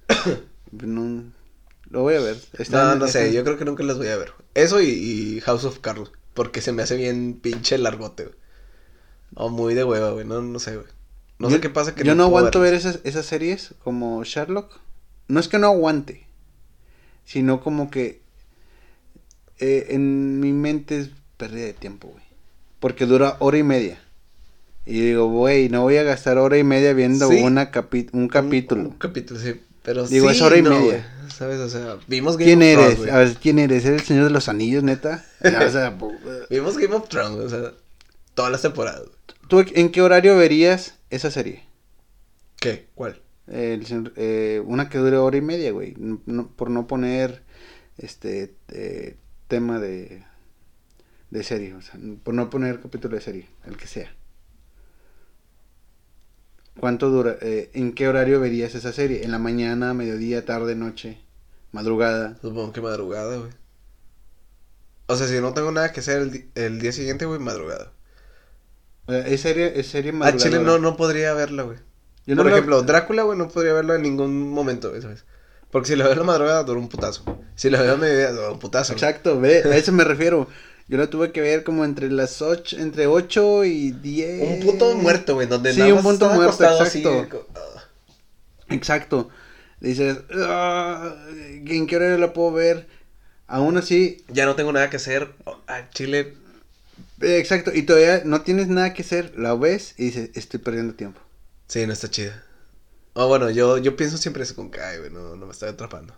no- 0.72 1.24
lo 1.90 2.02
voy 2.02 2.14
a 2.14 2.20
ver. 2.20 2.36
No, 2.70 2.96
no 2.96 3.06
sé, 3.08 3.32
yo 3.32 3.44
creo 3.44 3.56
que 3.56 3.64
nunca 3.64 3.82
las 3.82 3.96
voy 3.96 4.08
a 4.08 4.16
ver. 4.16 4.32
Eso 4.62 4.80
y, 4.82 4.88
y 4.88 5.40
House 5.40 5.64
of 5.64 5.78
Cards, 5.80 6.10
porque 6.34 6.60
se 6.60 6.72
me 6.72 6.82
hace 6.82 6.96
bien 6.96 7.38
pinche 7.40 7.78
largote, 7.78 8.24
güey. 8.24 8.36
O 9.34 9.48
muy 9.50 9.74
de 9.74 9.84
hueva, 9.84 10.10
güey, 10.12 10.24
no, 10.26 10.40
no 10.42 10.58
sé, 10.58 10.74
güey. 10.76 10.86
No 11.38 11.48
yo, 11.48 11.56
sé 11.56 11.60
qué 11.60 11.70
pasa 11.70 11.94
que 11.94 12.02
Yo 12.04 12.14
no 12.14 12.24
aguanto 12.24 12.60
ver 12.60 12.74
esas, 12.74 13.00
esas 13.04 13.26
series 13.26 13.74
como 13.84 14.24
Sherlock. 14.24 14.80
No 15.28 15.38
es 15.38 15.48
que 15.48 15.58
no 15.58 15.66
aguante, 15.68 16.26
sino 17.24 17.60
como 17.60 17.90
que 17.90 18.20
eh, 19.58 19.86
en 19.90 20.40
mi 20.40 20.52
mente 20.52 20.98
es 20.98 21.10
pérdida 21.36 21.66
de 21.66 21.72
tiempo, 21.74 22.08
güey. 22.08 22.24
Porque 22.80 23.06
dura 23.06 23.36
hora 23.40 23.58
y 23.58 23.62
media. 23.62 24.00
Y 24.86 25.00
digo, 25.00 25.28
güey, 25.28 25.68
no 25.68 25.82
voy 25.82 25.96
a 25.98 26.02
gastar 26.02 26.38
hora 26.38 26.56
y 26.58 26.64
media 26.64 26.92
viendo 26.94 27.28
Sí. 27.28 27.42
una 27.42 27.70
capi- 27.70 28.08
un 28.12 28.28
capítulo. 28.28 28.80
Un, 28.80 28.86
un 28.88 28.92
capítulo, 28.98 29.38
sí. 29.38 29.60
Pero 29.82 30.06
Digo, 30.06 30.28
sí, 30.28 30.36
es 30.36 30.42
hora 30.42 30.56
y 30.58 30.62
no, 30.62 30.70
media. 30.70 31.14
¿Sabes? 31.34 31.58
O 31.60 31.68
sea, 31.68 31.98
vimos 32.06 32.36
Game 32.36 32.46
¿Quién 32.46 32.62
of 32.62 32.74
Thrones, 32.94 32.98
eres? 33.00 33.14
A 33.14 33.18
ver, 33.18 33.34
¿quién 33.40 33.58
eres? 33.58 33.84
¿Eres 33.84 34.00
el 34.02 34.06
señor 34.06 34.24
de 34.24 34.30
los 34.30 34.48
anillos, 34.48 34.82
neta? 34.82 35.24
O 35.40 35.70
sea, 35.70 35.96
Vimos 36.50 36.76
Game 36.78 36.94
of 36.94 37.08
Thrones, 37.08 37.38
o 37.38 37.48
sea, 37.48 37.72
todas 38.34 38.50
las 38.52 38.62
temporadas. 38.62 39.02
¿Tú 39.48 39.64
en 39.74 39.90
qué 39.90 40.02
horario 40.02 40.36
verías 40.36 40.94
esa 41.10 41.30
serie? 41.30 41.64
¿Qué? 42.60 42.88
¿Cuál? 42.94 43.20
El 43.46 43.86
eh, 44.16 44.62
una 44.66 44.88
que 44.90 44.98
dure 44.98 45.16
hora 45.16 45.36
y 45.36 45.40
media, 45.40 45.72
güey. 45.72 45.94
No- 45.96 46.20
no- 46.26 46.48
por 46.48 46.70
no 46.70 46.86
poner 46.86 47.42
este 47.96 48.54
eh, 48.68 49.16
tema 49.46 49.78
de, 49.80 50.24
de 51.30 51.42
serie. 51.42 51.74
O 51.74 51.80
sea, 51.80 51.98
por 52.22 52.34
no 52.34 52.50
poner 52.50 52.80
capítulo 52.80 53.14
de 53.14 53.22
serie, 53.22 53.46
el 53.64 53.76
que 53.76 53.86
sea. 53.86 54.14
¿Cuánto 56.80 57.10
dura? 57.10 57.36
eh, 57.40 57.70
¿En 57.74 57.92
qué 57.92 58.08
horario 58.08 58.40
verías 58.40 58.74
esa 58.74 58.92
serie? 58.92 59.24
¿En 59.24 59.30
la 59.32 59.38
mañana, 59.38 59.94
mediodía, 59.94 60.44
tarde, 60.44 60.74
noche, 60.74 61.18
madrugada? 61.72 62.36
Supongo 62.40 62.72
que 62.72 62.80
madrugada, 62.80 63.36
güey. 63.36 63.50
O 65.06 65.16
sea, 65.16 65.26
si 65.26 65.40
no 65.40 65.54
tengo 65.54 65.72
nada 65.72 65.90
que 65.92 66.00
hacer 66.00 66.20
el, 66.22 66.48
el 66.54 66.80
día 66.80 66.92
siguiente, 66.92 67.24
güey, 67.24 67.38
madrugada. 67.40 67.92
Es 69.08 69.40
serie, 69.40 69.72
es 69.80 69.86
serie 69.86 70.12
A 70.22 70.36
Chile 70.36 70.58
no, 70.60 70.78
no 70.78 70.96
podría 70.96 71.32
verla, 71.32 71.62
güey. 71.62 71.78
Yo 72.26 72.34
no 72.34 72.42
Por 72.42 72.50
la- 72.50 72.56
ejemplo, 72.58 72.82
Drácula, 72.82 73.22
güey, 73.22 73.38
no 73.38 73.48
podría 73.48 73.72
verla 73.72 73.94
en 73.94 74.02
ningún 74.02 74.50
momento, 74.50 74.90
güey, 74.90 75.00
¿sabes? 75.00 75.24
Porque 75.70 75.88
si 75.88 75.96
la 75.96 76.04
veo 76.04 76.12
en 76.12 76.18
la 76.18 76.24
madrugada, 76.24 76.62
dura 76.62 76.78
un 76.78 76.88
putazo. 76.88 77.24
Si 77.54 77.70
la 77.70 77.80
veo 77.80 77.94
a 77.94 77.96
mediodía, 77.96 78.32
dura 78.32 78.50
un 78.52 78.58
putazo. 78.58 78.92
güey. 78.92 79.02
Exacto, 79.02 79.40
ve, 79.40 79.62
a 79.64 79.76
eso 79.76 79.92
me 79.92 80.04
refiero. 80.04 80.46
Yo 80.88 80.96
la 80.96 81.08
tuve 81.10 81.32
que 81.32 81.40
ver 81.42 81.64
como 81.64 81.84
entre 81.84 82.10
las 82.10 82.40
8, 82.40 82.78
entre 82.78 83.06
8 83.06 83.64
y 83.64 83.92
10. 83.92 84.60
Un 84.60 84.66
punto 84.66 84.94
muerto, 84.96 85.34
güey, 85.34 85.46
donde 85.46 85.72
Sí, 85.72 85.80
nada 85.80 85.90
un 85.90 85.96
más 85.96 86.04
punto 86.04 86.24
estaba 86.24 86.34
muerto, 86.36 86.82
así, 86.82 86.98
exacto. 87.00 87.46
ah. 87.54 87.84
Exacto. 88.70 89.28
Dices, 89.80 90.18
"Ah, 90.32 91.14
¿en 91.66 91.86
qué 91.86 91.96
hora 91.96 92.16
la 92.18 92.32
puedo 92.32 92.52
ver? 92.52 92.86
Aún 93.46 93.76
así, 93.76 94.24
Ya 94.28 94.44
no 94.46 94.56
tengo 94.56 94.72
nada 94.72 94.90
que 94.90 94.96
hacer. 94.96 95.32
A 95.66 95.88
Chile, 95.90 96.34
eh, 97.20 97.38
exacto, 97.38 97.70
y 97.74 97.82
todavía 97.82 98.22
no 98.24 98.42
tienes 98.42 98.68
nada 98.68 98.92
que 98.92 99.02
hacer, 99.02 99.34
la 99.38 99.54
ves 99.54 99.94
y 99.98 100.06
dices, 100.06 100.30
estoy 100.34 100.60
perdiendo 100.60 100.94
tiempo. 100.94 101.20
sí, 101.66 101.86
no 101.86 101.92
está 101.92 102.10
chida. 102.10 102.44
Ah, 103.14 103.24
bueno, 103.24 103.50
yo, 103.50 103.78
yo 103.78 103.96
pienso 103.96 104.16
siempre 104.18 104.42
eso 104.42 104.54
con 104.54 104.70
ay, 104.82 104.98
güey, 104.98 105.10
no, 105.10 105.34
no 105.36 105.46
me 105.46 105.52
está 105.52 105.68
atrapando. 105.68 106.14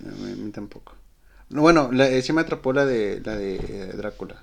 Mí, 0.00 0.32
a 0.32 0.36
mí 0.36 0.50
tampoco. 0.50 0.94
No, 1.50 1.60
Bueno, 1.62 1.90
la, 1.92 2.08
eh, 2.08 2.22
sí 2.22 2.32
me 2.32 2.40
atrapó 2.40 2.72
la 2.72 2.86
de, 2.86 3.20
la 3.24 3.36
de 3.36 3.56
eh, 3.56 3.92
Drácula. 3.96 4.42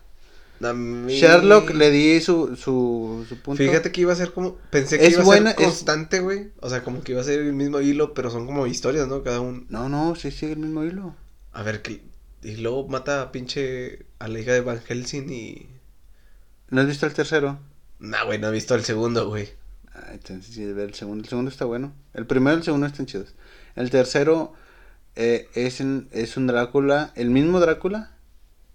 Mí- 0.74 1.14
Sherlock 1.20 1.72
le 1.72 1.90
di 1.90 2.22
su, 2.22 2.56
su, 2.56 3.26
su 3.28 3.38
punto. 3.38 3.64
Fíjate 3.64 3.92
que 3.92 4.02
iba 4.02 4.14
a 4.14 4.16
ser 4.16 4.32
como. 4.32 4.58
Pensé 4.70 5.00
que 5.00 5.08
Es 5.08 5.14
iba 5.14 5.24
a 5.24 5.26
buena, 5.26 5.54
ser 5.54 5.66
constante, 5.66 6.20
güey. 6.20 6.52
O 6.60 6.70
sea, 6.70 6.84
como 6.84 7.02
que 7.02 7.14
iba 7.14 7.22
a 7.22 7.24
ser 7.24 7.40
el 7.40 7.54
mismo 7.54 7.82
hilo, 7.82 8.14
pero 8.14 8.30
son 8.30 8.46
como 8.46 8.68
historias, 8.68 9.08
¿no? 9.08 9.24
Cada 9.24 9.40
uno. 9.42 9.64
No, 9.70 9.90
no, 9.90 10.16
sí 10.16 10.30
sigue 10.30 10.54
el 10.54 10.60
mismo 10.60 10.84
hilo. 10.84 11.16
A 11.52 11.64
ver, 11.64 11.82
que. 11.82 12.04
Y 12.44 12.58
luego 12.58 12.88
mata 12.88 13.24
a 13.24 13.32
pinche. 13.32 14.06
A 14.20 14.28
la 14.28 14.40
hija 14.40 14.54
de 14.54 14.62
Van 14.62 14.80
Helsing 14.82 15.32
y. 15.32 15.68
¿No 16.70 16.82
has 16.82 16.88
visto 16.88 17.08
el 17.08 17.14
tercero? 17.14 17.60
Nah, 18.00 18.24
güey, 18.26 18.38
no 18.40 18.50
he 18.50 18.52
visto 18.52 18.76
el 18.76 18.84
segundo, 18.84 19.28
güey. 19.30 19.50
Ah, 19.94 20.10
entonces 20.14 20.54
sí, 20.54 20.62
el 20.64 20.94
segundo. 20.94 21.24
El 21.24 21.30
segundo 21.30 21.50
está 21.50 21.66
bueno. 21.66 21.92
El 22.14 22.28
primero 22.28 22.56
y 22.58 22.60
el 22.60 22.64
segundo 22.64 22.86
están 22.86 23.08
chidos. 23.08 23.34
El 23.76 23.90
tercero 23.90 24.54
eh, 25.16 25.50
es, 25.56 25.82
en- 25.82 26.08
es 26.12 26.38
un 26.38 26.48
Drácula, 26.48 27.12
el 27.16 27.30
mismo 27.30 27.60
Drácula, 27.60 28.12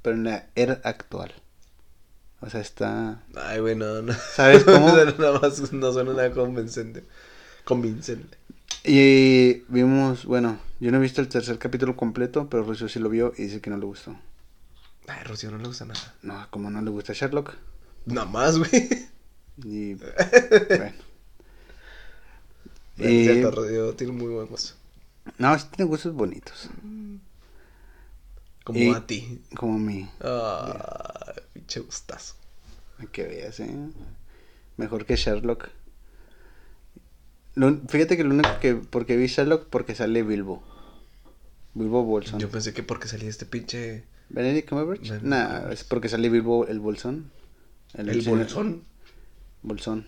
pero 0.02 0.16
en 0.16 0.24
la 0.24 0.46
era 0.54 0.80
actual. 0.84 1.32
O 2.40 2.50
sea, 2.50 2.60
está... 2.60 3.22
Ay, 3.34 3.60
güey, 3.60 3.74
no, 3.76 4.02
no. 4.02 4.12
¿Sabes 4.12 4.64
cómo? 4.64 4.88
nada 4.88 5.40
más 5.40 5.72
no 5.72 5.92
suena 5.92 6.12
nada 6.12 6.30
convincente. 6.32 7.02
Convincente. 7.64 8.36
Y 8.84 9.64
vimos, 9.68 10.24
bueno, 10.26 10.60
yo 10.78 10.90
no 10.92 10.98
he 10.98 11.00
visto 11.00 11.20
el 11.20 11.28
tercer 11.28 11.58
capítulo 11.58 11.96
completo, 11.96 12.48
pero 12.48 12.62
Rocío 12.62 12.88
sí 12.88 12.98
lo 13.00 13.08
vio 13.08 13.32
y 13.36 13.44
dice 13.44 13.60
que 13.60 13.70
no 13.70 13.78
le 13.78 13.86
gustó. 13.86 14.16
Ay, 15.08 15.22
Rocío 15.24 15.50
no 15.50 15.58
le 15.58 15.66
gusta 15.66 15.86
nada. 15.86 16.14
No, 16.22 16.46
como 16.50 16.70
no 16.70 16.80
le 16.82 16.90
gusta 16.90 17.12
Sherlock. 17.12 17.54
Nada 18.04 18.26
más, 18.28 18.58
güey. 18.58 18.70
Y 19.64 19.94
bueno. 20.68 20.92
Es 22.98 23.10
Y- 23.10 23.24
cierto, 23.24 23.50
Rocío 23.50 23.94
tiene 23.94 24.12
muy 24.12 24.28
buen 24.32 24.46
gusto. 24.46 24.74
No, 25.38 25.58
sí 25.58 25.66
tiene 25.74 25.88
gustos 25.88 26.14
bonitos. 26.14 26.68
Como 28.64 28.78
Y- 28.78 28.90
a 28.90 29.06
ti. 29.06 29.42
Como 29.54 29.78
mi. 29.78 30.08
Ah, 30.20 31.32
pinche 31.52 31.80
gustazo. 31.80 32.34
a 32.98 33.06
Que 33.06 33.24
veas, 33.24 33.60
¿eh? 33.60 33.70
Mejor 34.76 35.04
que 35.06 35.16
Sherlock. 35.16 35.68
Lo- 37.54 37.80
fíjate 37.88 38.16
que 38.16 38.24
lo 38.24 38.34
único 38.34 38.58
que. 38.60 38.74
Porque 38.74 39.16
vi 39.16 39.26
Sherlock 39.26 39.66
porque 39.68 39.94
sale 39.94 40.22
Bilbo. 40.22 40.62
Bilbo 41.74 42.02
Bolsón. 42.04 42.40
Yo 42.40 42.48
pensé 42.50 42.72
que 42.72 42.82
porque 42.82 43.08
salía 43.08 43.28
este 43.28 43.46
pinche. 43.46 44.04
¿Benedict 44.28 44.68
Cumberbatch? 44.68 45.00
Benedict 45.02 45.24
Nah, 45.24 45.70
es 45.70 45.84
porque 45.84 46.08
sale 46.08 46.28
Bilbo 46.28 46.66
el 46.66 46.80
Bolsón. 46.80 47.30
El 47.94 48.22
señor- 48.22 48.38
bolsón. 48.38 48.82
Bolsón. 49.62 50.06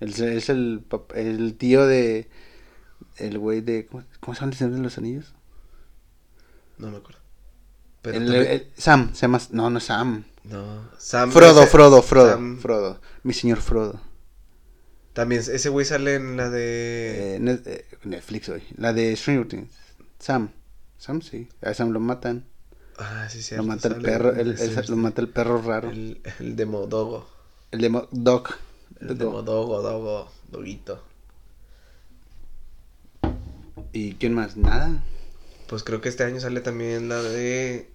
El, 0.00 0.10
es 0.10 0.48
el, 0.50 0.84
el 1.14 1.54
tío 1.56 1.86
de. 1.86 2.28
El 3.16 3.38
güey 3.38 3.60
de. 3.60 3.86
¿Cómo, 3.86 4.04
cómo 4.20 4.34
se 4.34 4.40
llama 4.40 4.52
el 4.52 4.58
Señor 4.58 4.74
de 4.74 4.80
los 4.82 4.98
Anillos? 4.98 5.34
No 6.78 6.90
me 6.90 6.98
acuerdo. 6.98 7.20
Pero 8.02 8.18
El- 8.18 8.24
también- 8.24 8.46
el- 8.46 8.70
Sam, 8.76 9.14
se 9.14 9.22
llama. 9.22 9.40
No, 9.50 9.70
no 9.70 9.78
es 9.78 9.84
Sam. 9.84 10.24
No, 10.44 10.88
Sam. 10.98 11.32
Frodo, 11.32 11.62
ese- 11.62 11.70
Frodo, 11.70 12.02
Frodo. 12.02 12.32
Sam- 12.36 12.58
Frodo. 12.58 13.00
Mi 13.22 13.32
señor 13.32 13.60
Frodo. 13.60 14.00
También, 15.12 15.40
ese 15.40 15.68
güey 15.70 15.86
sale 15.86 16.14
en 16.16 16.36
la 16.36 16.50
de. 16.50 17.36
Eh, 17.36 17.60
eh, 17.66 17.86
Netflix 18.04 18.48
hoy. 18.50 18.62
La 18.76 18.92
de 18.92 19.16
Stranger 19.16 19.48
Things. 19.48 19.72
Sam. 20.18 20.50
Sam 20.98 21.22
sí. 21.22 21.48
A 21.62 21.72
Sam 21.74 21.90
lo 21.90 22.00
matan. 22.00 22.44
ah, 22.98 23.26
sí, 23.30 23.42
sí. 23.42 23.56
lo 23.56 23.62
mata 23.64 23.88
el 23.88 23.96
perro. 24.02 24.30
El, 24.34 24.58
el- 24.58 24.84
lo 24.88 24.96
mata 24.96 25.20
el 25.22 25.28
perro 25.28 25.60
raro. 25.62 25.90
El, 25.90 26.20
El, 26.38 26.46
el 26.48 26.56
de 26.56 26.66
Modogo. 26.66 27.28
de 27.72 27.88
Mo- 27.88 28.08
Doc. 28.10 28.58
El 29.00 29.08
de 29.08 29.14
Doc. 29.24 29.32
Modogo, 29.32 29.82
Dogo, 29.82 30.32
Doguito. 30.50 31.02
¿Y 33.96 34.12
quién 34.16 34.34
más? 34.34 34.58
Nada. 34.58 35.02
Pues 35.68 35.82
creo 35.82 36.02
que 36.02 36.10
este 36.10 36.22
año 36.22 36.38
sale 36.38 36.60
también 36.60 37.08
la 37.08 37.22
de. 37.22 37.88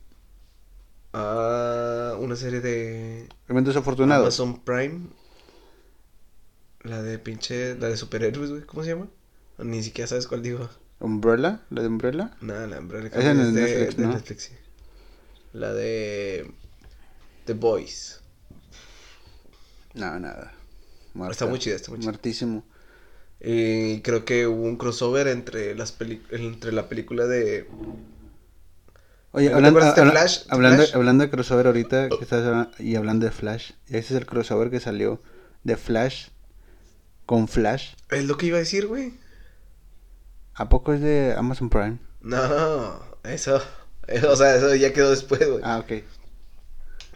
Ah, 1.13 2.15
una 2.19 2.35
serie 2.35 2.59
de. 2.59 3.29
Eventos 3.47 3.75
afortunados. 3.75 4.23
Amazon 4.23 4.63
Prime. 4.63 5.09
La 6.81 7.03
de 7.03 7.19
pinche. 7.19 7.75
La 7.75 7.87
de 7.87 7.97
superhéroes, 7.97 8.49
güey. 8.49 8.63
¿Cómo 8.63 8.83
se 8.83 8.89
llama? 8.89 9.09
Ni 9.59 9.83
siquiera 9.83 10.07
sabes 10.07 10.25
cuál 10.25 10.41
digo. 10.41 10.67
Umbrella. 10.99 11.61
La 11.69 11.83
de 11.83 11.87
Umbrella. 11.89 12.35
Nada, 12.41 12.65
la 12.65 12.79
Umbrella 12.79 13.05
en 13.05 13.13
Academy 13.13 13.41
el 13.41 13.53
de, 13.53 13.61
Netflix, 13.61 13.97
de 13.97 14.03
¿no? 14.03 14.13
Netflix, 14.13 14.43
sí. 14.43 14.53
La 15.53 15.71
de. 15.71 16.51
The 17.45 17.53
Boys. 17.53 18.21
No, 19.93 20.19
nada. 20.19 20.51
Está 21.29 21.45
muy 21.45 21.59
chida, 21.59 21.75
está 21.75 21.91
muy 21.91 21.99
chida. 21.99 22.09
Muertísimo. 22.09 22.63
Y 23.43 24.01
creo 24.01 24.23
que 24.23 24.45
hubo 24.47 24.63
un 24.63 24.77
crossover 24.77 25.27
entre 25.27 25.73
las 25.75 25.91
peli- 25.91 26.21
entre 26.31 26.71
la 26.71 26.87
película 26.89 27.25
de. 27.25 27.67
Oye, 29.33 29.45
¿No 29.45 29.51
te 29.51 29.55
hablando, 29.55 29.79
de 29.79 30.11
Flash? 30.11 30.43
¿De 30.45 30.53
hablando, 30.53 30.77
Flash? 30.83 30.95
hablando 30.95 31.23
de 31.23 31.29
crossover 31.29 31.67
ahorita, 31.67 32.09
que 32.09 32.23
estás 32.23 32.45
hablando- 32.45 32.71
y 32.79 32.95
hablando 32.95 33.25
de 33.25 33.31
Flash, 33.31 33.71
ese 33.87 33.97
es 33.97 34.11
el 34.11 34.25
crossover 34.25 34.69
que 34.69 34.79
salió 34.79 35.21
de 35.63 35.77
Flash 35.77 36.27
con 37.25 37.47
Flash. 37.47 37.93
Es 38.09 38.25
lo 38.25 38.37
que 38.37 38.47
iba 38.47 38.57
a 38.57 38.59
decir, 38.59 38.87
güey. 38.87 39.13
¿A 40.53 40.67
poco 40.69 40.93
es 40.93 41.01
de 41.01 41.33
Amazon 41.37 41.69
Prime? 41.69 41.97
No, 42.21 43.01
eso. 43.23 43.61
eh, 44.07 44.21
O 44.27 44.35
sea, 44.35 44.55
eso 44.55 44.75
ya 44.75 44.91
quedó 44.93 45.09
después, 45.11 45.49
güey. 45.49 45.61
Ah, 45.63 45.79
ok. 45.79 46.03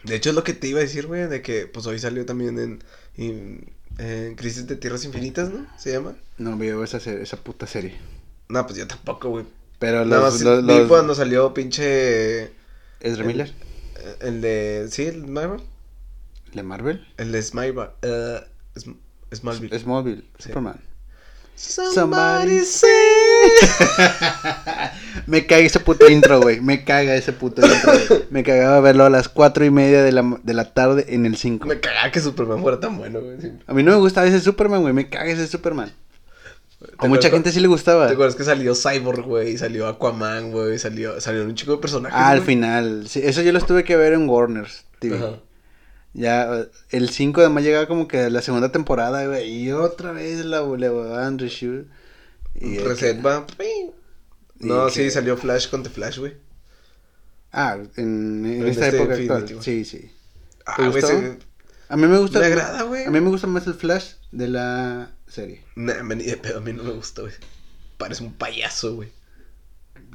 De 0.04 0.14
hecho, 0.16 0.30
es 0.30 0.34
lo 0.36 0.42
que 0.44 0.54
te 0.54 0.68
iba 0.68 0.78
a 0.80 0.82
decir, 0.82 1.06
güey, 1.06 1.28
de 1.28 1.42
que 1.42 1.66
pues 1.66 1.86
hoy 1.86 1.98
salió 1.98 2.24
también 2.24 2.58
en, 2.58 2.82
en, 3.16 3.72
en 3.98 4.34
Crisis 4.36 4.66
de 4.66 4.76
Tierras 4.76 5.04
Infinitas, 5.04 5.50
¿no? 5.50 5.66
Se 5.78 5.92
llama. 5.92 6.14
No 6.38 6.56
veo 6.58 6.84
esa, 6.84 6.98
esa 6.98 7.36
puta 7.38 7.66
serie. 7.66 7.96
No, 8.48 8.64
pues 8.66 8.78
yo 8.78 8.86
tampoco, 8.86 9.30
güey. 9.30 9.44
Pero 9.78 10.04
Nada 10.04 10.22
los, 10.22 10.34
más 10.34 10.42
los, 10.42 10.66
vi 10.66 10.78
los- 10.78 10.88
cuando 10.88 11.14
salió 11.14 11.52
pinche. 11.54 12.44
¿Ezra 13.00 13.22
el- 13.22 13.26
Miller? 13.26 13.52
eh, 13.98 14.16
El 14.20 14.40
de. 14.40 14.86
¿Sí? 14.90 15.04
¿El 15.06 15.26
Marvel? 15.26 15.60
¿De 16.52 16.62
Marvel? 16.62 17.06
El 17.16 17.32
de 17.32 17.42
Smallville. 17.42 17.90
eh, 18.02 18.40
Sm- 18.74 18.96
Smallville. 19.34 19.78
Smallville, 19.78 20.24
Sí. 20.38 20.48
Superman. 20.48 20.80
Somebody 21.56 22.60
say. 22.60 22.86
Me 25.26 25.46
caga 25.46 25.62
ese 25.62 25.80
puto 25.80 26.08
intro, 26.08 26.40
güey. 26.40 26.60
Me 26.60 26.84
caga 26.84 27.14
ese 27.16 27.32
puto 27.32 27.66
intro. 27.66 27.92
güey. 28.08 28.24
Me 28.30 28.44
cagaba 28.44 28.80
verlo 28.80 29.04
a 29.04 29.10
las 29.10 29.28
cuatro 29.28 29.64
y 29.64 29.70
media 29.70 30.02
de 30.02 30.12
la, 30.12 30.38
de 30.42 30.54
la 30.54 30.72
tarde 30.72 31.06
en 31.08 31.26
el 31.26 31.36
5. 31.36 31.66
Me 31.66 31.80
cagaba 31.80 32.10
que 32.10 32.20
Superman 32.20 32.60
fuera 32.60 32.78
tan 32.78 32.98
bueno, 32.98 33.20
güey. 33.20 33.36
A 33.66 33.74
mí 33.74 33.82
no 33.82 33.92
me 33.92 33.98
gustaba 33.98 34.26
ese 34.26 34.40
Superman, 34.40 34.82
güey. 34.82 34.92
Me 34.92 35.08
caga 35.08 35.30
ese 35.30 35.46
Superman. 35.46 35.92
A 36.98 37.06
mucha 37.06 37.30
gente 37.30 37.50
sí 37.50 37.60
le 37.60 37.68
gustaba. 37.68 38.06
¿Te 38.06 38.12
acuerdas 38.12 38.36
que 38.36 38.44
salió 38.44 38.74
Cyborg, 38.74 39.22
güey? 39.22 39.56
Salió 39.56 39.88
Aquaman, 39.88 40.52
güey. 40.52 40.78
Salió, 40.78 41.20
salieron 41.20 41.48
un 41.48 41.54
chico 41.54 41.72
de 41.72 41.78
personajes. 41.78 42.16
Ah, 42.16 42.28
al 42.28 42.42
final. 42.42 43.06
Sí, 43.08 43.20
eso 43.24 43.40
yo 43.40 43.52
los 43.52 43.66
tuve 43.66 43.82
que 43.82 43.96
ver 43.96 44.12
en 44.12 44.28
Warner 44.28 44.68
TV. 44.98 45.16
Ajá. 45.16 45.30
Ya, 46.18 46.66
el 46.90 47.10
5 47.10 47.42
además 47.42 47.62
llegaba 47.62 47.86
como 47.86 48.08
que 48.08 48.30
la 48.30 48.40
segunda 48.40 48.72
temporada, 48.72 49.26
güey. 49.26 49.50
Y 49.50 49.72
otra 49.72 50.12
vez 50.12 50.42
la 50.46 50.62
le 50.62 50.88
daban 50.88 51.38
reshoot. 51.38 51.86
Y 52.54 52.78
Reset 52.78 53.16
que- 53.16 53.22
va. 53.22 53.46
No, 54.58 54.88
y 54.88 54.90
sí, 54.90 55.00
que- 55.00 55.10
salió 55.10 55.36
Flash 55.36 55.68
con 55.68 55.82
The 55.82 55.90
Flash, 55.90 56.18
güey. 56.18 56.34
Ah, 57.52 57.76
en, 57.96 58.46
en 58.46 58.62
En 58.62 58.66
esta 58.66 58.86
este 58.86 58.96
época 58.96 59.12
Infinity, 59.18 59.32
actual. 59.34 59.52
güey. 59.54 59.62
Sí, 59.64 59.84
sí. 59.84 59.98
¿Te 59.98 60.10
Ah, 60.64 60.88
güey, 60.88 61.02
se- 61.02 61.38
A 61.88 61.96
mí 61.98 62.06
me 62.06 62.18
gusta. 62.18 62.40
Me 62.40 62.46
agrada, 62.46 62.82
güey. 62.84 63.04
A 63.04 63.10
mí 63.10 63.20
me 63.20 63.28
gusta 63.28 63.46
más 63.46 63.66
el 63.66 63.74
Flash 63.74 64.14
de 64.32 64.48
la 64.48 65.12
serie. 65.28 65.62
Nah, 65.76 66.02
me- 66.02 66.16
ni 66.16 66.24
de 66.24 66.38
pedo, 66.38 66.58
a 66.58 66.60
mí 66.62 66.72
no 66.72 66.82
me 66.82 66.92
gusta, 66.92 67.20
güey. 67.22 67.34
Parece 67.98 68.24
un 68.24 68.32
payaso, 68.32 68.94
güey. 68.96 69.10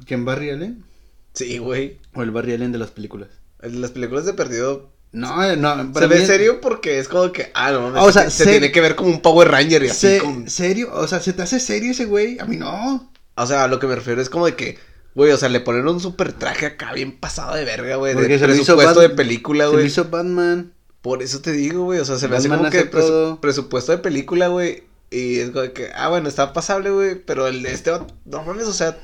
¿Quién 0.04 0.24
Barry 0.24 0.50
Allen? 0.50 0.84
Sí, 1.32 1.58
güey. 1.58 2.00
O 2.14 2.22
el 2.22 2.32
Barry 2.32 2.54
Allen 2.54 2.72
de 2.72 2.78
las 2.78 2.90
películas. 2.90 3.28
En 3.60 3.80
Las 3.80 3.92
películas 3.92 4.26
de 4.26 4.34
perdido 4.34 4.91
No, 5.12 5.44
eh, 5.44 5.56
no. 5.56 5.76
se 5.76 5.84
para 5.92 6.06
ve 6.06 6.20
mí- 6.20 6.26
serio 6.26 6.60
porque 6.60 6.98
es 6.98 7.06
como 7.08 7.30
que, 7.32 7.50
ah, 7.54 7.70
no 7.70 7.92
Ah, 7.94 8.04
o 8.04 8.10
sea, 8.12 8.30
se, 8.30 8.44
se- 8.44 8.50
tiene 8.50 8.72
que 8.72 8.80
ver 8.80 8.96
como 8.96 9.10
un 9.10 9.20
Power 9.20 9.48
Ranger 9.50 9.82
y 9.84 9.88
así 9.90 10.06
Se- 10.06 10.18
con... 10.18 10.48
¿Serio? 10.48 10.90
O 10.92 11.06
sea, 11.06 11.20
¿se 11.20 11.32
te 11.34 11.42
hace 11.42 11.60
serio 11.60 11.90
ese 11.92 12.06
güey? 12.06 12.38
A 12.38 12.46
mí 12.46 12.56
no. 12.56 13.10
O 13.34 13.46
sea, 13.46 13.64
a 13.64 13.68
lo 13.68 13.78
que 13.78 13.86
me 13.86 13.94
refiero 13.94 14.22
es 14.22 14.30
como 14.30 14.46
de 14.46 14.54
que, 14.56 14.78
güey, 15.14 15.30
o 15.32 15.36
sea, 15.36 15.48
le 15.50 15.60
ponen 15.60 15.86
un 15.86 16.00
super 16.00 16.32
traje 16.32 16.64
acá 16.66 16.92
bien 16.94 17.18
pasado 17.18 17.54
de 17.54 17.64
verga, 17.64 17.96
güey, 17.96 18.14
de 18.14 18.20
Porque 18.20 18.38
se 18.38 18.46
lo 18.46 18.54
hizo 18.54 18.74
presupuesto 18.76 19.00
Bat- 19.00 19.08
de 19.10 19.14
película, 19.14 19.64
Se 19.64 19.68
lo 19.70 19.72
güey. 19.76 19.86
hizo 19.86 20.04
Batman. 20.06 20.72
Por 21.02 21.22
eso 21.22 21.40
te 21.42 21.52
digo, 21.52 21.84
güey. 21.84 21.98
O 21.98 22.04
sea, 22.04 22.16
se 22.18 22.28
me 22.28 22.36
hace 22.36 22.48
como 22.48 22.70
que 22.70 22.90
presu- 22.90 23.38
presupuesto 23.40 23.92
de 23.92 23.98
película, 23.98 24.48
güey. 24.48 24.84
Y 25.10 25.40
es 25.40 25.50
como 25.50 25.70
que, 25.74 25.90
ah, 25.94 26.08
bueno, 26.08 26.28
está 26.28 26.52
pasable, 26.54 26.90
güey. 26.90 27.16
Pero 27.16 27.46
el 27.48 27.62
de 27.62 27.72
este, 27.74 27.90
no 28.24 28.42
mames, 28.44 28.66
o 28.66 28.72
sea. 28.72 28.96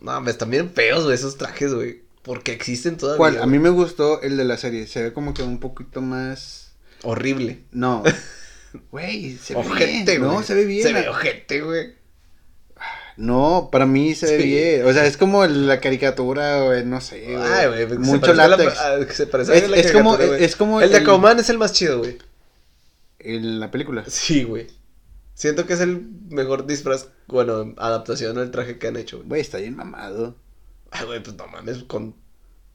No 0.00 0.12
mames, 0.12 0.34
están 0.34 0.50
bien 0.50 0.70
feos, 0.70 1.04
güey, 1.04 1.14
esos 1.14 1.36
trajes, 1.36 1.72
güey. 1.74 2.02
Porque 2.28 2.52
existen 2.52 2.96
todavía. 2.96 3.16
¿Cuál? 3.16 3.42
A 3.42 3.46
mí 3.46 3.58
me 3.58 3.70
gustó 3.70 4.20
el 4.22 4.36
de 4.36 4.44
la 4.44 4.56
serie. 4.58 4.86
Se 4.86 5.02
ve 5.02 5.12
como 5.12 5.32
que 5.34 5.42
un 5.42 5.58
poquito 5.60 6.00
más. 6.02 6.72
Horrible. 7.02 7.64
No. 7.72 8.04
Güey, 8.92 9.38
se 9.38 9.54
ve 9.54 9.60
Ojete, 9.60 9.86
bien. 10.04 10.20
güey. 10.20 10.30
No, 10.36 10.42
se 10.42 10.54
ve 10.54 10.66
bien. 10.66 10.82
Se 10.86 10.92
ve 10.92 11.08
ojete, 11.08 11.62
güey. 11.62 11.94
No, 13.16 13.70
para 13.72 13.86
mí 13.86 14.14
se 14.14 14.26
ve 14.36 14.42
Sí. 14.42 14.46
bien. 14.48 14.84
O 14.86 14.92
sea, 14.92 15.06
es 15.06 15.16
como 15.16 15.44
la 15.46 15.80
caricatura, 15.80 16.62
güey, 16.64 16.84
no 16.84 17.00
sé. 17.00 17.34
Ay, 17.36 17.66
güey. 17.86 17.98
Mucho 17.98 18.34
la- 18.34 18.46
látex. 18.46 18.78
a- 18.78 19.04
que 19.06 19.12
se 19.14 19.26
parece 19.26 19.52
a 19.52 19.54
Es- 19.56 19.70
la 19.70 19.76
es 19.78 19.90
como- 19.92 20.16
es 20.16 20.52
El 20.84 20.90
de 20.92 20.96
Aquaman 20.98 21.38
es 21.40 21.48
el 21.48 21.56
más 21.58 21.72
chido, 21.72 21.98
güey. 22.00 22.18
En 23.20 23.58
la 23.58 23.70
película. 23.70 24.04
Sí, 24.06 24.44
güey. 24.44 24.66
Siento 25.34 25.66
que 25.66 25.72
es 25.72 25.80
el 25.80 26.02
mejor 26.28 26.66
disfraz, 26.66 27.08
bueno, 27.26 27.74
adaptación 27.78 28.36
al 28.38 28.50
traje 28.50 28.78
que 28.78 28.86
han 28.88 28.96
hecho, 28.98 29.16
güey. 29.16 29.28
Güey, 29.28 29.40
está 29.40 29.58
bien 29.58 29.74
mamado. 29.76 30.36
Ay, 30.90 31.06
güey, 31.06 31.22
pues 31.22 31.36
no 31.36 31.46
mames, 31.48 31.84
con 31.84 32.14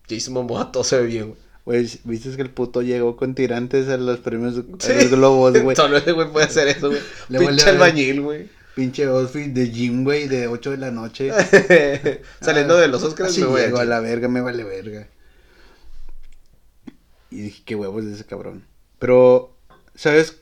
Jason 0.10 0.34
Momoa 0.34 0.72
todo 0.72 0.84
se 0.84 0.98
ve 1.02 1.06
bien, 1.08 1.30
güey. 1.30 1.40
Güey, 1.66 2.00
viste 2.04 2.36
que 2.36 2.42
el 2.42 2.50
puto 2.50 2.82
llegó 2.82 3.16
con 3.16 3.36
tirantes 3.36 3.88
a 3.88 3.96
los 3.98 4.20
premios 4.20 4.58
a 4.58 4.64
Sí. 4.80 4.94
los 4.96 5.10
globos, 5.12 5.58
güey. 5.62 5.76
Solo 5.76 5.98
ese 5.98 6.12
güey 6.12 6.30
puede 6.32 6.46
hacer 6.48 6.68
eso, 6.68 6.90
güey. 6.90 7.02
Pinche 7.48 7.70
albañil, 7.70 8.22
güey. 8.22 8.50
Pinche 8.76 9.06
outfit 9.06 9.54
de 9.54 9.70
gym, 9.72 10.04
güey, 10.04 10.28
de 10.28 10.48
8 10.48 10.72
de 10.72 10.78
la 10.78 10.92
noche. 10.92 11.32
Saliendo 12.42 12.76
Ah, 12.76 12.82
de 12.82 12.88
los 12.90 13.04
Oscars, 13.04 13.38
me 13.38 13.46
voy 13.46 13.62
a 13.62 13.86
la 13.86 14.00
verga, 14.02 14.28
me 14.28 14.42
vale 14.42 14.64
verga. 14.64 15.08
Y 17.32 17.42
dije, 17.44 17.64
qué 17.66 17.76
huevos 17.76 18.06
de 18.06 18.14
ese 18.14 18.26
cabrón. 18.26 18.66
Pero, 19.00 19.56
¿sabes 19.96 20.38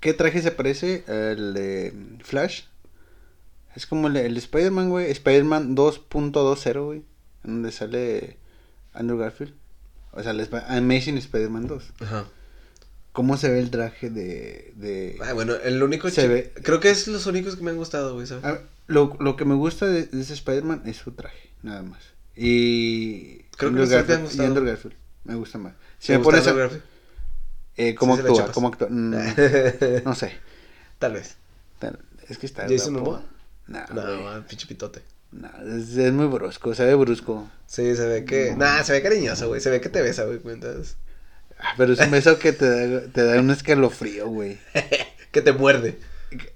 qué 0.00 0.12
traje 0.14 0.42
se 0.42 0.50
parece 0.52 1.04
al 1.06 1.54
de 1.54 1.92
Flash? 2.22 2.62
Es 3.76 3.86
como 3.86 4.08
el, 4.08 4.16
el 4.16 4.36
Spider-Man, 4.36 4.90
güey. 4.90 5.10
Spider-Man 5.10 5.76
2.20, 5.76 6.84
güey. 6.84 7.02
En 7.44 7.54
donde 7.54 7.72
sale 7.72 8.36
Andrew 8.92 9.18
Garfield. 9.18 9.54
O 10.12 10.22
sea, 10.22 10.32
el 10.32 10.40
Sp- 10.44 10.64
Amazing 10.68 11.18
Spider-Man 11.18 11.66
2. 11.66 11.92
Ajá. 12.00 12.26
¿Cómo 13.12 13.36
se 13.36 13.50
ve 13.50 13.58
el 13.58 13.70
traje 13.70 14.08
de... 14.10 14.72
de... 14.76 15.18
Ay, 15.22 15.34
bueno, 15.34 15.54
el 15.54 15.82
único... 15.82 16.08
Se 16.10 16.28
ve- 16.28 16.52
Creo 16.62 16.80
que 16.80 16.90
es 16.90 17.08
los 17.08 17.26
únicos 17.26 17.56
que 17.56 17.62
me 17.62 17.70
han 17.70 17.76
gustado, 17.76 18.14
güey, 18.14 18.26
¿sabes? 18.26 18.60
Lo, 18.86 19.16
lo 19.20 19.36
que 19.36 19.44
me 19.44 19.54
gusta 19.54 19.86
de, 19.86 20.06
de 20.06 20.20
ese 20.22 20.32
Spider-Man 20.34 20.82
es 20.86 20.96
su 20.98 21.12
traje, 21.12 21.50
nada 21.62 21.82
más. 21.82 22.00
Y. 22.36 23.38
Creo 23.56 23.56
que 23.58 23.66
Andrew 23.66 23.82
los 23.82 23.88
tres 23.90 24.06
te 24.06 24.12
han 24.14 24.24
Garfield- 24.26 24.40
y. 24.42 24.44
Andrew 24.46 24.64
Garfield, 24.66 24.96
me 25.24 25.34
gusta 25.34 25.58
más. 25.58 25.74
Si 25.98 26.08
¿Te 26.08 26.18
me 26.18 26.24
pones 26.24 26.46
a- 26.46 26.50
Andrew 26.50 26.62
Garfield? 26.64 26.84
eh, 27.76 27.94
¿Cómo 27.94 28.16
Sí 28.16 28.20
actúa? 28.22 28.52
¿Cómo 28.52 28.68
actúa? 28.68 28.88
Mm, 28.90 29.14
no 30.04 30.14
sé. 30.14 30.32
Tal 30.98 31.12
vez. 31.12 31.36
Tal- 31.78 31.98
Es 32.28 32.38
que 32.38 32.46
está. 32.46 32.66
¿Jason. 32.68 32.94
Momoa? 32.94 33.22
No, 33.68 34.22
man, 34.24 34.44
pinche 34.48 34.66
pitote. 34.66 35.02
Nah, 35.32 35.48
es, 35.76 35.96
es 35.96 36.12
muy 36.12 36.26
brusco, 36.26 36.74
se 36.74 36.84
ve 36.84 36.94
brusco. 36.94 37.48
Sí, 37.66 37.96
se 37.96 38.06
ve 38.06 38.24
que... 38.24 38.54
Nah, 38.56 38.82
se 38.82 38.92
ve 38.92 39.02
cariñoso, 39.02 39.48
güey. 39.48 39.60
Se 39.60 39.70
ve 39.70 39.80
que 39.80 39.88
te 39.88 40.02
besa, 40.02 40.24
güey, 40.24 40.38
cuentas. 40.38 40.96
Ah, 41.58 41.72
pero 41.78 41.92
es 41.94 42.00
un 42.00 42.10
beso 42.10 42.38
que 42.38 42.52
te 42.52 42.66
da, 42.88 43.06
te 43.12 43.24
da 43.24 43.40
un 43.40 43.50
escalofrío, 43.50 44.28
güey. 44.28 44.58
que 45.32 45.40
te 45.40 45.52
muerde. 45.52 45.98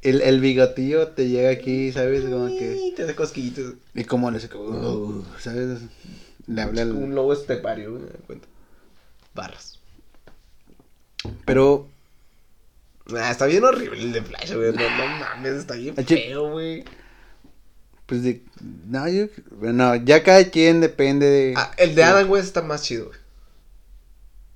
El, 0.02 0.20
el 0.22 0.40
bigotillo 0.40 1.08
te 1.08 1.28
llega 1.28 1.50
aquí, 1.50 1.92
¿sabes? 1.92 2.22
Como 2.24 2.46
que. 2.48 2.76
Y 2.76 2.92
te 2.94 3.02
hace 3.04 3.14
cosquillitas. 3.14 3.74
Y 3.94 4.04
como 4.04 4.30
le 4.30 4.40
saca. 4.40 4.58
uh, 4.58 5.24
¿Sabes? 5.38 5.80
Le 6.46 6.62
habla 6.62 6.82
al- 6.82 6.92
Un 6.92 7.14
lobo 7.14 7.32
estepario, 7.32 7.92
güey, 7.92 8.04
cuenta. 8.26 8.46
Barras. 9.34 9.78
Pero. 11.44 11.88
Ah, 13.16 13.30
está 13.30 13.46
bien 13.46 13.64
horrible 13.64 14.00
el 14.02 14.12
de 14.12 14.22
Flash, 14.22 14.52
güey. 14.54 14.72
No, 14.72 14.82
no 14.96 15.06
mames, 15.18 15.52
está 15.54 15.74
bien 15.74 15.94
feo, 15.94 16.50
güey. 16.52 16.84
Pues 18.06 18.22
de. 18.22 18.44
No, 18.86 19.08
yo. 19.08 19.26
No, 19.50 19.96
ya 19.96 20.22
cada 20.22 20.44
quien 20.50 20.80
depende 20.80 21.26
de. 21.26 21.54
Ah, 21.56 21.72
el 21.76 21.94
de 21.94 22.04
Adam 22.04 22.30
West 22.30 22.46
está 22.46 22.62
más 22.62 22.82
chido, 22.82 23.06
güey. 23.06 23.18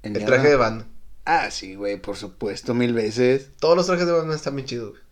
El 0.03 0.24
traje 0.24 0.48
de 0.48 0.57
banda. 0.57 0.86
Ah, 1.24 1.51
sí, 1.51 1.74
güey, 1.74 2.01
por 2.01 2.16
supuesto, 2.16 2.74
mil 2.74 2.94
veces. 2.94 3.51
Todos 3.59 3.76
los 3.76 3.86
trajes 3.86 4.07
de 4.07 4.12
Batman 4.12 4.36
están 4.36 4.57
bien 4.57 4.66
chidos, 4.66 4.90
güey. 4.90 5.03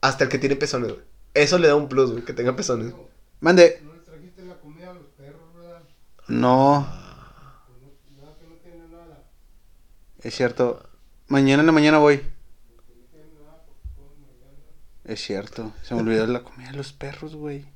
Hasta 0.00 0.24
el 0.24 0.30
que 0.30 0.38
tiene 0.38 0.56
pezones, 0.56 0.92
güey. 0.92 1.02
Eso 1.34 1.58
le 1.58 1.68
da 1.68 1.76
un 1.76 1.88
plus, 1.88 2.10
güey, 2.10 2.24
que 2.24 2.32
tenga 2.32 2.56
pezones. 2.56 2.92
Mande. 3.40 3.80
¿No 3.82 3.94
les 3.94 4.04
trajiste 4.04 4.44
la 4.44 4.54
comida 4.56 4.90
a 4.90 4.94
los 4.94 5.06
perros, 5.16 5.42
verdad? 5.54 5.82
No, 6.28 6.80
no, 6.80 6.86
nada 8.22 8.36
que 8.38 8.46
no 8.48 8.54
tiene 8.62 8.88
nada. 8.88 9.24
es 10.22 10.34
cierto. 10.34 10.88
Mañana 11.28 11.60
en 11.60 11.66
la 11.66 11.72
mañana 11.72 11.98
voy. 11.98 12.22
Es 15.04 15.20
cierto. 15.20 15.72
Se 15.82 15.94
me 15.94 16.00
olvidó 16.00 16.26
la 16.26 16.42
comida 16.42 16.70
de 16.70 16.76
los 16.78 16.92
perros, 16.94 17.36
güey. 17.36 17.66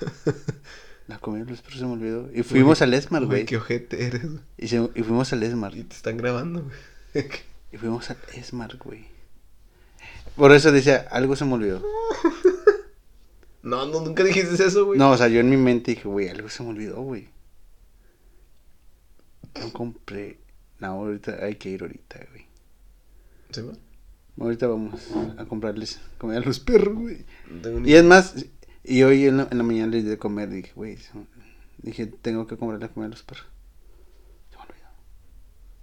La 1.08 1.18
comida 1.18 1.44
de 1.44 1.50
los 1.52 1.62
perros 1.62 1.78
se 1.80 1.86
me 1.86 1.92
olvidó. 1.92 2.28
Y 2.34 2.42
fuimos 2.42 2.82
al 2.82 2.92
Esmar, 2.92 3.24
Güey, 3.24 3.46
qué 3.46 3.56
ojete 3.56 4.06
eres. 4.06 4.22
Y, 4.58 4.68
se- 4.68 4.90
y 4.94 5.02
fuimos 5.02 5.32
al 5.32 5.42
Esmar. 5.42 5.74
Y 5.76 5.84
te 5.84 5.96
están 5.96 6.18
grabando, 6.18 6.64
güey. 7.14 7.26
Y 7.72 7.76
fuimos 7.78 8.10
al 8.10 8.18
Esmar, 8.34 8.76
güey. 8.76 9.06
Por 10.36 10.52
eso 10.52 10.70
decía, 10.70 11.06
algo 11.10 11.34
se 11.34 11.46
me 11.46 11.54
olvidó. 11.54 11.82
no, 13.62 13.86
no, 13.86 14.00
nunca 14.02 14.22
dijiste 14.22 14.62
eso, 14.62 14.84
güey. 14.86 14.98
No, 14.98 15.10
o 15.12 15.16
sea, 15.16 15.28
yo 15.28 15.40
en 15.40 15.48
mi 15.48 15.56
mente 15.56 15.92
dije, 15.92 16.06
güey, 16.06 16.28
algo 16.28 16.48
se 16.50 16.62
me 16.62 16.68
olvidó, 16.70 17.00
güey. 17.00 17.28
No 19.58 19.72
compré. 19.72 20.38
No, 20.78 20.88
ahorita 20.88 21.38
hay 21.42 21.56
que 21.56 21.70
ir 21.70 21.82
ahorita, 21.82 22.20
güey. 22.30 22.46
¿Sí, 23.50 23.60
güey? 23.62 23.76
Ahorita 24.40 24.68
vamos 24.68 25.00
a 25.36 25.44
comprarles 25.46 25.98
comida 26.18 26.38
a 26.38 26.42
los 26.42 26.60
perros, 26.60 26.94
güey. 26.94 27.24
No 27.50 27.86
Y 27.88 27.94
es 27.94 28.04
más, 28.04 28.34
y 28.88 29.02
hoy 29.02 29.26
en 29.26 29.36
la, 29.36 29.48
en 29.50 29.58
la 29.58 29.64
mañana 29.64 29.92
les 29.92 30.04
di 30.04 30.10
de 30.10 30.18
comer, 30.18 30.48
dije, 30.48 30.72
güey, 30.74 30.96
dije, 31.82 32.06
tengo 32.06 32.46
que 32.46 32.56
comprarle 32.56 32.88
comida 32.88 33.08
a 33.08 33.10
los 33.10 33.22
perros. 33.22 33.46
Se 34.50 34.56
me 34.56 34.62
olvidó. 34.62 34.88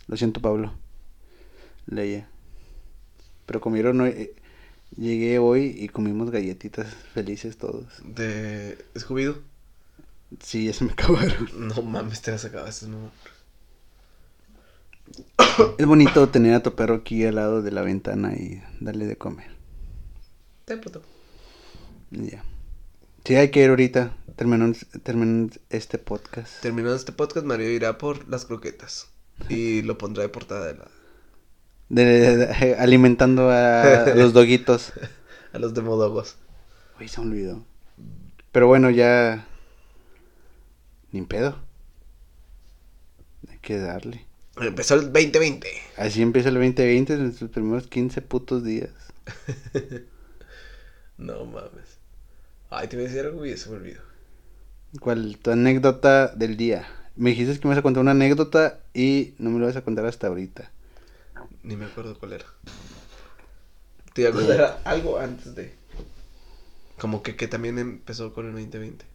Lo 0.08 0.18
siento, 0.18 0.42
Pablo. 0.42 0.74
Leía. 1.86 2.28
Pero 3.46 3.62
comieron 3.62 4.02
hoy, 4.02 4.10
eh, 4.10 4.36
llegué 4.98 5.38
hoy 5.38 5.76
y 5.78 5.88
comimos 5.90 6.32
galletitas 6.32 6.88
felices 7.14 7.58
todos. 7.58 7.86
De 8.04 8.84
Scooby-Doo. 8.96 9.38
Sí, 10.42 10.66
ya 10.66 10.74
se 10.74 10.84
me 10.84 10.94
acabaron. 10.94 11.50
No 11.58 11.84
mames, 11.84 12.24
te 12.24 12.32
las 12.32 12.44
acabaste, 12.44 12.88
no. 12.88 13.12
Es 15.78 15.86
bonito 15.86 16.28
tener 16.30 16.56
a 16.56 16.64
tu 16.64 16.74
perro 16.74 16.96
aquí 16.96 17.24
al 17.24 17.36
lado 17.36 17.62
de 17.62 17.72
la 17.72 17.84
ventana 17.84 18.34
y 18.34 18.64
darle 18.80 19.06
de 19.06 19.16
comer. 19.16 19.52
Te 20.66 20.76
puto. 20.78 21.04
Ya. 22.10 22.44
Sí, 23.26 23.36
hay 23.36 23.50
que 23.50 23.64
ir 23.64 23.70
ahorita. 23.70 24.16
Terminando, 24.36 24.78
terminando 25.04 25.56
este 25.70 25.98
podcast. 25.98 26.62
Terminando 26.62 26.96
este 26.96 27.12
podcast, 27.12 27.46
Mario 27.46 27.70
irá 27.72 27.98
por 27.98 28.28
las 28.30 28.46
croquetas. 28.46 29.10
Y 29.50 29.82
lo 29.82 29.98
pondrá 29.98 30.24
de 30.24 30.30
portada 30.30 30.66
de 30.68 30.76
la... 30.76 30.88
De, 31.90 32.38
de- 32.38 32.76
alimentando 32.76 33.50
a 33.50 34.06
los 34.16 34.34
doguitos. 34.34 34.94
A 35.54 35.60
los 35.60 35.74
demodogos. 35.74 36.36
Uy, 37.00 37.08
se 37.08 37.22
olvidó. 37.22 37.66
Pero 38.52 38.68
bueno, 38.68 38.90
ya. 38.90 39.48
Ni 41.12 41.22
pedo. 41.24 41.58
Hay 43.50 43.60
que 43.60 43.78
darle. 43.78 44.26
Empezó 44.60 44.96
el 44.96 45.12
2020. 45.12 45.68
Así 45.98 46.22
empieza 46.22 46.50
el 46.50 46.56
2020 46.56 47.14
en 47.14 47.34
sus 47.34 47.50
primeros 47.50 47.88
15 47.88 48.22
putos 48.22 48.64
días. 48.64 48.92
No 51.18 51.46
mames. 51.46 51.95
Ay, 52.78 52.90
te 52.90 52.98
iba 52.98 53.06
a 53.06 53.08
decir 53.08 53.26
algo 53.26 53.46
y 53.46 53.56
se 53.56 53.70
me 53.70 53.78
olvidó. 53.78 54.02
¿Cuál? 55.00 55.38
Tu 55.42 55.50
anécdota 55.50 56.28
del 56.28 56.58
día. 56.58 56.86
Me 57.16 57.30
dijiste 57.30 57.58
que 57.58 57.68
me 57.70 57.74
vas 57.74 57.80
a 57.80 57.82
contar 57.82 58.02
una 58.02 58.12
anécdota 58.12 58.82
y 58.94 59.34
no 59.38 59.50
me 59.50 59.60
lo 59.60 59.66
vas 59.66 59.78
a 59.78 59.82
contar 59.82 60.06
hasta 60.06 60.28
ahorita. 60.28 60.70
Ni 61.64 61.78
me 61.78 61.86
acuerdo 61.86 62.20
cuál 62.20 62.34
era. 62.34 62.46
Te 64.14 64.24
iba 64.24 64.32
a 64.32 64.34
contar 64.34 64.82
algo 64.84 65.18
antes 65.18 65.56
de. 65.56 65.74
Como 66.98 67.24
que, 67.24 67.38
que 67.38 67.48
también 67.48 67.80
empezó 67.80 68.34
con 68.34 68.46
el 68.48 68.52
2020. 68.52 69.06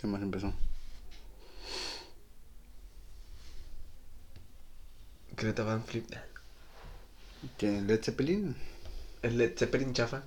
¿Qué 0.00 0.06
más 0.08 0.22
empezó? 0.22 0.52
Greta 5.36 5.62
Van 5.62 5.84
Flip. 5.84 6.10
¿Que 7.56 7.80
Led 7.82 8.02
Zeppelin? 8.02 8.56
El 9.22 9.38
Led 9.38 9.56
Zeppelin 9.56 9.92
chafa. 9.92 10.24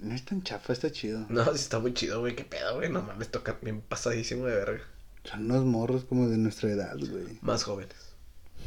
No 0.00 0.14
es 0.14 0.24
tan 0.24 0.42
chafa, 0.42 0.72
está 0.72 0.90
chido. 0.90 1.26
No, 1.28 1.44
sí 1.46 1.62
está 1.62 1.78
muy 1.78 1.94
chido, 1.94 2.20
güey. 2.20 2.36
Qué 2.36 2.44
pedo, 2.44 2.76
güey. 2.76 2.90
No 2.90 3.02
mames, 3.02 3.30
toca 3.30 3.58
bien 3.62 3.80
pasadísimo 3.80 4.46
de 4.46 4.54
verga. 4.54 4.84
Son 5.24 5.44
unos 5.50 5.64
morros 5.64 6.04
como 6.04 6.28
de 6.28 6.36
nuestra 6.36 6.70
edad, 6.70 6.96
güey. 6.96 7.38
Más 7.40 7.64
jóvenes. 7.64 7.96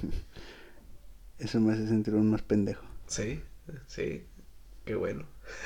Eso 1.39 1.59
me 1.59 1.73
hace 1.73 1.87
sentir 1.87 2.15
un 2.15 2.31
más 2.31 2.41
pendejo. 2.41 2.83
Sí, 3.07 3.41
sí. 3.87 4.25
Qué 4.85 4.95
bueno. 4.95 5.25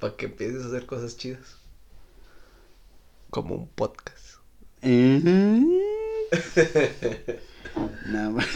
Para 0.00 0.16
que 0.16 0.26
empieces 0.26 0.64
a 0.64 0.68
hacer 0.68 0.86
cosas 0.86 1.16
chidas. 1.16 1.56
Como 3.30 3.54
un 3.54 3.68
podcast. 3.68 4.36
Nada 8.06 8.30
más. 8.30 8.46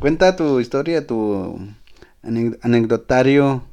Cuenta 0.00 0.34
tu 0.36 0.58
historia, 0.60 1.06
tu 1.06 1.58
ane- 2.22 2.58
anecdotario 2.62 3.64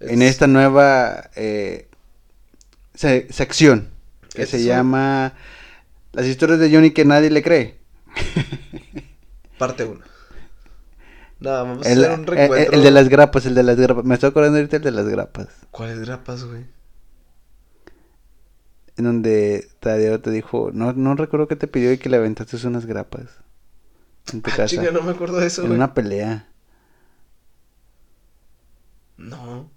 en 0.00 0.22
Es- 0.22 0.30
esta 0.30 0.46
nueva 0.46 1.30
eh, 1.36 1.88
se- 2.94 3.32
sección 3.32 3.88
que 4.34 4.46
se 4.46 4.62
llama 4.62 5.32
Las 6.12 6.26
historias 6.26 6.58
de 6.60 6.70
Johnny 6.70 6.90
que 6.92 7.04
nadie 7.04 7.30
le 7.30 7.42
cree. 7.42 7.78
Parte 9.58 9.84
1. 9.84 10.00
Nada, 11.40 11.62
vamos 11.62 11.86
El, 11.86 12.04
a 12.04 12.08
hacer 12.08 12.18
un 12.18 12.20
el- 12.20 12.26
recuento. 12.26 12.72
el 12.72 12.82
de 12.82 12.90
las 12.90 13.08
grapas, 13.08 13.46
el 13.46 13.54
de 13.54 13.62
las 13.62 13.76
grapas. 13.76 14.04
Me 14.04 14.14
estoy 14.14 14.30
acordando 14.30 14.56
ahorita 14.58 14.76
el 14.76 14.82
de 14.82 14.90
las 14.90 15.06
grapas. 15.08 15.48
¿Cuáles 15.70 16.00
grapas, 16.00 16.44
güey? 16.44 16.64
En 18.96 19.04
donde 19.04 19.68
Tadeo 19.80 20.20
te 20.20 20.30
dijo, 20.30 20.70
no, 20.72 20.92
no 20.94 21.14
recuerdo 21.14 21.48
que 21.48 21.56
te 21.56 21.66
pidió 21.66 21.92
y 21.92 21.98
que 21.98 22.08
le 22.08 22.16
aventaste 22.16 22.56
unas 22.66 22.86
grapas. 22.86 23.24
En 24.32 24.40
tu 24.40 24.50
Ah, 24.50 24.56
casa. 24.56 24.68
chinga, 24.68 24.90
no 24.90 25.02
me 25.02 25.10
acuerdo 25.12 25.36
de 25.38 25.46
eso, 25.46 25.62
en 25.62 25.68
güey. 25.68 25.76
una 25.78 25.92
pelea. 25.92 26.48
No. 29.16 29.70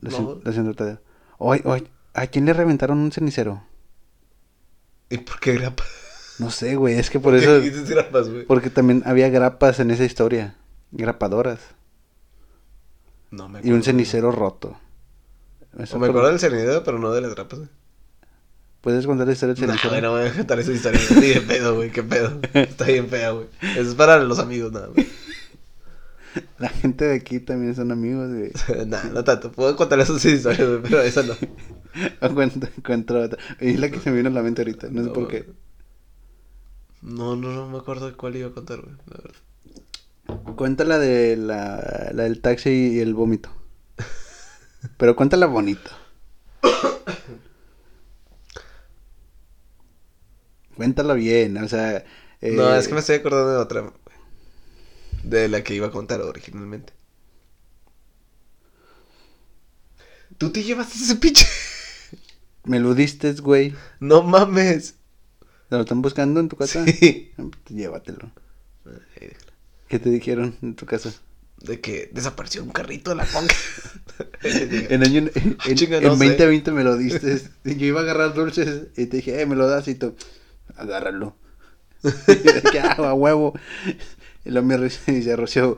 Lo, 0.00 0.40
No. 0.44 0.52
siento, 0.52 0.74
Tadeo. 0.74 1.00
Oye, 1.38 1.62
oye, 1.64 1.84
¿a 2.14 2.26
quién 2.26 2.44
le 2.46 2.52
reventaron 2.52 2.98
un 2.98 3.12
cenicero? 3.12 3.64
¿Y 5.10 5.18
por 5.18 5.40
qué 5.40 5.54
grapas? 5.54 5.86
No 6.38 6.50
sé, 6.50 6.76
güey, 6.76 6.94
es 6.98 7.10
que 7.10 7.20
por 7.20 7.34
¿Qué 7.34 7.40
eso... 7.42 7.60
dices 7.60 7.88
grapas, 7.88 8.28
güey? 8.30 8.46
Porque 8.46 8.70
también 8.70 9.02
había 9.04 9.28
grapas 9.28 9.80
en 9.80 9.90
esa 9.90 10.04
historia. 10.04 10.56
Grapadoras. 10.90 11.60
No 13.30 13.48
me 13.48 13.58
Y 13.58 13.60
acuerdo. 13.60 13.76
un 13.76 13.82
cenicero 13.82 14.32
roto. 14.32 14.78
Eso 15.78 15.96
O 15.96 15.98
me 15.98 16.06
por- 16.06 16.10
acuerdo 16.10 16.28
del 16.30 16.38
cenicero, 16.40 16.82
pero 16.84 16.98
no 16.98 17.12
de 17.12 17.20
las 17.22 17.34
grapas, 17.34 17.58
güey. 17.60 17.70
¿Puedes 18.80 19.06
contar 19.06 19.26
la 19.26 19.32
historia 19.32 19.54
del 19.54 19.66
No, 19.66 19.68
cenicero? 19.68 19.90
güey, 19.90 20.02
no 20.02 20.10
voy 20.12 20.28
a 20.28 20.32
contar 20.36 20.58
esa 20.58 20.72
historia. 20.72 21.00
Ni 21.20 21.26
de 21.28 21.40
pedo, 21.42 21.74
güey. 21.76 21.90
Qué 21.90 22.02
pedo. 22.02 22.40
Está 22.54 22.84
bien 22.86 23.08
fea, 23.08 23.30
güey. 23.30 23.46
Eso 23.76 23.90
es 23.90 23.94
para 23.94 24.18
los 24.18 24.38
amigos, 24.38 24.72
nada, 24.72 24.88
güey. 24.88 25.06
La 26.58 26.68
gente 26.68 27.04
de 27.06 27.14
aquí 27.16 27.40
también 27.40 27.74
son 27.74 27.92
amigos, 27.92 28.30
güey. 28.30 28.52
Nah, 28.86 29.04
no 29.12 29.24
tanto. 29.24 29.52
Puedo 29.52 29.76
contar 29.76 30.00
esas 30.00 30.24
historias, 30.24 30.68
güey, 30.68 30.82
pero 30.82 31.00
esa 31.02 31.22
no. 31.22 31.34
Cuento, 32.34 32.68
cuento 32.84 33.20
otra. 33.20 33.38
Es 33.60 33.78
la 33.78 33.90
que 33.90 34.00
se 34.00 34.10
me 34.10 34.16
vino 34.16 34.28
a 34.30 34.32
la 34.32 34.42
mente 34.42 34.62
ahorita. 34.62 34.88
No 34.90 35.04
sé 35.04 35.08
No, 35.08 35.12
por 35.12 35.28
qué. 35.28 35.46
No, 37.02 37.36
no, 37.36 37.52
no 37.52 37.68
me 37.68 37.76
acuerdo 37.78 38.16
cuál 38.16 38.36
iba 38.36 38.48
a 38.48 38.52
contar, 38.54 38.80
güey. 38.80 38.96
La 39.06 39.18
verdad. 39.18 39.40
Cuenta 40.56 40.84
la 40.84 40.98
de 40.98 41.36
la, 41.36 42.10
la 42.14 42.22
del 42.24 42.40
taxi 42.40 42.70
y 42.70 43.00
el 43.00 43.12
vómito. 43.14 43.50
Pero 44.96 45.14
cuéntala 45.16 45.46
bonito. 45.46 45.90
Cuéntala 50.76 51.14
bien, 51.14 51.56
o 51.58 51.68
sea... 51.68 52.04
eh, 52.40 52.52
No, 52.56 52.74
es 52.74 52.88
que 52.88 52.94
me 52.94 53.00
estoy 53.00 53.16
acordando 53.16 53.50
de 53.52 53.56
otra. 53.58 53.92
De 55.22 55.48
la 55.48 55.62
que 55.62 55.74
iba 55.74 55.86
a 55.86 55.90
contar 55.90 56.20
originalmente. 56.20 56.92
¿Tú 60.38 60.50
te 60.50 60.62
llevaste 60.62 60.96
ese 60.98 61.16
pinche? 61.16 61.46
Me 62.64 62.80
lo 62.80 62.94
diste, 62.94 63.32
güey. 63.34 63.74
No 64.00 64.22
mames. 64.22 64.96
¿Lo 65.70 65.80
están 65.80 66.02
buscando 66.02 66.40
en 66.40 66.48
tu 66.48 66.56
casa? 66.56 66.84
Sí. 66.86 67.32
Ah, 67.38 67.44
pues, 67.50 67.76
Llévatelo. 67.76 68.30
¿Qué 69.88 69.98
te 69.98 70.10
dijeron 70.10 70.56
en 70.62 70.74
tu 70.74 70.86
casa? 70.86 71.12
De 71.58 71.80
que 71.80 72.10
desapareció 72.12 72.62
un 72.62 72.70
carrito 72.70 73.10
de 73.10 73.16
la 73.16 73.24
ponga. 73.24 73.54
En 74.44 75.02
año 75.02 75.18
en, 75.18 75.30
en- 75.66 75.76
Chinga, 75.76 75.98
en 75.98 76.04
no 76.04 76.10
sé. 76.16 76.24
2020 76.26 76.72
me 76.72 76.84
lo 76.84 76.96
diste. 76.96 77.40
Yo 77.64 77.86
iba 77.86 78.00
a 78.00 78.02
agarrar 78.02 78.34
dulces 78.34 78.88
y 78.96 79.06
te 79.06 79.18
dije, 79.18 79.40
eh, 79.40 79.46
me 79.46 79.54
lo 79.56 79.66
das 79.68 79.86
y 79.88 79.94
tú, 79.94 80.14
agárralo. 80.76 81.36
Y 82.04 82.70
que, 82.70 82.80
"Ah, 82.80 82.96
a 82.98 83.14
huevo. 83.14 83.54
Y 84.44 84.50
me 84.50 84.76
re- 84.76 84.90
dice 85.06 85.36
Rocío, 85.36 85.76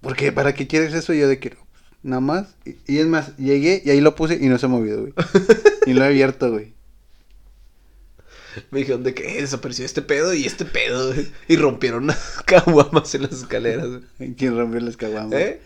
¿por 0.00 0.16
qué? 0.16 0.32
¿Para 0.32 0.54
qué 0.54 0.66
quieres 0.66 0.94
eso? 0.94 1.12
Y 1.14 1.20
yo 1.20 1.28
de 1.28 1.38
que, 1.38 1.56
nada 2.02 2.20
más. 2.20 2.54
Y, 2.64 2.76
y 2.94 2.98
es 2.98 3.06
más, 3.06 3.36
llegué 3.36 3.82
y 3.84 3.90
ahí 3.90 4.00
lo 4.00 4.14
puse 4.14 4.38
y 4.40 4.48
no 4.48 4.58
se 4.58 4.66
ha 4.66 4.68
movido, 4.68 5.00
güey. 5.02 5.12
Y 5.86 5.94
lo 5.94 6.04
he 6.04 6.06
abierto, 6.06 6.50
güey. 6.50 6.74
Me 8.70 8.80
dijeron 8.80 9.02
de 9.02 9.14
que 9.14 9.38
eh, 9.38 9.40
desapareció 9.40 9.84
este 9.84 10.02
pedo 10.02 10.34
y 10.34 10.44
este 10.44 10.64
pedo. 10.66 11.12
güey. 11.12 11.26
Y 11.48 11.56
rompieron 11.56 12.08
caguamas 12.44 13.14
en 13.14 13.22
las 13.22 13.32
escaleras. 13.32 13.88
güey. 14.18 14.34
¿Quién 14.34 14.56
rompió 14.56 14.78
las 14.80 14.96
caguamas? 14.96 15.32
¿Eh? 15.32 15.60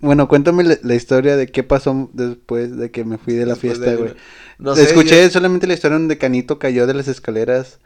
Bueno, 0.00 0.26
cuéntame 0.28 0.64
la, 0.64 0.78
la 0.82 0.94
historia 0.94 1.36
de 1.36 1.46
qué 1.48 1.62
pasó 1.62 2.08
después 2.14 2.74
de 2.78 2.90
que 2.90 3.04
me 3.04 3.18
fui 3.18 3.34
de 3.34 3.44
la 3.44 3.52
Después 3.52 3.74
fiesta, 3.74 3.90
de- 3.90 3.96
güey. 3.96 4.14
No 4.58 4.74
sé. 4.74 4.84
Escuché 4.84 5.22
yo- 5.22 5.30
solamente 5.30 5.66
la 5.66 5.74
historia 5.74 5.98
donde 5.98 6.16
Canito 6.16 6.58
cayó 6.58 6.86
de 6.86 6.94
las 6.94 7.08
escaleras. 7.08 7.78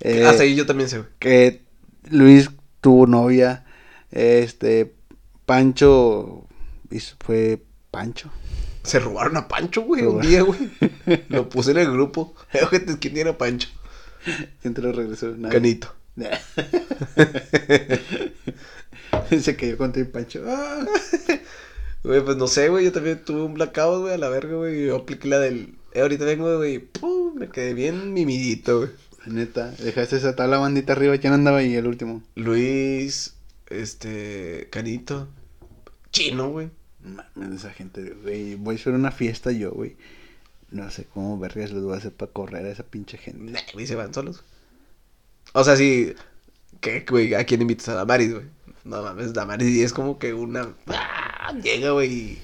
eh, 0.00 0.24
Hasta 0.26 0.42
ahí 0.42 0.56
yo 0.56 0.66
también 0.66 0.88
sé, 0.90 0.98
güey. 0.98 1.08
que 1.20 1.62
Luis 2.10 2.50
tuvo 2.80 3.06
novia, 3.06 3.64
este, 4.10 4.94
Pancho, 5.46 6.46
hizo- 6.90 7.16
fue 7.20 7.62
Pancho. 7.90 8.30
Se 8.82 8.98
robaron 9.00 9.36
a 9.36 9.48
Pancho, 9.48 9.82
güey, 9.82 10.02
un 10.04 10.20
día, 10.20 10.42
güey. 10.42 10.58
Lo 11.28 11.48
puse 11.48 11.72
en 11.72 11.78
el 11.78 11.90
grupo. 11.92 12.34
¿Quién 13.00 13.16
era 13.18 13.36
Pancho? 13.36 13.68
¿Quién 14.62 14.74
te 14.74 14.82
lo 14.82 14.92
regresó? 14.92 15.28
Nadie. 15.36 15.52
Canito. 15.54 15.94
Se 19.40 19.56
cayó 19.56 19.76
contra 19.78 20.02
el 20.02 20.08
Pancho. 20.08 20.42
Güey, 22.04 22.24
pues 22.24 22.36
no 22.36 22.46
sé, 22.46 22.68
güey. 22.68 22.84
Yo 22.84 22.92
también 22.92 23.24
tuve 23.24 23.42
un 23.42 23.54
blackout, 23.54 24.02
güey, 24.02 24.14
a 24.14 24.18
la 24.18 24.28
verga, 24.28 24.54
güey. 24.54 24.86
Yo 24.86 24.96
apliqué 24.96 25.26
la 25.28 25.40
del. 25.40 25.74
Eh, 25.92 26.00
ahorita 26.00 26.24
vengo, 26.24 26.56
güey. 26.56 26.76
y 26.76 26.78
¡Pum! 26.78 27.34
Me 27.34 27.48
quedé 27.48 27.74
bien 27.74 28.12
mimidito, 28.12 28.78
güey. 28.78 28.90
Neta, 29.28 29.70
dejaste 29.72 30.16
esa 30.16 30.34
toda 30.34 30.48
la 30.48 30.58
bandita 30.58 30.92
arriba. 30.92 31.18
¿Quién 31.18 31.32
andaba 31.32 31.58
ahí 31.58 31.74
el 31.74 31.86
último? 31.86 32.22
Luis, 32.34 33.34
este. 33.68 34.68
Canito. 34.70 35.28
Chino, 36.10 36.50
güey. 36.50 36.70
Mames, 37.02 37.60
esa 37.60 37.70
gente, 37.70 38.14
güey. 38.22 38.54
Voy 38.54 38.76
a 38.76 38.78
hacer 38.78 38.94
una 38.94 39.10
fiesta 39.10 39.52
yo, 39.52 39.70
güey. 39.72 39.96
No 40.70 40.90
sé 40.90 41.04
cómo 41.04 41.38
vergas 41.38 41.72
les 41.72 41.82
voy 41.82 41.94
a 41.94 41.98
hacer 41.98 42.12
para 42.12 42.32
correr 42.32 42.66
a 42.66 42.70
esa 42.70 42.82
pinche 42.82 43.18
gente. 43.18 43.52
Nah, 43.52 43.60
güey, 43.72 43.86
se 43.86 43.94
van 43.94 44.12
solos. 44.12 44.44
O 45.52 45.64
sea, 45.64 45.76
sí. 45.76 46.14
¿Qué, 46.80 47.04
güey? 47.08 47.34
¿A 47.34 47.44
quién 47.44 47.62
invitas 47.62 47.88
a 47.88 47.94
Damaris, 47.94 48.34
güey? 48.34 48.46
No 48.84 49.02
mames, 49.02 49.34
Damaris 49.34 49.68
y 49.68 49.82
es 49.82 49.92
como 49.92 50.18
que 50.18 50.34
una. 50.34 50.74
¡Ah! 50.86 51.52
Llega, 51.62 51.90
güey. 51.90 52.38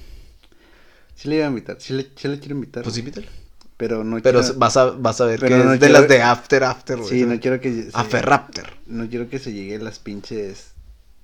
Sí 1.15 1.29
le 1.29 1.37
iba 1.37 1.47
a 1.47 1.49
invitar, 1.49 1.81
sí 1.81 1.93
le, 1.93 2.11
sí 2.17 2.29
le 2.29 2.39
quiero 2.39 2.55
invitar. 2.55 2.83
Pues 2.83 2.99
invítala. 2.99 3.29
Pero 3.77 4.05
no 4.05 4.21
Pero 4.21 4.41
quiero... 4.41 4.59
vas, 4.59 4.77
a, 4.77 4.91
vas 4.91 5.21
a 5.21 5.27
ver 5.27 5.41
Pero 5.41 5.59
que 5.59 5.65
no 5.65 5.73
es 5.73 5.81
de 5.81 5.89
las 5.89 6.09
de 6.09 6.23
After 6.23 6.63
After, 6.65 6.99
güey. 6.99 7.11
Sí, 7.11 7.25
no 7.25 7.41
quiero 7.41 7.61
que... 7.61 7.89
Aferraptor. 7.93 8.69
No 8.87 9.09
quiero 9.09 9.29
que 9.29 9.39
se 9.39 9.53
llegue 9.53 9.77
a 9.77 9.81
las 9.81 9.99
pinches 9.99 10.75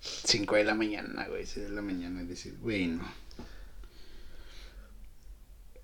5 0.01 0.57
de 0.57 0.65
la 0.65 0.75
mañana, 0.75 1.27
güey, 1.29 1.47
6 1.47 1.69
de 1.69 1.75
la 1.75 1.83
mañana 1.83 2.23
y 2.23 2.27
decir, 2.27 2.57
güey, 2.61 2.87
no. 2.87 3.05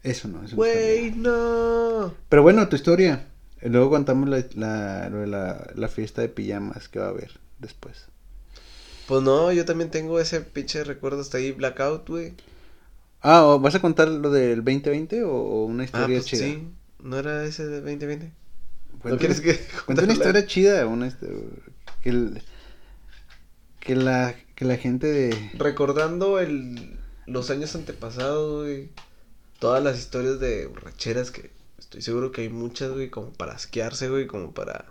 Eso 0.02 0.28
no, 0.28 0.44
eso 0.44 0.56
Güey, 0.56 1.10
no. 1.12 2.14
Pero 2.28 2.42
bueno, 2.42 2.68
tu 2.68 2.76
historia. 2.76 3.26
Luego 3.60 3.90
contamos 3.90 4.28
la, 4.28 4.44
la, 4.54 5.08
la, 5.10 5.70
la 5.74 5.88
fiesta 5.88 6.22
de 6.22 6.28
pijamas 6.28 6.88
que 6.88 6.98
va 6.98 7.06
a 7.06 7.10
haber 7.10 7.40
después. 7.58 8.06
Pues 9.06 9.22
no, 9.22 9.52
yo 9.52 9.64
también 9.64 9.90
tengo 9.90 10.20
ese 10.20 10.40
pinche 10.40 10.84
recuerdo 10.84 11.20
hasta 11.20 11.38
ahí, 11.38 11.52
Blackout, 11.52 12.08
güey. 12.08 12.34
Ah, 13.28 13.44
¿o 13.44 13.58
¿vas 13.58 13.74
a 13.74 13.80
contar 13.80 14.06
lo 14.06 14.30
del 14.30 14.62
2020 14.64 15.24
o, 15.24 15.32
o 15.32 15.64
una 15.66 15.82
Ah, 15.82 15.86
historia 15.86 16.16
pues 16.18 16.26
chida? 16.26 16.44
sí. 16.46 16.68
¿No 17.02 17.18
era 17.18 17.44
ese 17.44 17.66
de 17.66 17.80
2020? 17.80 18.30
Cuenta 19.02 19.08
¿No 19.10 19.18
quieres 19.18 19.40
que 19.40 19.58
contarla? 19.84 20.04
una 20.04 20.12
historia 20.12 20.46
chida, 20.46 20.86
una 20.86 21.10
que, 22.02 22.08
el- 22.10 22.40
que 23.80 23.96
la 23.96 24.34
que 24.54 24.64
la 24.64 24.76
gente 24.76 25.06
de 25.08 25.50
Recordando 25.58 26.38
el, 26.38 26.96
los 27.26 27.50
años 27.50 27.74
antepasados, 27.74 28.64
güey. 28.64 28.88
Todas 29.58 29.82
las 29.82 29.98
historias 29.98 30.38
de 30.38 30.66
borracheras 30.66 31.30
que 31.30 31.50
estoy 31.78 32.02
seguro 32.02 32.30
que 32.30 32.42
hay 32.42 32.48
muchas, 32.48 32.92
güey, 32.92 33.10
como 33.10 33.32
para 33.32 33.54
asquearse, 33.54 34.08
güey, 34.08 34.26
como 34.26 34.52
para... 34.52 34.84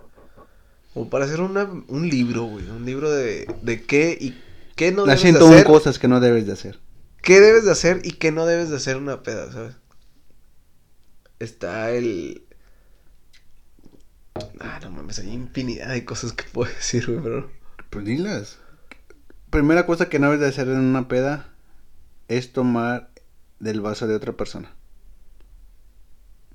Como 0.93 1.09
para 1.09 1.25
hacer 1.25 1.39
una, 1.41 1.63
un 1.87 2.09
libro, 2.09 2.43
güey. 2.43 2.67
Un 2.69 2.85
libro 2.85 3.09
de, 3.11 3.47
de 3.61 3.83
qué 3.83 4.17
y 4.19 4.35
qué 4.75 4.91
no 4.91 5.05
las 5.05 5.21
debes 5.21 5.33
de 5.35 5.39
101 5.39 5.53
hacer. 5.55 5.67
cosas 5.67 5.99
que 5.99 6.07
no 6.07 6.19
debes 6.19 6.45
de 6.47 6.53
hacer. 6.53 6.79
¿Qué 7.25 7.41
debes 7.41 7.65
de 7.65 7.71
hacer 7.71 8.01
y 8.03 8.11
qué 8.11 8.31
no 8.31 8.45
debes 8.45 8.69
de 8.69 8.75
hacer 8.75 8.97
en 8.97 9.03
una 9.03 9.23
peda, 9.23 9.51
sabes? 9.51 9.75
Está 11.39 11.89
el... 11.89 12.45
Ah, 14.59 14.79
no 14.83 14.91
mames, 14.91 15.17
hay 15.17 15.31
infinidad 15.31 15.89
de 15.89 16.05
cosas 16.05 16.33
que 16.33 16.43
puedo 16.43 16.71
decir, 16.75 17.07
güey, 17.07 17.19
pero... 17.23 17.51
Pues 17.89 18.05
dilas. 18.05 18.59
Primera 19.49 19.87
cosa 19.87 20.07
que 20.07 20.19
no 20.19 20.27
debes 20.27 20.41
de 20.41 20.49
hacer 20.49 20.67
en 20.67 20.77
una 20.77 21.07
peda 21.07 21.49
es 22.27 22.53
tomar 22.53 23.09
del 23.59 23.81
vaso 23.81 24.05
de 24.05 24.13
otra 24.13 24.33
persona. 24.33 24.75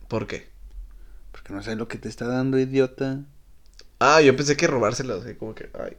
¿Por 0.06 0.28
qué? 0.28 0.50
Porque 1.32 1.52
no 1.52 1.64
sé 1.64 1.74
lo 1.74 1.88
que 1.88 1.98
te 1.98 2.08
está 2.08 2.28
dando, 2.28 2.60
idiota. 2.60 3.24
Ah, 3.98 4.20
yo 4.20 4.36
pensé 4.36 4.56
que 4.56 4.68
robársela, 4.68 5.16
así 5.16 5.34
como 5.34 5.52
que... 5.52 5.68
Ay. 5.74 5.96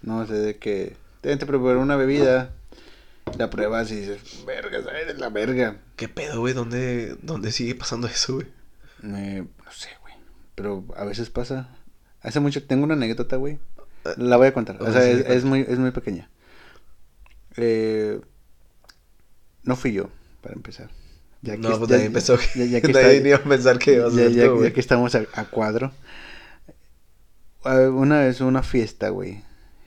No 0.00 0.24
sé 0.28 0.34
de 0.34 0.58
que 0.58 0.94
te 1.22 1.36
preparar 1.38 1.78
una 1.78 1.96
bebida, 1.96 2.54
la 3.38 3.48
pruebas 3.50 3.90
y 3.90 3.96
dices, 3.96 4.44
verga, 4.46 4.82
sabes 4.82 5.06
de 5.06 5.14
la 5.14 5.28
verga. 5.30 5.76
¿Qué 5.96 6.08
pedo, 6.08 6.40
güey? 6.40 6.54
¿Dónde, 6.54 7.16
¿Dónde 7.22 7.52
sigue 7.52 7.74
pasando 7.74 8.06
eso, 8.06 8.34
güey? 8.34 8.46
Eh, 9.04 9.44
no 9.64 9.72
sé, 9.72 9.88
güey. 10.02 10.14
Pero 10.54 10.84
a 10.96 11.04
veces 11.04 11.30
pasa. 11.30 11.68
Hace 12.20 12.40
mucho, 12.40 12.64
tengo 12.64 12.84
una 12.84 12.94
anécdota, 12.94 13.36
güey. 13.36 13.58
La 14.16 14.36
voy 14.36 14.48
a 14.48 14.54
contar. 14.54 14.82
O 14.82 14.92
sea, 14.92 15.08
es, 15.08 15.44
muy, 15.44 15.60
es 15.68 15.78
muy 15.78 15.90
pequeña. 15.92 16.28
Eh, 17.56 18.20
no 19.62 19.76
fui 19.76 19.92
yo, 19.92 20.08
para 20.40 20.54
empezar. 20.54 20.90
Ya 21.42 21.56
no, 21.56 21.76
pues 21.78 21.90
ya- 21.90 21.96
ahí 21.96 22.06
empezó. 22.06 22.38
ya- 22.54 22.64
ya 22.64 22.80
que 22.80 22.86
está- 22.92 23.08
ni 23.08 23.28
iba 23.28 23.36
a 23.38 23.42
pensar 23.42 23.78
que 23.78 23.94
ibas 23.94 24.12
a 24.12 24.16
ya, 24.16 24.22
ser 24.24 24.32
ya- 24.32 24.46
tú, 24.46 24.62
ya 24.64 24.72
que 24.72 24.80
estamos 24.80 25.14
a, 25.14 25.24
a 25.34 25.44
cuadro. 25.46 25.92
Ah, 27.64 27.88
Una 27.90 28.20
vez 28.20 28.40
una 28.40 28.62
fiesta, 28.62 29.08
güey. 29.10 29.42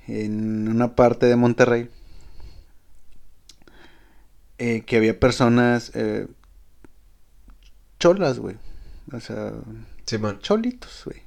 En 0.07 0.67
una 0.67 0.95
parte 0.95 1.25
de 1.25 1.35
Monterrey. 1.35 1.89
Eh, 4.57 4.83
que 4.85 4.97
había 4.97 5.19
personas 5.19 5.91
eh, 5.93 6.27
cholas, 7.99 8.39
güey. 8.39 8.55
O 9.13 9.19
sea, 9.19 9.51
Simón. 10.05 10.39
cholitos, 10.39 11.01
güey. 11.05 11.21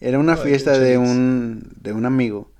Era 0.00 0.18
una 0.18 0.36
fiesta 0.36 0.78
de 0.78 0.98
un, 0.98 1.72
de 1.80 1.92
un 1.92 2.06
amigo. 2.06 2.50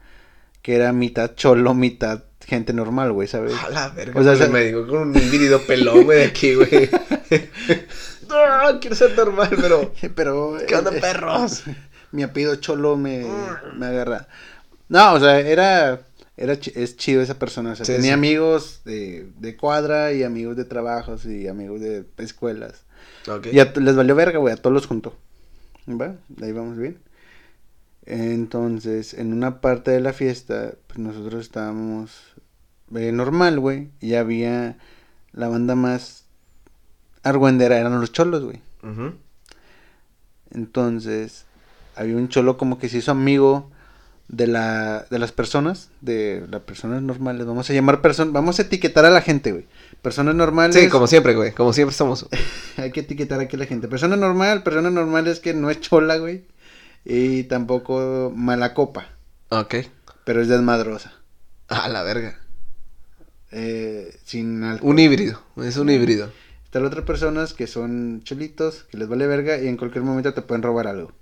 Que 0.63 0.77
era 0.77 0.93
mitad 0.93 1.35
cholo, 1.35 1.75
mitad 1.75 2.23
gente 2.47 2.73
normal, 2.73 3.13
güey, 3.13 3.27
¿sabes? 3.27 3.55
A 3.55 3.69
la 3.69 3.89
verga. 3.89 4.21
O 4.21 4.23
sea, 4.23 4.37
sea- 4.37 4.49
me 4.49 4.61
digo 4.65 4.87
con 4.87 5.09
un 5.09 5.17
híbrido 5.17 5.61
pelón, 5.67 6.05
güey, 6.05 6.19
de 6.19 6.25
aquí, 6.27 6.55
güey. 6.55 6.69
no, 8.29 8.81
quiero 8.81 8.95
ser 8.95 9.17
normal, 9.17 9.51
pero. 9.61 9.93
Pero. 10.15 10.59
¿Qué 10.67 10.77
onda, 10.77 10.95
eh, 10.97 11.01
perros? 11.01 11.65
Mi 12.13 12.23
apellido 12.23 12.57
Cholo 12.57 12.97
me, 12.97 13.27
me 13.77 13.87
agarra. 13.87 14.29
No, 14.89 15.15
o 15.15 15.21
sea, 15.21 15.41
era. 15.41 16.01
Era 16.43 16.53
es 16.55 16.97
chido 16.97 17.23
esa 17.23 17.39
persona. 17.39 17.73
O 17.73 17.77
sea, 17.77 17.87
Sí, 17.87 17.93
tenía 17.93 18.09
sí. 18.09 18.15
amigos 18.15 18.81
de, 18.85 19.29
de 19.39 19.57
cuadra 19.57 20.13
y 20.13 20.23
amigos 20.23 20.57
de 20.57 20.65
trabajos 20.65 21.25
y 21.25 21.47
amigos 21.49 21.81
de 21.81 22.05
escuelas. 22.19 22.85
Y 23.53 23.61
a 23.61 23.73
les 23.77 23.95
valió 23.97 24.15
verga, 24.17 24.39
güey, 24.39 24.53
a 24.53 24.57
todos 24.57 24.75
los 24.75 24.87
juntó. 24.87 25.17
¿Va? 25.89 26.17
De 26.29 26.47
ahí 26.47 26.53
vamos 26.53 26.77
bien. 26.79 26.99
Entonces, 28.05 29.15
en 29.15 29.33
una 29.33 29.61
parte 29.61 29.91
de 29.93 30.01
la 30.01 30.13
fiesta, 30.13 30.75
pues 30.89 30.99
nosotros 30.99 31.43
estábamos 31.43 32.11
eh, 32.95 33.13
normal, 33.13 33.61
güey. 33.61 33.91
Y 34.01 34.15
había 34.15 34.77
la 35.33 35.49
banda 35.49 35.75
más 35.77 36.25
argüendera, 37.23 37.79
eran 37.79 38.01
los 38.01 38.13
cholos, 38.13 38.45
güey. 38.45 38.61
Entonces, 40.51 41.45
había 41.97 42.17
un 42.17 42.29
cholo 42.29 42.57
como 42.57 42.79
que 42.79 42.89
se 42.89 42.99
hizo 42.99 43.11
amigo 43.13 43.71
de 44.33 44.47
la 44.49 45.07
de 45.11 45.19
las 45.21 45.31
personas, 45.31 45.91
de 46.01 46.45
las 46.51 46.63
personas 46.63 47.03
normales. 47.03 47.47
Vamos 47.47 47.71
a 47.71 47.73
llamar 47.75 48.01
personas, 48.01 48.33
vamos 48.33 48.59
a 48.59 48.63
etiquetar 48.63 49.05
a 49.05 49.11
la 49.11 49.21
gente, 49.21 49.53
güey. 49.53 49.67
Personas 50.01 50.35
normales. 50.35 50.75
Sí, 50.75 50.89
como 50.89 51.07
siempre, 51.07 51.35
güey. 51.37 51.53
Como 51.53 51.73
siempre 51.73 51.93
estamos. 51.93 52.27
Hay 52.79 52.91
que 52.91 53.01
etiquetar 53.01 53.39
aquí 53.39 53.55
a 53.55 53.61
la 53.61 53.67
gente. 53.67 53.87
Persona 53.87 54.17
normal, 54.17 54.65
persona 54.65 54.91
normal 54.91 55.29
es 55.29 55.39
que 55.39 55.55
no 55.55 55.71
es 55.71 55.81
chola, 55.81 56.17
güey. 56.17 56.45
Y 57.05 57.45
tampoco 57.45 58.33
mala 58.35 58.75
copa, 58.75 59.09
Ok. 59.51 59.75
pero 60.25 60.41
es 60.41 60.49
desmadrosa. 60.49 61.13
A 61.69 61.89
la 61.89 62.03
verga. 62.03 62.39
Eh, 63.51 64.17
sin 64.25 64.63
alcohol. 64.65 64.91
Un 64.91 64.99
híbrido. 64.99 65.41
Es 65.59 65.77
un 65.77 65.91
híbrido. 65.91 66.33
Están 66.65 66.87
otras 66.87 67.05
personas 67.05 67.53
que 67.53 67.67
son 67.67 68.23
cholitos, 68.25 68.85
que 68.85 68.97
les 68.97 69.09
vale 69.09 69.27
verga 69.27 69.59
y 69.59 69.69
en 69.69 69.77
cualquier 69.77 70.05
momento 70.05 70.33
te 70.33 70.41
pueden 70.43 70.63
robar 70.63 70.87
algo. 70.87 71.13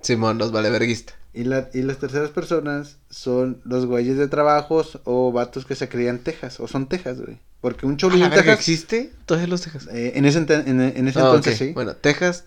Simón, 0.00 0.38
los 0.38 0.52
vale 0.52 0.70
verguista. 0.70 1.14
Y, 1.32 1.44
la, 1.44 1.68
y 1.74 1.82
las 1.82 1.98
terceras 1.98 2.30
personas 2.30 2.96
son 3.10 3.60
los 3.64 3.84
güeyes 3.86 4.16
de 4.16 4.28
trabajos 4.28 5.00
o 5.04 5.32
vatos 5.32 5.66
que 5.66 5.74
se 5.74 5.88
crían 5.88 6.18
Texas, 6.20 6.60
o 6.60 6.68
son 6.68 6.88
Texas, 6.88 7.20
güey. 7.20 7.38
Porque 7.60 7.84
un 7.86 7.94
¿A 7.94 7.96
cholín 7.96 8.20
la 8.20 8.26
en 8.26 8.32
Texas, 8.32 8.54
existe? 8.58 9.12
Entonces 9.18 9.48
los 9.48 9.60
Texas. 9.62 9.88
eh, 9.92 10.12
en 10.14 10.24
ese, 10.24 10.38
ente- 10.40 10.62
en, 10.66 10.80
en 10.80 11.08
ese 11.08 11.18
Ah, 11.18 11.24
entonces 11.26 11.58
sí. 11.58 11.72
Bueno, 11.72 11.94
Texas. 11.96 12.44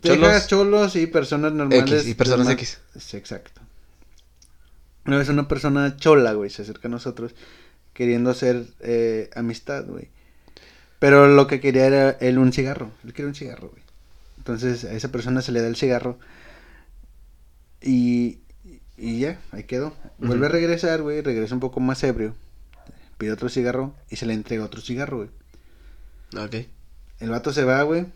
Texas, 0.00 0.46
cholos, 0.48 0.92
cholos 0.92 0.96
y 0.96 1.06
personas 1.06 1.52
normales. 1.52 2.00
X 2.02 2.08
y 2.08 2.14
personas 2.14 2.46
normal- 2.46 2.54
X. 2.54 2.78
Sí, 2.98 3.16
exacto. 3.16 3.60
Una 5.04 5.18
vez 5.18 5.28
una 5.28 5.46
persona 5.48 5.96
chola, 5.96 6.32
güey, 6.32 6.50
se 6.50 6.62
acerca 6.62 6.88
a 6.88 6.90
nosotros 6.90 7.32
queriendo 7.92 8.30
hacer 8.30 8.66
eh, 8.80 9.30
amistad, 9.34 9.84
güey. 9.86 10.08
Pero 10.98 11.28
lo 11.28 11.46
que 11.46 11.60
quería 11.60 11.86
era 11.86 12.10
él 12.10 12.38
un 12.38 12.52
cigarro. 12.52 12.90
Él 13.04 13.12
quería 13.12 13.28
un 13.28 13.34
cigarro, 13.34 13.68
güey. 13.70 13.82
Entonces 14.46 14.84
a 14.84 14.92
esa 14.92 15.10
persona 15.10 15.42
se 15.42 15.50
le 15.50 15.60
da 15.60 15.66
el 15.66 15.74
cigarro. 15.74 16.20
Y, 17.82 18.38
y 18.96 19.18
ya, 19.18 19.40
ahí 19.50 19.64
quedó. 19.64 19.92
Vuelve 20.18 20.46
a 20.46 20.50
regresar, 20.50 21.02
güey. 21.02 21.20
Regresa 21.20 21.52
un 21.54 21.60
poco 21.60 21.80
más 21.80 22.04
ebrio. 22.04 22.32
Pide 23.18 23.32
otro 23.32 23.48
cigarro 23.48 23.92
y 24.08 24.16
se 24.16 24.24
le 24.24 24.34
entrega 24.34 24.64
otro 24.64 24.80
cigarro, 24.80 25.16
güey. 25.16 25.30
Ok. 26.44 26.68
El 27.18 27.30
vato 27.30 27.52
se 27.52 27.64
va, 27.64 27.82
güey. 27.82 28.06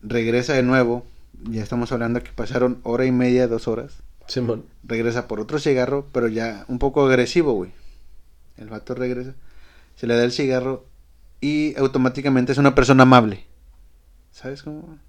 Regresa 0.00 0.52
de 0.52 0.62
nuevo. 0.62 1.04
Ya 1.42 1.60
estamos 1.60 1.90
hablando 1.90 2.22
que 2.22 2.30
pasaron 2.30 2.78
hora 2.84 3.04
y 3.04 3.10
media, 3.10 3.48
dos 3.48 3.66
horas. 3.66 3.94
Simón. 4.28 4.66
Regresa 4.84 5.26
por 5.26 5.40
otro 5.40 5.58
cigarro, 5.58 6.06
pero 6.12 6.28
ya 6.28 6.66
un 6.68 6.78
poco 6.78 7.04
agresivo, 7.04 7.54
güey. 7.54 7.72
El 8.56 8.68
vato 8.68 8.94
regresa. 8.94 9.34
Se 9.96 10.06
le 10.06 10.14
da 10.14 10.22
el 10.22 10.30
cigarro 10.30 10.86
y 11.40 11.76
automáticamente 11.76 12.52
es 12.52 12.58
una 12.58 12.76
persona 12.76 13.02
amable. 13.02 13.44
¿Sabes 14.30 14.62
cómo? 14.62 15.00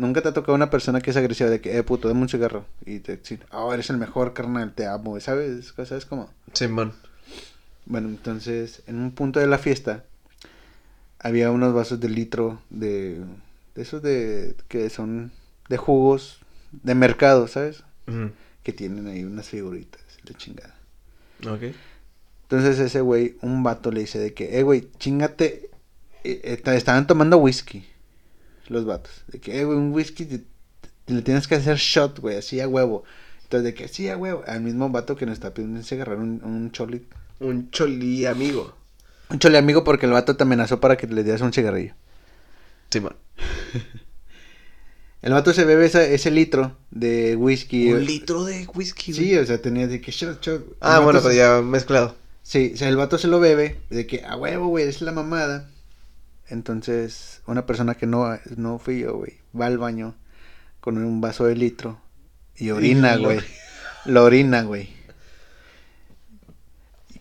Nunca 0.00 0.22
te 0.22 0.28
ha 0.28 0.32
tocado 0.32 0.54
una 0.54 0.70
persona 0.70 1.00
que 1.00 1.10
es 1.10 1.16
agresiva 1.16 1.50
de 1.50 1.60
que, 1.60 1.76
eh, 1.76 1.82
puto, 1.82 2.08
dame 2.08 2.22
un 2.22 2.28
cigarro. 2.28 2.64
Y 2.86 3.00
te 3.00 3.18
dice, 3.18 3.38
oh, 3.52 3.72
eres 3.74 3.90
el 3.90 3.98
mejor, 3.98 4.32
carnal, 4.32 4.72
te 4.72 4.86
amo. 4.86 5.20
¿Sabes? 5.20 5.74
¿Sabes 5.76 6.06
cómo? 6.06 6.30
Simón. 6.54 6.94
Bueno, 7.84 8.08
entonces, 8.08 8.82
en 8.86 8.96
un 8.96 9.10
punto 9.12 9.40
de 9.40 9.46
la 9.46 9.58
fiesta, 9.58 10.04
había 11.18 11.50
unos 11.50 11.74
vasos 11.74 12.00
de 12.00 12.08
litro 12.08 12.62
de, 12.70 13.20
de 13.74 13.82
esos 13.82 14.02
de, 14.02 14.56
que 14.68 14.88
son 14.90 15.32
de 15.68 15.76
jugos 15.76 16.40
de 16.72 16.94
mercado, 16.94 17.46
¿sabes? 17.46 17.82
Que 18.62 18.72
tienen 18.72 19.06
ahí 19.06 19.22
unas 19.24 19.48
figuritas, 19.48 20.00
de 20.24 20.34
chingada. 20.34 20.74
Ok. 21.46 21.74
Entonces 22.42 22.78
ese 22.78 23.00
güey, 23.02 23.36
un 23.42 23.62
vato 23.62 23.90
le 23.92 24.00
dice 24.00 24.18
de 24.18 24.34
que, 24.34 24.58
eh, 24.58 24.62
güey, 24.62 24.88
chingate. 24.98 25.70
eh, 26.24 26.40
eh, 26.64 26.74
estaban 26.74 27.06
tomando 27.06 27.38
whisky, 27.38 27.86
los 28.70 28.84
vatos. 28.86 29.12
De 29.28 29.38
que, 29.40 29.60
eh, 29.60 29.64
güey, 29.64 29.76
un 29.76 29.92
whisky 29.92 30.24
te- 30.24 30.38
te- 30.38 31.12
le 31.14 31.22
tienes 31.22 31.46
que 31.48 31.56
hacer 31.56 31.76
shot, 31.76 32.18
güey, 32.20 32.36
así 32.36 32.60
a 32.60 32.68
huevo. 32.68 33.04
Entonces 33.42 33.64
de 33.64 33.74
que, 33.74 33.88
sí, 33.88 34.08
a 34.08 34.16
huevo. 34.16 34.42
Al 34.46 34.60
mismo 34.62 34.88
vato 34.90 35.16
que 35.16 35.26
nos 35.26 35.34
está 35.34 35.52
pidiendo 35.52 35.78
un 35.80 35.84
cigarro, 35.84 36.16
un, 36.16 36.40
un 36.44 36.70
choli. 36.72 37.04
Un 37.40 37.70
choli 37.70 38.24
amigo. 38.26 38.74
Un 39.28 39.38
chole 39.38 39.58
amigo 39.58 39.84
porque 39.84 40.06
el 40.06 40.12
vato 40.12 40.36
te 40.36 40.42
amenazó 40.44 40.80
para 40.80 40.96
que 40.96 41.06
le 41.06 41.22
dieras 41.24 41.40
un 41.40 41.52
cigarrillo. 41.52 41.94
Simón. 42.90 43.14
El 45.22 45.32
vato 45.32 45.52
se 45.52 45.64
bebe 45.64 45.84
esa- 45.86 46.04
ese 46.04 46.30
litro 46.30 46.76
de 46.90 47.36
whisky. 47.36 47.92
Un 47.92 48.04
litro 48.04 48.44
de 48.44 48.66
whisky, 48.74 49.12
güey. 49.12 49.24
Sí, 49.24 49.36
o 49.36 49.44
sea, 49.44 49.60
tenía 49.60 49.86
de 49.86 50.00
que 50.00 50.10
shot, 50.12 50.40
shot. 50.42 50.62
El 50.66 50.74
Ah, 50.80 51.00
bueno, 51.00 51.20
se- 51.20 51.28
pero 51.28 51.36
ya 51.36 51.60
mezclado. 51.62 52.16
Sí, 52.42 52.72
o 52.74 52.76
sea, 52.78 52.88
el 52.88 52.96
vato 52.96 53.18
se 53.18 53.28
lo 53.28 53.38
bebe, 53.38 53.80
de 53.90 54.06
que 54.06 54.24
a 54.24 54.36
huevo, 54.36 54.68
güey, 54.68 54.88
es 54.88 55.02
la 55.02 55.12
mamada. 55.12 55.68
Entonces, 56.50 57.40
una 57.46 57.64
persona 57.64 57.94
que 57.94 58.06
no, 58.06 58.38
no 58.56 58.78
fui 58.78 59.00
yo, 59.00 59.16
güey, 59.16 59.38
va 59.58 59.66
al 59.66 59.78
baño 59.78 60.14
con 60.80 60.98
un 60.98 61.20
vaso 61.20 61.44
de 61.46 61.54
litro 61.56 62.00
y 62.56 62.70
orina, 62.70 63.16
lo- 63.16 63.24
güey. 63.28 63.40
Lo 64.06 64.24
orina, 64.24 64.62
güey. 64.62 64.88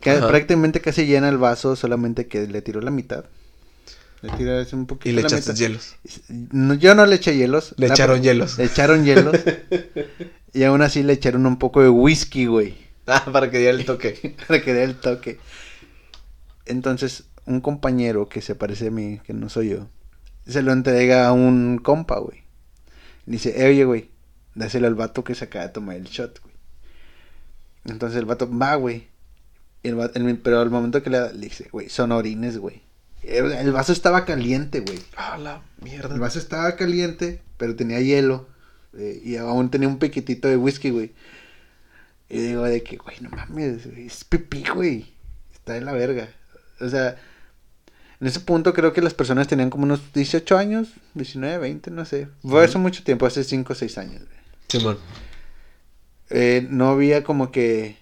Prácticamente 0.01 0.79
casi 0.81 1.05
llena 1.05 1.29
el 1.29 1.37
vaso, 1.37 1.75
solamente 1.75 2.27
que 2.27 2.47
le 2.47 2.61
tiró 2.61 2.79
la 2.81 2.91
mitad. 2.91 3.25
Le 4.21 4.31
tiró 4.31 4.57
así 4.57 4.75
un 4.75 4.85
poquito 4.85 5.09
Y 5.09 5.13
le 5.13 5.21
echaste 5.21 5.53
hielos. 5.53 5.95
No, 6.29 6.73
yo 6.73 6.95
no 6.95 7.05
le 7.05 7.15
eché 7.15 7.35
hielos. 7.35 7.73
Le 7.77 7.87
La- 7.87 7.93
echaron 7.93 8.21
hielos. 8.21 8.57
Le 8.57 8.65
echaron 8.65 9.05
hielos. 9.05 9.35
y 10.53 10.63
aún 10.63 10.81
así 10.81 11.03
le 11.03 11.13
echaron 11.13 11.45
un 11.45 11.57
poco 11.59 11.81
de 11.81 11.89
whisky, 11.89 12.45
güey. 12.45 12.77
Ah, 13.07 13.25
para 13.31 13.49
que 13.49 13.57
diera 13.59 13.77
el 13.77 13.85
toque. 13.85 14.35
para 14.47 14.61
que 14.61 14.73
dé 14.73 14.83
el 14.83 14.95
toque. 14.95 15.39
Entonces, 16.65 17.23
un 17.49 17.61
compañero 17.61 18.29
que 18.29 18.41
se 18.41 18.55
parece 18.55 18.87
a 18.87 18.91
mí, 18.91 19.19
que 19.25 19.33
no 19.33 19.49
soy 19.49 19.69
yo, 19.69 19.87
se 20.47 20.61
lo 20.61 20.71
entrega 20.71 21.27
a 21.27 21.33
un 21.33 21.79
compa, 21.81 22.19
güey. 22.19 22.43
Dice, 23.25 23.53
eh, 23.63 23.69
oye, 23.69 23.85
güey, 23.85 24.09
dáselo 24.55 24.87
al 24.87 24.95
vato 24.95 25.23
que 25.23 25.35
se 25.35 25.45
acaba 25.45 25.67
de 25.67 25.73
tomar 25.73 25.95
el 25.97 26.05
shot, 26.05 26.41
güey. 26.41 26.55
Entonces 27.85 28.17
el 28.19 28.25
vato 28.25 28.49
va, 28.49 28.75
güey. 28.75 29.07
El 29.83 29.99
va- 29.99 30.11
el- 30.13 30.37
pero 30.39 30.59
al 30.59 30.69
momento 30.69 31.01
que 31.03 31.09
le 31.09 31.19
da, 31.19 31.31
le 31.31 31.39
dice, 31.47 31.69
güey, 31.71 31.89
son 31.89 32.11
orines, 32.11 32.57
güey. 32.57 32.81
El, 33.23 33.51
el 33.51 33.71
vaso 33.71 33.91
estaba 33.93 34.25
caliente, 34.25 34.79
güey. 34.81 34.99
Ah, 35.17 35.37
la 35.37 35.61
mierda. 35.81 36.13
El 36.13 36.21
vaso 36.21 36.39
estaba 36.39 36.75
caliente, 36.75 37.41
pero 37.57 37.75
tenía 37.75 37.99
hielo. 38.01 38.47
eh, 38.97 39.21
y 39.23 39.35
aún 39.35 39.69
tenía 39.69 39.87
un 39.87 39.99
piquitito 39.99 40.47
de 40.47 40.57
whisky, 40.57 40.89
güey. 40.89 41.11
Y 42.27 42.39
digo 42.39 42.63
de 42.63 42.81
que, 42.83 42.97
güey, 42.97 43.17
no 43.21 43.29
mames, 43.29 43.85
güey, 43.85 44.07
es 44.07 44.23
pipí, 44.23 44.63
güey. 44.73 45.13
Está 45.53 45.73
de 45.73 45.81
la 45.81 45.91
verga. 45.93 46.29
O 46.81 46.89
sea, 46.89 47.15
en 48.21 48.27
ese 48.27 48.41
punto 48.41 48.73
creo 48.73 48.91
que 48.91 49.01
las 49.01 49.13
personas 49.13 49.47
tenían 49.47 49.69
como 49.69 49.85
unos 49.85 50.13
18 50.13 50.57
años, 50.57 50.89
19, 51.13 51.57
20, 51.57 51.91
no 51.91 52.03
sé. 52.03 52.27
Fue 52.41 52.63
hace 52.63 52.77
mucho 52.77 53.03
tiempo, 53.03 53.25
hace 53.25 53.43
5 53.43 53.71
o 53.71 53.75
6 53.75 53.97
años. 53.97 54.23
Simón. 54.67 54.97
Eh, 56.29 56.67
no 56.69 56.89
había 56.89 57.23
como 57.23 57.51
que 57.51 57.97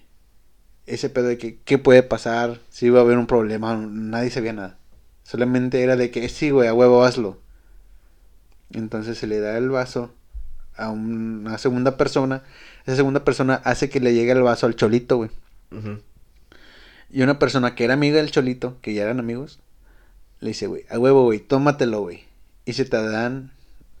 ese 0.86 1.08
pedo 1.08 1.28
de 1.28 1.38
que 1.38 1.58
qué 1.64 1.78
puede 1.78 2.02
pasar, 2.02 2.60
si 2.68 2.86
iba 2.86 2.98
a 2.98 3.02
haber 3.02 3.16
un 3.16 3.26
problema, 3.26 3.76
nadie 3.76 4.30
sabía 4.30 4.52
nada. 4.52 4.78
Solamente 5.22 5.82
era 5.82 5.96
de 5.96 6.10
que 6.10 6.28
sí, 6.28 6.50
güey, 6.50 6.68
a 6.68 6.74
huevo 6.74 7.04
hazlo. 7.04 7.38
Entonces 8.72 9.18
se 9.18 9.26
le 9.26 9.38
da 9.40 9.56
el 9.56 9.70
vaso 9.70 10.12
a 10.76 10.90
una 10.90 11.58
segunda 11.58 11.96
persona. 11.96 12.42
Esa 12.86 12.96
segunda 12.96 13.24
persona 13.24 13.60
hace 13.64 13.88
que 13.88 14.00
le 14.00 14.14
llegue 14.14 14.32
el 14.32 14.42
vaso 14.42 14.66
al 14.66 14.76
cholito, 14.76 15.16
güey. 15.16 15.30
Y 17.10 17.22
una 17.22 17.38
persona 17.38 17.74
que 17.74 17.84
era 17.84 17.94
amiga 17.94 18.16
del 18.16 18.30
cholito, 18.30 18.78
que 18.80 18.94
ya 18.94 19.04
eran 19.04 19.20
amigos, 19.20 19.60
le 20.40 20.48
dice, 20.48 20.66
güey, 20.66 20.84
a 20.88 20.98
huevo, 20.98 21.24
güey, 21.24 21.40
tómatelo, 21.40 22.02
güey. 22.02 22.24
Y 22.64 22.74
se 22.74 22.84
te 22.84 22.96
dan 22.96 23.52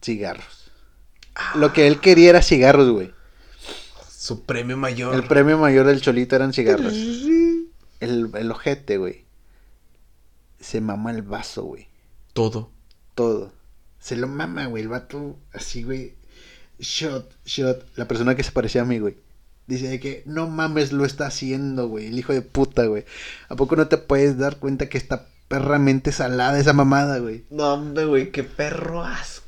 cigarros. 0.02 0.70
Lo 1.54 1.72
que 1.72 1.86
él 1.86 2.00
quería 2.00 2.30
era 2.30 2.42
cigarros, 2.42 2.90
güey. 2.90 3.12
Su 4.08 4.44
premio 4.44 4.76
mayor. 4.76 5.14
El 5.14 5.24
premio 5.24 5.58
mayor 5.58 5.86
del 5.86 6.00
cholito 6.00 6.36
eran 6.36 6.52
cigarros. 6.52 6.92
El, 8.00 8.30
el 8.32 8.50
ojete, 8.52 8.96
güey. 8.96 9.24
Se 10.60 10.80
mama 10.80 11.10
el 11.10 11.22
vaso, 11.22 11.64
güey. 11.64 11.88
Todo. 12.32 12.70
Todo. 13.16 13.52
Se 13.98 14.14
lo 14.14 14.28
mama, 14.28 14.66
güey. 14.66 14.84
El 14.84 14.88
vato, 14.88 15.36
así, 15.52 15.82
güey. 15.82 16.14
Shot, 16.78 17.28
shot. 17.44 17.84
La 17.96 18.06
persona 18.06 18.36
que 18.36 18.44
se 18.44 18.52
parecía 18.52 18.82
a 18.82 18.84
mí, 18.84 19.00
güey. 19.00 19.16
Dice 19.66 19.88
de 19.88 19.98
que 19.98 20.22
no 20.26 20.46
mames, 20.46 20.92
lo 20.92 21.04
está 21.04 21.26
haciendo, 21.26 21.88
güey. 21.88 22.06
El 22.06 22.18
hijo 22.18 22.32
de 22.32 22.42
puta, 22.42 22.86
güey. 22.86 23.04
¿A 23.48 23.56
poco 23.56 23.74
no 23.74 23.88
te 23.88 23.98
puedes 23.98 24.38
dar 24.38 24.58
cuenta 24.58 24.88
que 24.88 24.96
está 24.96 25.26
perramente 25.48 26.12
salada 26.12 26.58
esa 26.58 26.72
mamada, 26.72 27.18
güey? 27.18 27.44
No, 27.50 27.74
hombre, 27.74 28.04
güey, 28.04 28.30
qué 28.30 28.44
perro 28.44 29.02
asco. 29.02 29.46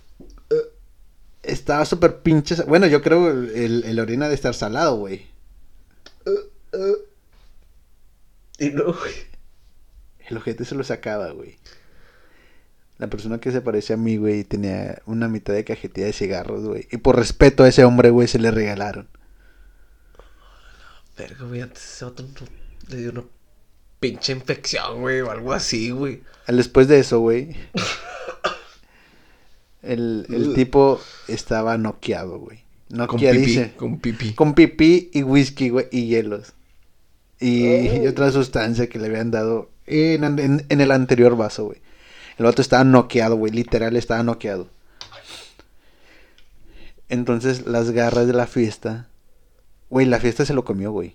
Estaba 1.42 1.84
súper 1.84 2.18
pinche. 2.18 2.57
Bueno, 2.64 2.86
yo 2.86 3.01
creo 3.03 3.30
el, 3.30 3.84
el 3.84 4.01
orina 4.01 4.28
de 4.28 4.34
estar 4.34 4.55
salado, 4.55 4.96
güey. 4.96 5.26
Y 8.59 8.70
no, 8.70 8.92
güey. 8.92 9.30
El 10.28 10.36
ojete 10.36 10.64
se 10.64 10.74
lo 10.74 10.84
sacaba, 10.84 11.30
güey. 11.30 11.59
La 12.98 13.09
persona 13.09 13.40
que 13.40 13.51
se 13.51 13.62
parecía 13.62 13.94
a 13.94 13.98
mí, 13.98 14.18
güey, 14.18 14.44
tenía 14.44 15.01
una 15.07 15.26
mitad 15.28 15.55
de 15.55 15.64
cajetilla 15.64 16.07
de 16.07 16.12
cigarros, 16.12 16.64
güey. 16.66 16.86
Y 16.90 16.98
por 16.98 17.16
respeto 17.16 17.64
a 17.64 17.68
ese 17.68 17.84
hombre, 17.84 18.11
güey, 18.11 18.28
se 18.28 18.38
le 18.38 18.51
regalaron. 18.51 19.09
Verga, 21.16 21.46
güey, 21.46 21.62
antes 21.62 21.82
ese 21.82 22.05
otro 22.05 22.26
le 22.88 22.96
dio 22.96 23.11
una 23.11 23.24
pinche 24.01 24.32
infección, 24.32 25.01
güey, 25.03 25.20
o 25.20 25.30
algo 25.30 25.53
así, 25.53 25.90
güey. 25.90 26.22
Al 26.46 26.57
Después 26.57 26.88
de 26.88 26.98
eso, 27.01 27.20
güey. 27.20 27.55
El, 29.82 30.26
el 30.30 30.55
tipo 30.55 31.01
estaba 31.28 31.78
noqueado, 31.78 32.38
güey. 32.38 32.64
Con 32.88 32.98
Noqueado 32.98 33.38
pipí, 33.38 33.46
dice. 33.46 33.72
con 33.76 33.98
pipí. 34.01 34.32
Con 34.34 34.55
pipí 34.55 35.11
y 35.12 35.22
whisky, 35.22 35.68
güey, 35.70 35.86
y 35.92 36.07
hielos. 36.09 36.53
Y, 37.38 37.66
Oh. 37.66 38.03
y 38.05 38.07
otra 38.07 38.30
sustancia 38.32 38.88
que 38.88 38.98
le 38.98 39.07
habían 39.07 39.30
dado 39.30 39.70
en, 39.86 40.24
en- 40.38 40.66
en 40.68 40.80
el 40.80 40.90
anterior 40.90 41.36
vaso, 41.36 41.64
güey. 41.66 41.80
El 42.36 42.44
vato 42.46 42.61
estaba 42.62 42.84
noqueado, 42.84 43.36
güey. 43.36 43.53
Literal 43.53 43.96
estaba 43.96 44.22
noqueado. 44.22 44.68
Entonces, 47.09 47.66
las 47.66 47.90
garras 47.90 48.26
de 48.26 48.32
la 48.32 48.46
fiesta. 48.46 49.09
Güey, 49.88 50.07
la 50.07 50.20
fiesta 50.20 50.44
se 50.44 50.55
lo 50.55 50.64
comió, 50.64 50.92
güey. 50.92 51.14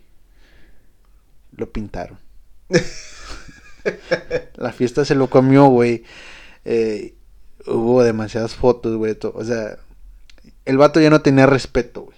Lo 1.55 1.71
pintaron. 1.71 2.17
la 4.55 4.71
fiesta 4.71 5.05
se 5.05 5.15
lo 5.15 5.29
comió, 5.29 5.65
güey. 5.65 6.03
Eh, 6.63 7.15
hubo 7.67 8.03
demasiadas 8.03 8.55
fotos, 8.55 8.95
güey. 8.97 9.17
O 9.21 9.43
sea, 9.43 9.77
el 10.65 10.77
vato 10.77 10.99
ya 10.99 11.09
no 11.09 11.21
tenía 11.21 11.45
respeto, 11.45 12.03
güey. 12.03 12.17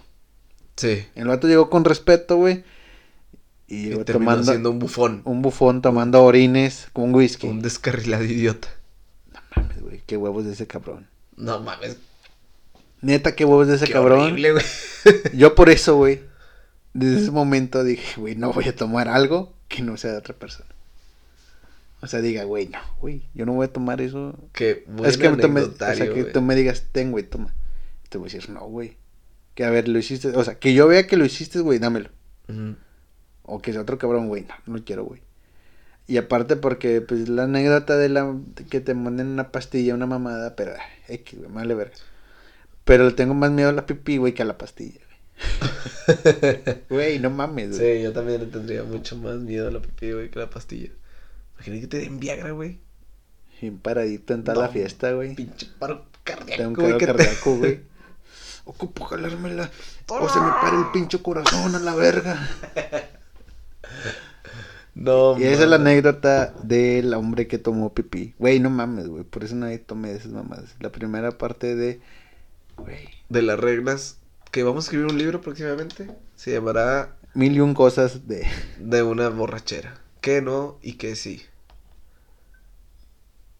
Sí. 0.75 1.05
El 1.15 1.27
vato 1.27 1.47
llegó 1.47 1.69
con 1.69 1.85
respeto, 1.85 2.37
güey. 2.37 2.63
Y 3.67 3.89
tomando 4.05 4.43
siendo 4.51 4.71
un 4.71 4.79
bufón. 4.79 5.21
un 5.25 5.41
bufón 5.41 5.81
tomando 5.81 6.23
orines 6.23 6.87
con 6.93 7.13
whisky. 7.13 7.47
Un 7.47 7.61
descarrilado 7.61 8.23
idiota. 8.23 8.69
No 9.33 9.39
mames, 9.55 9.81
güey. 9.81 10.01
Qué 10.05 10.15
huevos 10.15 10.45
de 10.45 10.53
ese 10.53 10.67
cabrón. 10.67 11.07
No 11.35 11.59
mames. 11.59 11.97
Neta, 13.01 13.35
qué 13.35 13.43
huevos 13.43 13.67
de 13.67 13.75
ese 13.75 13.85
qué 13.85 13.93
cabrón. 13.93 14.21
horrible, 14.21 14.53
güey. 14.53 14.65
Yo 15.33 15.53
por 15.53 15.69
eso, 15.69 15.97
güey. 15.97 16.21
Desde 16.93 17.23
ese 17.23 17.31
momento 17.31 17.83
dije, 17.83 18.19
güey, 18.19 18.35
no 18.35 18.53
voy 18.53 18.69
a 18.69 18.75
tomar 18.75 19.07
algo 19.09 19.56
que 19.67 19.81
no 19.81 19.97
sea 19.97 20.11
de 20.11 20.17
otra 20.17 20.35
persona. 20.35 20.69
O 22.01 22.07
sea, 22.07 22.21
diga, 22.21 22.43
güey, 22.43 22.67
no, 22.67 22.79
güey, 23.01 23.23
yo 23.33 23.45
no 23.45 23.53
voy 23.53 23.65
a 23.65 23.73
tomar 23.73 24.01
eso. 24.01 24.35
Buen 24.87 25.09
es 25.09 25.17
que, 25.17 25.29
tú 25.29 25.49
me, 25.49 25.61
o 25.61 25.63
sea, 25.75 25.89
anecdotario, 25.89 26.13
que 26.13 26.21
güey. 26.21 26.33
tú 26.33 26.41
me 26.41 26.55
digas, 26.55 26.85
ten, 26.91 27.11
güey, 27.11 27.23
toma. 27.23 27.53
Te 28.09 28.17
voy 28.17 28.29
a 28.29 28.33
decir, 28.33 28.49
no, 28.49 28.61
güey. 28.67 28.97
Que 29.55 29.65
a 29.65 29.71
ver, 29.71 29.87
lo 29.87 29.97
hiciste. 29.97 30.29
O 30.29 30.43
sea, 30.43 30.59
que 30.59 30.73
yo 30.75 30.87
vea 30.87 31.07
que 31.07 31.17
lo 31.17 31.25
hiciste, 31.25 31.59
güey, 31.59 31.79
dámelo. 31.79 32.09
O 33.43 33.61
que 33.61 33.71
sea 33.71 33.81
otro 33.81 33.97
cabrón, 33.97 34.27
güey, 34.27 34.43
no, 34.43 34.73
no 34.73 34.85
quiero, 34.85 35.05
güey. 35.05 35.21
Y 36.05 36.17
aparte 36.17 36.55
porque, 36.55 37.01
pues, 37.01 37.27
la 37.27 37.43
anécdota 37.43 37.97
de 37.97 38.09
la 38.09 38.33
que 38.69 38.79
te 38.79 38.93
manden 38.93 39.27
una 39.27 39.51
pastilla, 39.51 39.95
una 39.95 40.05
mamada, 40.05 40.55
pero, 40.55 40.73
X, 41.07 41.39
güey, 41.39 41.51
vale 41.51 41.73
verga. 41.73 41.95
Pero 42.85 43.05
le 43.05 43.11
tengo 43.11 43.33
más 43.33 43.51
miedo 43.51 43.69
a 43.69 43.73
la 43.73 43.85
pipí, 43.85 44.17
güey, 44.17 44.33
que 44.33 44.43
a 44.43 44.45
la 44.45 44.57
pastilla, 44.57 45.01
güey. 46.89 47.19
No 47.19 47.29
mames, 47.29 47.77
güey. 47.77 47.97
Sí, 47.97 48.03
yo 48.03 48.13
también 48.13 48.41
le 48.41 48.47
tendría 48.47 48.83
mucho 48.83 49.15
más 49.17 49.37
miedo 49.37 49.67
a 49.67 49.71
la 49.71 49.81
pipí, 49.81 50.11
güey, 50.11 50.29
que 50.29 50.39
a 50.39 50.43
la 50.43 50.49
pastilla. 50.49 50.89
Imagínate 51.55 51.81
que 51.81 51.87
te 51.87 51.97
den 51.99 52.19
Viagra, 52.19 52.51
güey. 52.51 52.79
Bien 53.61 53.77
paradito 53.79 54.33
en 54.33 54.43
toda 54.43 54.55
No, 54.55 54.61
la 54.61 54.69
fiesta, 54.69 55.11
güey. 55.13 55.35
Pinche 55.35 55.67
paro 55.79 56.05
cardíaco, 56.23 56.57
Tengo 56.57 56.83
un 56.83 56.91
güey, 56.91 57.05
cardíaco, 57.05 57.55
güey. 57.57 57.79
Ocupo 58.65 59.05
jalármela. 59.05 59.71
O 60.07 60.29
se 60.29 60.39
me 60.39 60.49
para 60.49 60.77
el 60.79 60.91
pinche 60.91 61.21
corazón 61.21 61.75
a 61.75 61.79
la 61.79 61.95
verga. 61.95 62.49
No, 64.93 65.37
Y 65.37 65.43
esa 65.43 65.63
es 65.63 65.69
la 65.69 65.75
anécdota 65.75 66.55
del 66.63 67.13
hombre 67.13 67.47
que 67.47 67.59
tomó 67.59 67.93
pipí. 67.93 68.33
Güey, 68.39 68.59
no 68.59 68.71
mames, 68.71 69.07
güey. 69.07 69.23
Por 69.23 69.43
eso 69.43 69.55
nadie 69.55 69.77
tome 69.77 70.09
de 70.09 70.17
esas 70.17 70.31
mamadas. 70.31 70.75
La 70.79 70.91
primera 70.91 71.37
parte 71.37 71.75
de. 71.75 72.01
Güey. 72.77 73.07
De 73.29 73.43
las 73.43 73.59
reglas. 73.59 74.16
Que 74.51 74.63
vamos 74.63 74.85
a 74.85 74.87
escribir 74.87 75.07
un 75.07 75.17
libro 75.17 75.41
próximamente. 75.41 76.09
Se 76.35 76.51
llamará 76.51 77.17
Mil 77.33 77.55
y 77.55 77.59
un 77.59 77.73
cosas 77.73 78.27
de. 78.27 78.47
De 78.79 79.03
una 79.03 79.29
borrachera. 79.29 79.99
Que 80.21 80.41
no 80.41 80.79
y 80.81 80.93
que 80.93 81.15
sí. 81.15 81.43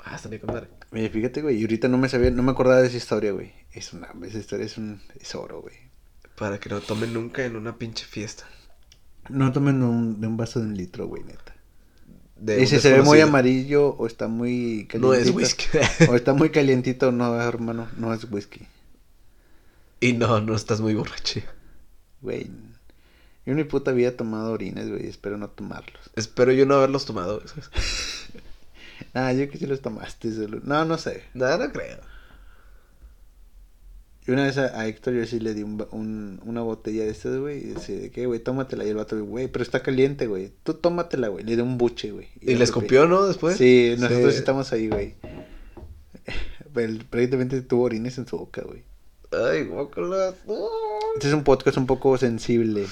Ah, 0.03 0.19
bien 0.29 0.41
con 0.41 0.53
madre. 0.53 0.69
Oye, 0.91 1.09
fíjate, 1.09 1.41
güey. 1.41 1.57
Y 1.57 1.61
ahorita 1.61 1.87
no 1.87 1.97
me 1.97 2.09
sabía, 2.09 2.31
no 2.31 2.41
me 2.43 2.51
acordaba 2.51 2.81
de 2.81 2.87
esa 2.87 2.97
historia, 2.97 3.31
güey. 3.33 3.53
Es 3.71 3.93
una. 3.93 4.07
Esa 4.25 4.37
historia 4.37 4.65
es 4.65 4.77
un. 4.77 5.01
Es 5.19 5.35
oro, 5.35 5.61
güey. 5.61 5.75
Para 6.37 6.59
que 6.59 6.69
no 6.69 6.79
tomen 6.81 7.13
nunca 7.13 7.43
en 7.45 7.55
una 7.55 7.77
pinche 7.77 8.05
fiesta. 8.05 8.45
No 9.29 9.51
tomen 9.51 9.83
un, 9.83 10.21
de 10.21 10.27
un 10.27 10.37
vaso 10.37 10.59
de 10.59 10.67
un 10.67 10.77
litro, 10.77 11.07
güey, 11.07 11.23
neta. 11.23 11.53
De 12.37 12.61
y 12.61 12.67
si 12.67 12.79
se 12.79 12.93
ve 12.93 13.01
muy 13.01 13.19
amarillo 13.19 13.89
o 13.95 14.07
está 14.07 14.27
muy 14.27 14.87
No 14.93 15.13
es 15.13 15.31
calientito. 15.31 15.35
whisky. 15.35 15.65
O 16.09 16.15
está 16.15 16.33
muy 16.33 16.51
calientito, 16.51 17.11
no, 17.11 17.39
hermano. 17.41 17.89
No 17.97 18.13
es 18.13 18.31
whisky. 18.31 18.67
Y 19.99 20.13
no, 20.13 20.41
no 20.41 20.55
estás 20.55 20.81
muy 20.81 20.93
borracho. 20.95 21.41
Güey. 22.21 22.45
Yo 23.45 23.51
en 23.51 23.55
mi 23.55 23.63
puta 23.63 23.91
vida 23.93 24.09
he 24.09 24.11
tomado 24.11 24.51
orines, 24.51 24.89
güey. 24.89 25.07
Espero 25.07 25.37
no 25.37 25.49
tomarlos. 25.49 26.01
Espero 26.15 26.51
yo 26.51 26.65
no 26.65 26.75
haberlos 26.75 27.05
tomado. 27.05 27.41
Ah, 29.13 29.31
yo 29.31 29.47
que 29.49 29.57
sí 29.59 29.67
los 29.67 29.81
tomaste. 29.81 30.31
solo- 30.33 30.59
No, 30.63 30.83
no 30.83 30.97
sé. 30.97 31.23
Nada, 31.35 31.57
no 31.59 31.71
creo. 31.71 31.99
Y 34.27 34.31
una 34.31 34.43
vez 34.43 34.57
a, 34.57 34.79
a 34.79 34.87
Héctor 34.87 35.13
yo 35.13 35.25
sí 35.25 35.39
le 35.39 35.53
di 35.53 35.61
un, 35.63 35.77
ba- 35.77 35.87
un- 35.91 36.41
una 36.45 36.61
botella 36.61 37.03
de 37.03 37.11
estas, 37.11 37.37
güey. 37.37 37.59
Y 37.59 37.67
decía, 37.73 37.95
¿de 37.99 38.11
qué, 38.11 38.25
güey? 38.25 38.39
Tómatela. 38.39 38.83
Y 38.85 38.89
el 38.89 38.95
vato, 38.95 39.23
güey, 39.23 39.47
pero 39.47 39.63
está 39.63 39.81
caliente, 39.83 40.25
güey. 40.27 40.51
Tú 40.63 40.73
tómatela, 40.73 41.27
güey. 41.29 41.45
Le 41.45 41.55
di 41.55 41.61
un 41.61 41.77
buche, 41.77 42.11
güey. 42.11 42.27
¿Y 42.41 42.53
yo 42.53 42.57
les 42.59 42.71
fui- 42.71 42.81
copió, 42.81 43.07
no? 43.07 43.25
Después. 43.27 43.55
Sí, 43.57 43.95
nosotros 43.99 44.33
sí 44.33 44.39
estamos 44.39 44.73
ahí, 44.73 44.87
güey. 44.89 45.15
Prácticamente 47.09 47.61
tuvo 47.61 47.83
orines 47.83 48.17
en 48.17 48.27
su 48.27 48.37
boca, 48.37 48.61
güey. 48.63 48.83
Ay, 49.31 49.65
guácala. 49.65 50.33
Este 51.15 51.27
es 51.27 51.33
un 51.33 51.43
podcast 51.43 51.77
un 51.77 51.85
poco 51.85 52.17
sensible. 52.17 52.85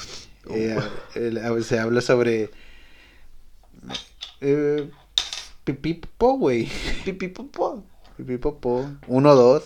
Eh, 0.50 0.78
el- 1.16 1.64
se 1.64 1.80
habla 1.80 2.02
sobre... 2.02 2.50
Eh, 4.42 4.90
pipí 5.64 5.94
popó, 5.96 6.38
güey. 6.38 6.70
Pipi 7.06 7.30
popó. 7.30 7.84
Pipí 8.18 8.38
popó. 8.38 8.90
Uno, 9.08 9.36
dos. 9.36 9.64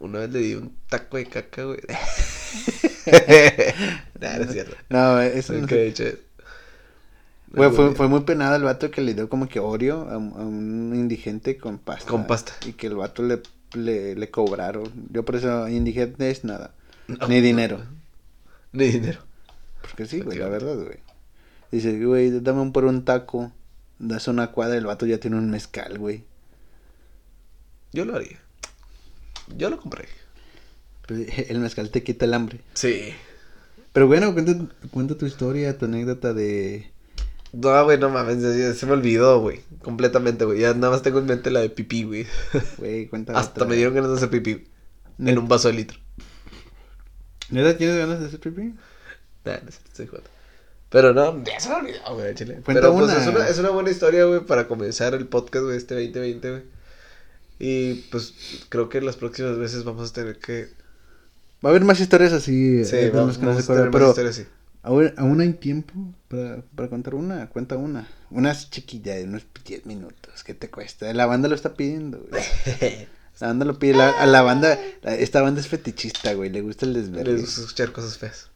Una 0.00 0.20
vez 0.20 0.30
le 0.30 0.38
di 0.40 0.54
un 0.54 0.76
taco 0.88 1.16
de 1.16 1.26
caca, 1.26 1.64
güey. 1.64 1.80
nah, 4.20 4.36
no 4.38 4.44
es 4.44 4.52
cierto. 4.52 4.76
No, 4.88 5.20
eso 5.20 5.52
no 5.54 5.64
Ok, 5.64 5.70
sé. 5.70 5.92
che. 5.94 6.18
Güey, 7.50 7.70
fue, 7.70 7.94
fue 7.94 8.08
muy 8.08 8.20
penado 8.20 8.56
el 8.56 8.62
vato 8.62 8.90
que 8.90 9.00
le 9.00 9.14
dio 9.14 9.28
como 9.30 9.48
que 9.48 9.58
Oreo 9.60 10.08
a, 10.10 10.18
un- 10.18 10.32
a 10.36 10.40
un 10.42 10.92
indigente 10.94 11.56
con 11.56 11.78
pasta. 11.78 12.08
Con 12.10 12.26
pasta. 12.26 12.52
Y 12.66 12.72
que 12.74 12.88
el 12.88 12.96
vato 12.96 13.22
le, 13.22 13.40
le, 13.74 14.14
le 14.14 14.30
cobraron. 14.30 15.08
Yo 15.10 15.24
por 15.24 15.36
eso 15.36 15.68
indigente 15.68 16.30
es 16.30 16.44
nada. 16.44 16.74
No, 17.06 17.26
Ni 17.28 17.40
dinero. 17.40 17.84
Ni 18.72 18.88
dinero. 18.88 19.20
Porque 19.80 20.06
sí, 20.06 20.20
güey, 20.20 20.38
la 20.38 20.48
verdad, 20.48 20.76
güey. 20.76 20.98
Dice, 21.70 22.04
güey, 22.04 22.40
dame 22.40 22.60
un 22.60 22.72
por 22.72 22.84
un 22.84 23.04
taco. 23.04 23.52
Das 23.98 24.28
una 24.28 24.52
cuadra 24.52 24.76
el 24.76 24.86
vato 24.86 25.06
ya 25.06 25.18
tiene 25.18 25.36
un 25.36 25.50
mezcal, 25.50 25.98
güey. 25.98 26.24
Yo 27.92 28.04
lo 28.04 28.16
haría. 28.16 28.38
Yo 29.56 29.70
lo 29.70 29.80
compré. 29.80 30.06
Pues, 31.06 31.26
El 31.48 31.58
mezcal 31.58 31.90
te 31.90 32.02
quita 32.02 32.26
el 32.26 32.34
hambre. 32.34 32.60
Sí. 32.74 33.12
Pero 33.92 34.06
bueno, 34.06 34.32
cuenta, 34.32 34.54
cuenta 34.90 35.16
tu 35.16 35.26
historia, 35.26 35.76
tu 35.78 35.86
anécdota 35.86 36.34
de... 36.34 36.90
No, 37.52 37.84
güey, 37.84 37.98
no 37.98 38.10
mames, 38.10 38.76
se 38.78 38.86
me 38.86 38.92
olvidó, 38.92 39.40
güey. 39.40 39.60
Completamente, 39.82 40.44
güey. 40.44 40.60
Ya 40.60 40.74
nada 40.74 40.90
más 40.90 41.02
tengo 41.02 41.18
en 41.18 41.26
mente 41.26 41.50
la 41.50 41.60
de 41.60 41.70
pipí, 41.70 42.04
güey. 42.04 42.26
Güey, 42.76 43.06
cuenta 43.08 43.32
Hasta 43.38 43.52
otra. 43.52 43.66
me 43.66 43.76
dieron 43.76 43.94
ganas 43.94 44.10
de 44.10 44.16
hacer 44.16 44.30
pipí. 44.30 44.66
Net- 45.18 45.30
En 45.32 45.38
un 45.38 45.48
vaso 45.48 45.68
de 45.68 45.74
litro. 45.74 45.98
¿Neta 47.50 47.76
tienes 47.78 47.96
ganas 47.96 48.20
de 48.20 48.26
hacer 48.26 48.40
pipí? 48.40 48.74
Nah, 49.44 49.56
no 49.64 49.70
sé, 49.70 49.78
estoy 49.86 50.06
jugando. 50.06 50.28
Pero 50.90 51.12
no, 51.14 51.42
ya 51.44 51.58
se 51.60 51.68
me 51.68 51.74
olvidó, 51.76 52.14
güey, 52.14 52.34
chile. 52.34 52.60
Cuenta 52.64 52.80
Pero 52.82 52.94
pues 52.94 53.12
es 53.16 53.26
una, 53.26 53.46
es 53.48 53.58
una 53.58 53.70
buena 53.70 53.90
historia, 53.90 54.24
güey, 54.24 54.40
para 54.40 54.68
comenzar 54.68 55.14
el 55.14 55.26
podcast, 55.26 55.64
güey, 55.64 55.76
este 55.76 55.94
2020, 55.94 56.50
güey. 56.50 56.62
Y 57.58 57.94
pues 58.10 58.34
creo 58.68 58.88
que 58.88 59.00
las 59.00 59.16
próximas 59.16 59.58
veces 59.58 59.84
vamos 59.84 60.10
a 60.10 60.12
tener 60.12 60.38
que. 60.38 60.68
Va 61.64 61.68
a 61.68 61.72
haber 61.72 61.84
más 61.84 61.98
historias 62.00 62.32
así. 62.32 62.84
Sí, 62.84 62.96
eh, 62.96 63.10
vamos, 63.12 63.38
vamos 63.40 63.64
a 63.64 63.66
tener 63.66 63.84
más 63.84 63.92
pero 63.92 64.08
historias 64.10 64.38
así. 64.38 64.46
Aún, 64.88 65.12
aún 65.16 65.40
hay 65.40 65.52
tiempo 65.54 65.92
para, 66.28 66.62
para 66.74 66.88
contar 66.88 67.14
una. 67.14 67.48
Cuenta 67.50 67.76
una. 67.76 68.08
Unas 68.30 68.70
chiquilla 68.70 69.14
de 69.14 69.24
unos 69.24 69.46
10 69.64 69.86
minutos. 69.86 70.42
¿Qué 70.44 70.54
te 70.54 70.70
cuesta? 70.70 71.12
La 71.14 71.26
banda 71.26 71.48
lo 71.48 71.54
está 71.54 71.74
pidiendo, 71.74 72.26
güey. 72.30 72.42
La 73.40 73.46
banda 73.48 73.64
lo 73.66 73.78
pide. 73.78 73.94
La, 73.94 74.10
a 74.10 74.26
la 74.26 74.42
banda. 74.42 74.76
la- 75.02 75.14
esta 75.14 75.40
banda 75.42 75.60
es 75.60 75.68
fetichista, 75.68 76.32
güey. 76.34 76.50
Le 76.50 76.60
gusta 76.60 76.86
el 76.86 76.94
desvergue. 76.94 77.32
Les 77.34 77.42
gusta 77.42 77.60
escuchar 77.60 77.92
cosas 77.92 78.18
feas. 78.18 78.50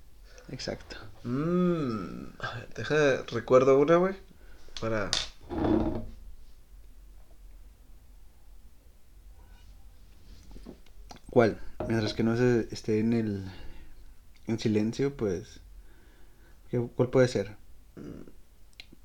Exacto. 0.51 0.97
Mmm. 1.22 2.24
A 2.41 2.55
ver, 2.57 2.68
deja, 2.74 3.22
recuerdo 3.30 3.78
una, 3.78 3.97
güey. 3.97 4.14
Para. 4.80 5.09
¿Cuál? 11.30 11.59
Mientras 11.89 12.14
que 12.14 12.22
no 12.22 12.37
se 12.37 12.68
esté 12.70 12.99
en 13.01 13.12
el. 13.12 13.45
En 14.47 14.59
silencio, 14.59 15.16
pues. 15.16 15.61
¿Qué- 16.73 16.89
¿Cuál 16.97 17.11
puede 17.11 17.29
ser? 17.29 17.57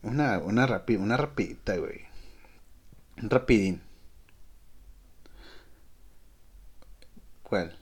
Una, 0.02 0.40
una, 0.40 0.66
rapi, 0.66 0.96
una 0.96 1.18
rapidita, 1.18 1.78
güey. 1.78 2.02
Un 3.22 3.30
rapidín. 3.30 3.82
¿Cuál? 7.44 7.76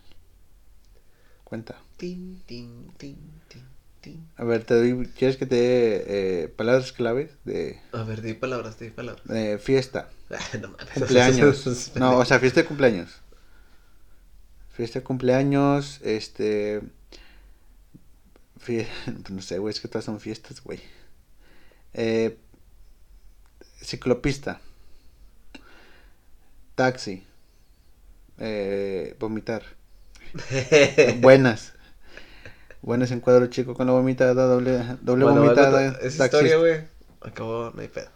Cuenta. 1.43 1.75
Tin, 1.97 2.41
tin, 2.45 2.91
tin, 2.97 3.17
tin, 3.47 3.63
tin. 4.01 4.27
A 4.37 4.43
ver, 4.43 4.63
te 4.65 4.73
doy, 4.75 5.07
¿quieres 5.17 5.37
que 5.37 5.45
te 5.45 5.55
dé 5.55 6.43
eh, 6.43 6.47
palabras 6.49 6.91
claves 6.91 7.31
de, 7.45 7.79
A 7.93 8.03
ver, 8.03 8.21
di 8.21 8.33
palabras, 8.33 8.77
di 8.79 8.89
palabras. 8.89 9.25
de 9.25 9.57
fiesta? 9.59 10.09
no 10.61 10.69
mames. 10.69 10.93
Cumpleaños. 10.93 11.95
No, 11.95 12.17
o 12.17 12.25
sea, 12.25 12.39
fiesta 12.39 12.61
de 12.61 12.67
cumpleaños. 12.67 13.21
Fiesta 14.69 14.99
de 14.99 15.03
cumpleaños, 15.05 16.01
este... 16.03 16.81
fie- 18.59 18.87
No 19.29 19.41
sé, 19.41 19.57
güey, 19.59 19.73
es 19.73 19.79
que 19.81 19.87
todas 19.87 20.05
son 20.05 20.19
fiestas, 20.19 20.61
güey. 20.63 20.79
Eh, 21.93 22.37
ciclopista. 23.81 24.59
Taxi. 26.75 27.23
Eh, 28.39 29.15
vomitar. 29.19 29.63
Buenas. 31.19 31.73
Buenas 32.81 33.11
en 33.11 33.19
cuadro 33.21 33.47
chico 33.47 33.73
con 33.73 33.87
la 33.87 33.93
vomitada, 33.93 34.45
doble, 34.45 34.77
doble 35.01 35.23
Bueno, 35.25 35.41
vomitada. 35.41 35.93
taxista. 35.93 36.25
historia, 36.25 36.57
güey. 36.57 36.81
Acabó, 37.21 37.71
no 37.73 37.81
hay 37.81 37.87
pedo. 37.87 38.09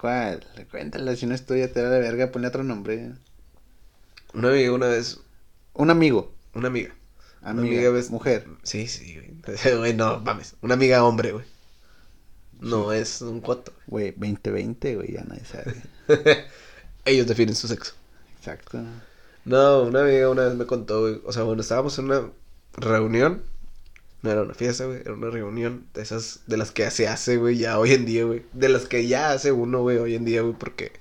¿Cuál? 0.00 0.44
Cuéntala, 0.70 1.14
si 1.14 1.26
no 1.26 1.34
es 1.34 1.46
tuya, 1.46 1.72
te 1.72 1.80
da 1.80 1.90
de 1.90 2.00
verga, 2.00 2.32
ponle 2.32 2.48
otro 2.48 2.64
nombre. 2.64 3.12
Una 4.34 4.48
amiga 4.48 4.72
una 4.72 4.86
vez, 4.88 5.20
Un 5.74 5.90
amigo. 5.90 6.34
una 6.54 6.68
amiga. 6.68 6.92
Amiga, 7.42 7.90
ves- 7.90 8.10
mujer. 8.10 8.46
Sí, 8.62 8.86
sí, 8.86 9.16
güey. 9.16 9.76
Güey, 9.78 9.94
no, 9.94 10.20
mames. 10.20 10.54
Una 10.62 10.74
amiga 10.74 11.04
hombre, 11.04 11.32
güey. 11.32 11.44
No 12.60 12.92
es 12.92 13.20
un 13.22 13.40
cuoto. 13.40 13.72
Güey, 13.88 14.12
2020, 14.12 14.96
güey, 14.96 15.12
ya 15.12 15.24
nadie 15.24 15.44
sabe. 15.44 15.74
Ellos 17.04 17.26
definen 17.26 17.56
su 17.56 17.66
sexo. 17.66 17.94
Exacto. 18.38 18.80
No, 19.44 19.82
una 19.82 20.02
amiga 20.02 20.28
una 20.30 20.44
vez 20.44 20.54
me 20.54 20.66
contó, 20.66 21.00
güey. 21.00 21.20
O 21.24 21.32
sea, 21.32 21.42
bueno, 21.42 21.62
estábamos 21.62 21.98
en 21.98 22.04
una 22.06 22.30
reunión. 22.74 23.42
No 24.22 24.30
era 24.30 24.42
una 24.42 24.54
fiesta, 24.54 24.84
güey. 24.86 25.00
Era 25.00 25.14
una 25.14 25.30
reunión 25.30 25.86
de 25.94 26.02
esas, 26.02 26.40
de 26.46 26.56
las 26.56 26.70
que 26.70 26.88
se 26.92 27.08
hace, 27.08 27.38
güey, 27.38 27.58
ya 27.58 27.80
hoy 27.80 27.92
en 27.92 28.06
día, 28.06 28.24
güey. 28.24 28.44
De 28.52 28.68
las 28.68 28.86
que 28.86 29.08
ya 29.08 29.32
hace 29.32 29.50
uno, 29.50 29.80
güey, 29.82 29.98
hoy 29.98 30.14
en 30.14 30.24
día, 30.24 30.42
güey, 30.42 30.54
porque 30.56 30.92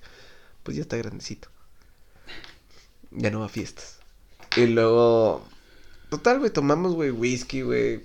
pues 0.63 0.75
ya 0.75 0.81
está 0.81 0.97
grandecito. 0.97 1.49
Ya 3.11 3.29
no 3.29 3.41
va 3.41 3.45
a 3.45 3.49
fiestas. 3.49 3.99
Y 4.57 4.65
luego, 4.65 5.45
total, 6.11 6.39
güey, 6.39 6.51
tomamos, 6.51 6.93
güey, 6.93 7.09
whisky, 7.09 7.61
güey. 7.61 8.03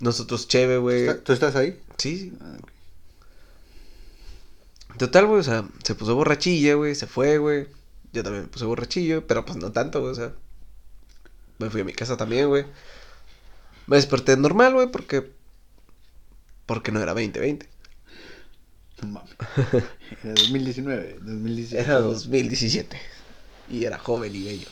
Nosotros 0.00 0.48
cheve, 0.48 0.78
güey. 0.78 1.02
¿Está- 1.02 1.22
¿Tú 1.22 1.32
estás 1.32 1.54
ahí? 1.54 1.78
Sí, 1.98 2.18
sí. 2.18 2.32
Ah, 2.40 2.56
ok. 2.58 2.68
Total, 4.98 5.26
güey, 5.26 5.40
o 5.40 5.42
sea, 5.42 5.68
se 5.84 5.94
puso 5.94 6.14
borrachilla, 6.16 6.74
güey, 6.74 6.94
se 6.94 7.06
fue, 7.06 7.38
güey. 7.38 7.66
Yo 8.12 8.22
también 8.22 8.44
me 8.44 8.48
puse 8.48 8.64
borrachillo, 8.64 9.26
pero 9.26 9.44
pues 9.44 9.56
no 9.58 9.70
tanto, 9.72 10.00
güey, 10.00 10.12
o 10.12 10.14
sea. 10.14 10.32
Me 11.58 11.70
fui 11.70 11.82
a 11.82 11.84
mi 11.84 11.92
casa 11.92 12.16
también, 12.16 12.48
güey. 12.48 12.64
Me 13.86 13.96
desperté 13.96 14.36
normal, 14.36 14.72
güey, 14.74 14.88
porque. 14.90 15.30
Porque 16.66 16.92
no 16.92 17.00
era 17.00 17.12
2020. 17.14 17.68
No 19.02 19.08
mames. 19.08 19.30
Era 20.22 20.34
2019, 20.34 21.18
2017. 21.22 21.82
Era 21.82 22.00
2017. 22.00 23.00
Y 23.70 23.84
era 23.84 23.98
joven 23.98 24.34
y 24.34 24.44
bello. 24.44 24.68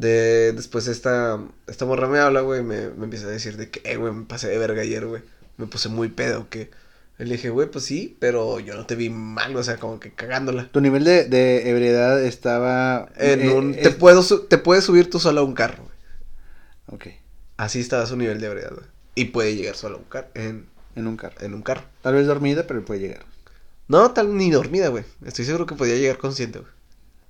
De, 0.00 0.52
después 0.52 0.86
esta, 0.88 1.38
esta 1.66 1.84
morra 1.86 2.08
me 2.08 2.18
habla, 2.18 2.40
güey, 2.40 2.62
me, 2.62 2.88
me 2.90 3.04
empieza 3.04 3.26
a 3.26 3.30
decir 3.30 3.56
de 3.56 3.70
que, 3.70 3.80
eh, 3.84 3.96
güey, 3.96 4.12
me 4.12 4.24
pasé 4.24 4.48
de 4.48 4.58
verga 4.58 4.82
ayer, 4.82 5.06
güey. 5.06 5.22
Me 5.56 5.66
puse 5.66 5.88
muy 5.88 6.08
pedo, 6.08 6.48
que... 6.48 6.70
Le 7.18 7.32
dije, 7.34 7.50
güey, 7.50 7.70
pues 7.70 7.84
sí, 7.84 8.16
pero 8.18 8.60
yo 8.60 8.74
no 8.76 8.86
te 8.86 8.94
vi 8.96 9.10
mal, 9.10 9.54
o 9.54 9.62
sea, 9.62 9.76
como 9.76 10.00
que 10.00 10.10
cagándola. 10.14 10.68
Tu 10.72 10.80
nivel 10.80 11.04
de, 11.04 11.24
de 11.24 11.68
ebriedad 11.68 12.18
estaba... 12.24 13.10
En 13.16 13.42
eh, 13.42 13.52
un, 13.52 13.74
es- 13.74 13.82
te, 13.82 13.90
puedo 13.90 14.22
su- 14.22 14.44
te 14.46 14.56
puedes 14.56 14.84
subir 14.84 15.10
tú 15.10 15.20
solo 15.20 15.42
a 15.42 15.44
un 15.44 15.52
carro, 15.52 15.82
güey. 15.84 15.94
Ok, 16.86 17.06
Así 17.58 17.78
estaba 17.80 18.06
su 18.06 18.16
nivel 18.16 18.40
de 18.40 18.46
ebriedad, 18.46 18.72
güey. 18.72 18.86
Y 19.14 19.26
puede 19.26 19.54
llegar 19.54 19.76
solo 19.76 19.96
a 19.96 19.98
un 19.98 20.04
carro, 20.06 20.28
en, 20.34 20.66
en 20.96 21.06
un 21.06 21.18
carro. 21.18 21.36
en 21.40 21.52
un 21.52 21.60
carro. 21.60 21.82
Tal 22.00 22.14
vez 22.14 22.26
dormida, 22.26 22.66
pero 22.66 22.82
puede 22.86 23.00
llegar. 23.00 23.26
No, 23.86 24.12
tal 24.12 24.34
ni 24.36 24.50
dormida, 24.50 24.88
güey. 24.88 25.04
Estoy 25.26 25.44
seguro 25.44 25.66
que 25.66 25.74
podía 25.74 25.96
llegar 25.96 26.16
consciente, 26.16 26.60
güey. 26.60 26.72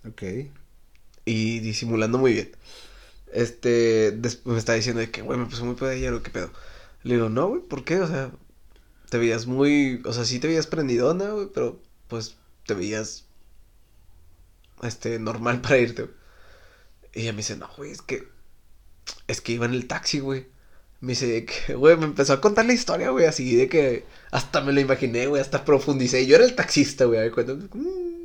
Ok. 0.08 0.50
Y 1.30 1.60
disimulando 1.60 2.18
muy 2.18 2.32
bien. 2.32 2.50
Este, 3.32 4.10
después 4.10 4.54
me 4.54 4.58
está 4.58 4.74
diciendo 4.74 5.00
de 5.00 5.12
que, 5.12 5.22
güey, 5.22 5.38
me 5.38 5.46
puse 5.46 5.62
muy 5.62 5.76
pedo 5.76 5.90
ayer, 5.90 6.12
¿o 6.12 6.24
qué 6.24 6.30
pedo? 6.30 6.50
Le 7.04 7.14
digo, 7.14 7.28
no, 7.28 7.48
güey, 7.48 7.60
¿por 7.62 7.84
qué? 7.84 8.00
O 8.00 8.08
sea, 8.08 8.32
te 9.10 9.18
veías 9.18 9.46
muy, 9.46 10.02
o 10.04 10.12
sea, 10.12 10.24
sí 10.24 10.40
te 10.40 10.48
veías 10.48 10.66
prendidona, 10.66 11.30
güey, 11.30 11.46
pero 11.54 11.80
pues 12.08 12.36
te 12.66 12.74
veías, 12.74 13.26
este, 14.82 15.20
normal 15.20 15.60
para 15.60 15.78
irte, 15.78 16.02
güey. 16.02 16.14
Y 17.14 17.20
ella 17.22 17.32
me 17.32 17.38
dice, 17.38 17.56
no, 17.56 17.70
güey, 17.76 17.92
es 17.92 18.02
que, 18.02 18.26
es 19.28 19.40
que 19.40 19.52
iba 19.52 19.66
en 19.66 19.74
el 19.74 19.86
taxi, 19.86 20.18
güey. 20.18 20.48
Me 21.00 21.12
dice 21.12 21.46
que, 21.46 21.74
güey, 21.76 21.96
me 21.96 22.06
empezó 22.06 22.32
a 22.32 22.40
contar 22.40 22.66
la 22.66 22.72
historia, 22.72 23.10
güey, 23.10 23.26
así 23.26 23.54
de 23.54 23.68
que 23.68 24.04
hasta 24.32 24.62
me 24.62 24.72
lo 24.72 24.80
imaginé, 24.80 25.28
güey, 25.28 25.40
hasta 25.40 25.64
profundicé. 25.64 26.26
Yo 26.26 26.34
era 26.34 26.44
el 26.44 26.56
taxista, 26.56 27.04
güey, 27.04 27.30
cuenta. 27.30 27.54
mm. 27.54 28.19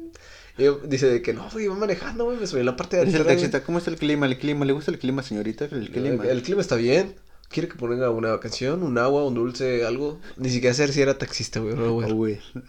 Y 0.58 0.88
dice 0.88 1.08
de 1.08 1.22
que 1.22 1.34
no, 1.34 1.50
güey, 1.52 1.66
iba 1.66 1.76
manejando, 1.76 2.26
güey, 2.26 2.38
me 2.38 2.48
subí 2.48 2.62
en 2.62 2.66
la 2.68 2.78
parte 2.78 2.98
de 2.98 3.06
Dice 3.06 3.18
el 3.18 3.24
atrás, 3.24 3.36
taxista, 3.38 3.64
¿cómo 3.64 3.78
está 3.78 3.92
el 3.92 3.98
clima? 3.98 4.26
¿El 4.26 4.38
clima? 4.38 4.64
¿Le 4.66 4.74
gusta 4.74 4.92
el 4.92 5.00
clima, 5.00 5.22
señorita? 5.22 5.66
El 5.66 5.92
clima. 5.92 6.24
El, 6.24 6.30
el 6.30 6.42
clima 6.44 6.62
está 6.62 6.76
bien. 6.76 7.16
¿Quiere 7.50 7.68
que 7.68 7.76
ponga 7.76 8.10
una 8.10 8.40
canción, 8.40 8.84
un 8.84 8.98
agua, 8.98 9.26
un 9.26 9.36
dulce, 9.36 9.86
algo? 9.86 10.20
Ni 10.38 10.50
siquiera 10.50 10.74
sé 10.74 10.92
si 10.92 11.02
era 11.02 11.18
taxista, 11.18 11.60
güey, 11.60 11.76
no, 11.76 11.94
güey. 11.94 12.12
Oh, 12.12 12.16
güey. 12.16 12.40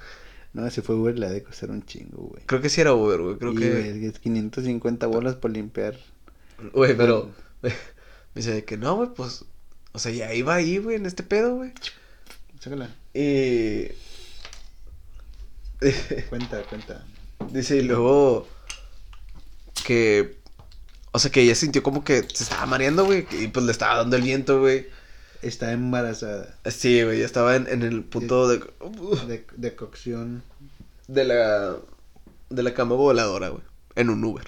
No, 0.52 0.70
si 0.70 0.80
fue 0.80 0.94
Uber, 0.94 1.18
le 1.18 1.26
ha 1.26 1.30
de 1.30 1.42
costar 1.42 1.70
un 1.70 1.84
chingo, 1.84 2.28
güey. 2.28 2.42
Creo 2.46 2.62
que 2.62 2.70
sí 2.70 2.80
era 2.80 2.94
Uber, 2.94 3.20
güey. 3.20 3.36
Creo 3.36 3.52
Y, 3.52 3.56
que. 3.56 3.70
güey, 3.70 4.06
es 4.06 4.18
550 4.20 5.06
bolas 5.06 5.34
por 5.34 5.50
limpiar. 5.50 5.98
Güey, 6.72 6.96
pero. 6.96 7.30
Me 7.62 7.70
dice 8.34 8.54
de 8.54 8.64
que 8.64 8.78
no, 8.78 8.96
güey, 8.96 9.10
pues. 9.14 9.44
O 9.92 9.98
sea, 9.98 10.12
ya 10.12 10.32
iba 10.32 10.54
ahí, 10.54 10.78
güey, 10.78 10.96
en 10.96 11.04
este 11.04 11.22
pedo, 11.22 11.56
güey. 11.56 11.72
Sácala. 12.58 12.88
Y. 13.12 13.88
Cuenta, 16.30 16.62
cuenta. 16.70 17.04
Dice, 17.52 17.76
y 17.76 17.82
luego. 17.82 18.46
Que. 19.84 20.38
O 21.12 21.18
sea, 21.18 21.30
que 21.30 21.42
ella 21.42 21.54
sintió 21.54 21.82
como 21.82 22.04
que 22.04 22.22
se 22.22 22.44
estaba 22.44 22.66
mareando, 22.66 23.04
güey. 23.04 23.26
Y 23.30 23.48
pues 23.48 23.64
le 23.64 23.72
estaba 23.72 23.96
dando 23.96 24.16
el 24.16 24.22
viento, 24.22 24.60
güey. 24.60 24.86
Está 25.42 25.72
embarazada. 25.72 26.58
Sí, 26.70 27.02
güey, 27.02 27.20
ya 27.20 27.26
estaba 27.26 27.56
en, 27.56 27.66
en 27.68 27.82
el 27.82 28.02
punto 28.04 28.48
de. 28.48 28.58
De, 29.26 29.46
de 29.56 29.76
cocción. 29.76 30.42
de 31.08 31.24
la 31.24 31.76
de 32.48 32.62
la 32.62 32.74
cama 32.74 32.94
voladora, 32.94 33.48
güey, 33.48 33.62
en 33.96 34.08
un 34.10 34.22
Uber. 34.24 34.46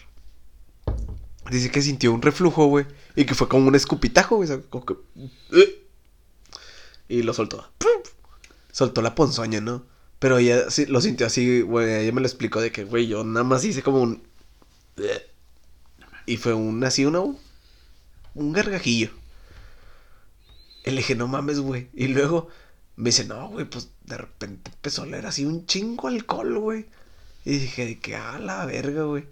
Dice 1.51 1.71
que 1.71 1.83
sintió 1.83 2.13
un 2.13 2.23
reflujo, 2.23 2.67
güey, 2.67 2.87
y 3.17 3.25
que 3.25 3.35
fue 3.35 3.49
como 3.49 3.67
un 3.69 3.75
escupitajo, 3.75 4.37
güey, 4.37 4.49
o 4.51 4.55
sea, 4.55 4.63
como 4.71 4.87
que 4.87 4.95
"Eh", 5.53 5.85
y 7.09 7.23
lo 7.23 7.35
soltó. 7.35 7.69
Soltó 8.71 9.03
la 9.03 9.15
ponzoña, 9.17 9.61
¿no? 9.61 9.83
Pero 10.19 10.39
ella 10.39 10.71
sí 10.71 10.87
lo 10.87 11.01
sintió 11.01 11.27
así, 11.27 11.61
güey, 11.61 12.03
ella 12.03 12.13
me 12.13 12.21
lo 12.21 12.27
explicó 12.27 12.61
de 12.61 12.73
que, 12.73 12.85
güey, 12.85 13.07
yo 13.07 13.25
nada 13.25 13.45
más 13.45 13.65
hice 13.65 13.83
como 13.83 14.03
un 14.03 14.23
y 16.27 16.37
fue 16.37 16.53
un 16.55 16.83
así 16.85 17.07
una 17.07 17.21
un 17.21 18.53
gargajillo. 18.53 19.11
Y 20.85 20.91
le 20.91 20.99
dije, 20.99 21.15
no 21.15 21.27
mames, 21.27 21.61
güey. 21.61 21.89
Y 21.95 22.09
luego 22.09 22.49
me 22.97 23.11
dice, 23.11 23.25
no, 23.25 23.49
güey, 23.49 23.65
pues 23.65 23.91
de 24.05 24.17
repente 24.17 24.71
empezó 24.71 25.03
a 25.03 25.05
oler 25.07 25.27
así 25.27 25.45
un 25.45 25.67
chingo 25.67 26.09
alcohol, 26.09 26.59
güey. 26.59 26.87
Y 27.45 27.59
dije, 27.59 27.87
de 27.87 27.99
que, 27.99 28.17
ah, 28.17 28.39
la 28.39 28.67
verga, 28.67 29.05
güey. 29.05 29.25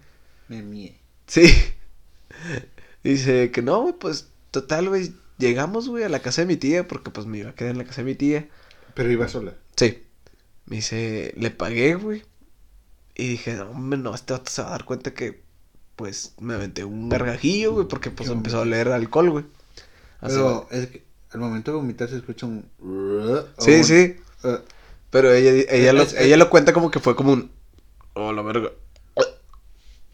Me 0.48 0.62
mie. 0.62 0.96
Sí. 1.26 1.52
Dice 3.04 3.50
que 3.50 3.62
no, 3.62 3.82
güey, 3.82 3.94
pues 3.98 4.28
total, 4.50 4.88
güey, 4.88 5.12
llegamos, 5.38 5.88
güey, 5.88 6.04
a 6.04 6.08
la 6.08 6.20
casa 6.22 6.42
de 6.42 6.46
mi 6.46 6.56
tía, 6.56 6.88
porque 6.88 7.10
pues 7.10 7.26
me 7.26 7.38
iba 7.38 7.50
a 7.50 7.54
quedar 7.54 7.72
en 7.72 7.78
la 7.78 7.84
casa 7.84 8.00
de 8.00 8.06
mi 8.06 8.14
tía. 8.14 8.48
Pero 8.94 9.12
iba 9.12 9.28
sola. 9.28 9.54
Sí. 9.76 10.02
Me 10.66 10.76
dice, 10.76 11.32
le 11.36 11.50
pagué, 11.50 11.94
güey. 11.94 12.22
Y 13.14 13.28
dije, 13.28 13.58
hombre, 13.60 13.98
no, 13.98 14.14
este 14.14 14.32
vato 14.32 14.50
se 14.50 14.62
va 14.62 14.68
a 14.68 14.72
dar 14.72 14.84
cuenta 14.84 15.14
que, 15.14 15.42
pues, 15.96 16.34
me 16.38 16.54
aventé 16.54 16.84
un 16.84 17.08
gargajillo, 17.08 17.72
güey, 17.72 17.88
porque 17.88 18.10
pues 18.10 18.28
empezó 18.28 18.60
a 18.60 18.64
leer 18.66 18.88
alcohol, 18.88 19.30
güey. 19.30 19.44
Pero 20.20 20.66
es 20.70 20.88
que 20.88 21.04
al 21.30 21.40
momento 21.40 21.70
de 21.70 21.76
vomitar 21.78 22.08
se 22.08 22.16
escucha 22.16 22.46
un... 22.46 22.64
Sí, 23.58 23.72
un- 23.76 23.84
sí. 23.84 24.16
Pero 25.10 25.32
ella, 25.32 25.64
ella, 25.70 25.92
lo, 25.92 26.02
ella 26.02 26.36
lo 26.36 26.50
cuenta 26.50 26.72
como 26.72 26.90
que 26.90 27.00
fue 27.00 27.16
como 27.16 27.32
un... 27.32 27.50
Oh, 28.14 28.32
la 28.32 28.42
verga. 28.42 28.70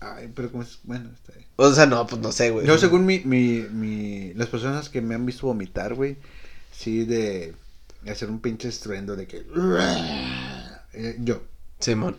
ay, 0.00 0.30
pero 0.34 0.50
como 0.50 0.62
es... 0.62 0.78
Bueno, 0.84 1.10
está 1.14 1.32
bien. 1.32 1.46
O 1.56 1.72
sea, 1.72 1.86
no, 1.86 2.06
pues 2.06 2.20
no 2.20 2.30
sé, 2.30 2.50
güey. 2.50 2.66
Yo 2.66 2.76
según 2.78 3.06
mi, 3.06 3.20
mi, 3.20 3.62
mi... 3.70 4.32
Las 4.34 4.48
personas 4.48 4.88
que 4.88 5.00
me 5.00 5.14
han 5.14 5.24
visto 5.26 5.46
vomitar, 5.46 5.94
güey, 5.94 6.18
sí 6.72 7.04
de 7.04 7.54
hacer 8.10 8.30
un 8.30 8.40
pinche 8.40 8.68
estruendo 8.68 9.16
de 9.16 9.26
que... 9.26 9.46
Eh, 10.94 11.16
yo. 11.20 11.42
Simón. 11.78 12.16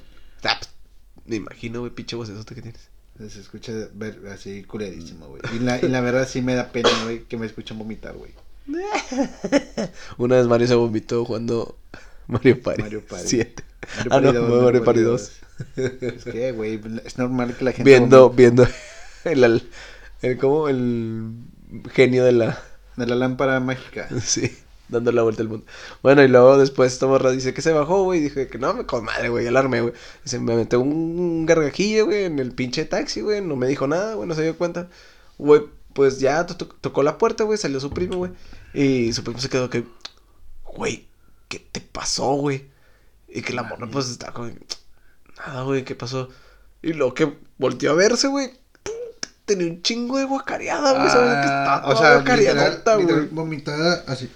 Me 1.26 1.38
imagino, 1.38 1.80
güey, 1.80 1.92
pinche 1.92 2.16
vocesote 2.16 2.56
que 2.56 2.62
tienes. 2.62 2.90
Se 3.18 3.40
escucha 3.40 3.72
ver, 3.94 4.20
así 4.34 4.64
culerísimo, 4.64 5.28
güey. 5.28 5.42
Y 5.56 5.60
la, 5.60 5.80
y 5.80 5.88
la 5.88 6.02
verdad 6.02 6.28
sí 6.28 6.42
me 6.42 6.56
da 6.56 6.72
pena, 6.72 6.90
güey, 7.04 7.24
que 7.24 7.38
me 7.38 7.46
escuchan 7.46 7.78
vomitar, 7.78 8.16
güey. 8.16 8.32
Una 10.18 10.38
vez 10.38 10.48
Mario 10.48 10.68
se 10.68 10.76
vomitó 10.76 11.24
jugando 11.24 11.78
Mario 12.28 12.62
Party. 12.62 12.82
Mario 12.82 13.06
Party. 13.06 13.28
7. 13.28 13.64
Mario 13.96 14.12
Ah, 14.12 14.22
no, 14.22 14.42
Mario 14.42 14.62
Mario 14.64 14.84
Party 14.84 14.86
Party 14.86 15.02
2. 15.02 15.32
Es 16.02 16.24
que, 16.24 16.52
güey, 16.54 16.82
es 17.06 17.18
normal 17.18 17.56
que 17.56 17.64
la 17.64 17.72
gente... 17.72 17.90
Viendo, 17.90 18.30
vomite. 18.30 18.42
viendo 18.42 18.68
el, 19.26 19.44
el, 19.44 19.70
el, 20.22 20.38
¿cómo? 20.38 20.68
El 20.68 21.34
genio 21.94 22.26
de 22.26 22.32
la... 22.32 22.62
De 22.98 23.06
la 23.06 23.16
lámpara 23.16 23.60
mágica. 23.60 24.10
Sí, 24.22 24.58
dando 24.94 25.12
la 25.12 25.24
vuelta 25.24 25.42
al 25.42 25.50
mundo. 25.50 25.66
Bueno, 26.02 26.24
y 26.24 26.28
luego 26.30 26.58
después 26.58 26.94
esta 26.94 27.08
morra 27.08 27.32
dice 27.32 27.54
que 27.54 27.62
se 27.62 27.74
bajó, 27.74 28.04
güey. 28.04 28.20
Y 28.20 28.24
dije 28.24 28.48
que 28.48 28.58
no, 28.58 28.74
me 28.74 28.86
con 28.86 29.04
madre, 29.04 29.28
güey, 29.30 29.46
alarme, 29.48 29.82
güey. 29.82 29.94
Dice, 30.24 30.40
me 30.40 30.56
metí 30.56 30.76
un 30.78 31.46
gargajillo, 31.46 32.06
güey, 32.06 32.24
en 32.26 32.40
el 32.40 32.52
pinche 32.54 32.86
taxi, 32.86 33.20
güey. 33.22 33.42
No 33.42 33.56
me 33.58 33.68
dijo 33.68 33.88
nada, 33.88 34.14
güey, 34.16 34.28
no 34.28 34.36
se 34.36 34.44
dio 34.44 34.58
cuenta. 34.58 34.88
Güey, 35.38 35.64
pues 35.94 36.20
ya 36.20 36.46
to- 36.46 36.56
to- 36.56 36.68
tocó 36.80 37.04
la 37.04 37.18
puerta, 37.18 37.44
güey, 37.44 37.58
salió 37.58 37.80
su 37.80 37.90
primo, 37.90 38.18
güey. 38.18 38.32
Y 38.74 39.12
su 39.14 39.24
primo 39.24 39.40
se 39.40 39.50
quedó 39.50 39.70
que, 39.70 39.84
güey, 40.64 41.08
¿qué 41.50 41.60
te 41.60 41.82
pasó, 41.82 42.34
güey? 42.36 42.70
Y 43.28 43.42
que 43.42 43.54
la 43.54 43.64
morra, 43.64 43.88
pues, 43.92 44.10
está 44.10 44.32
como, 44.32 44.50
nada, 45.38 45.64
güey, 45.64 45.84
¿qué 45.84 45.96
pasó? 45.96 46.30
Y 46.82 46.94
luego 46.94 47.14
que 47.14 47.34
volteó 47.58 47.92
a 47.92 47.96
verse, 47.96 48.28
güey. 48.28 48.52
Tenía 49.46 49.68
un 49.68 49.82
chingo 49.82 50.18
de 50.18 50.24
guacareada, 50.26 50.94
güey. 50.94 51.10
¿sabes? 51.10 51.30
que 51.30 51.50
Ah, 51.52 51.82
está 51.84 51.88
o 51.90 51.98
sea, 51.98 52.20
literal, 52.36 52.82
güey. 52.86 53.02
literal, 53.02 53.30
vomitada 53.32 54.04
así. 54.08 54.32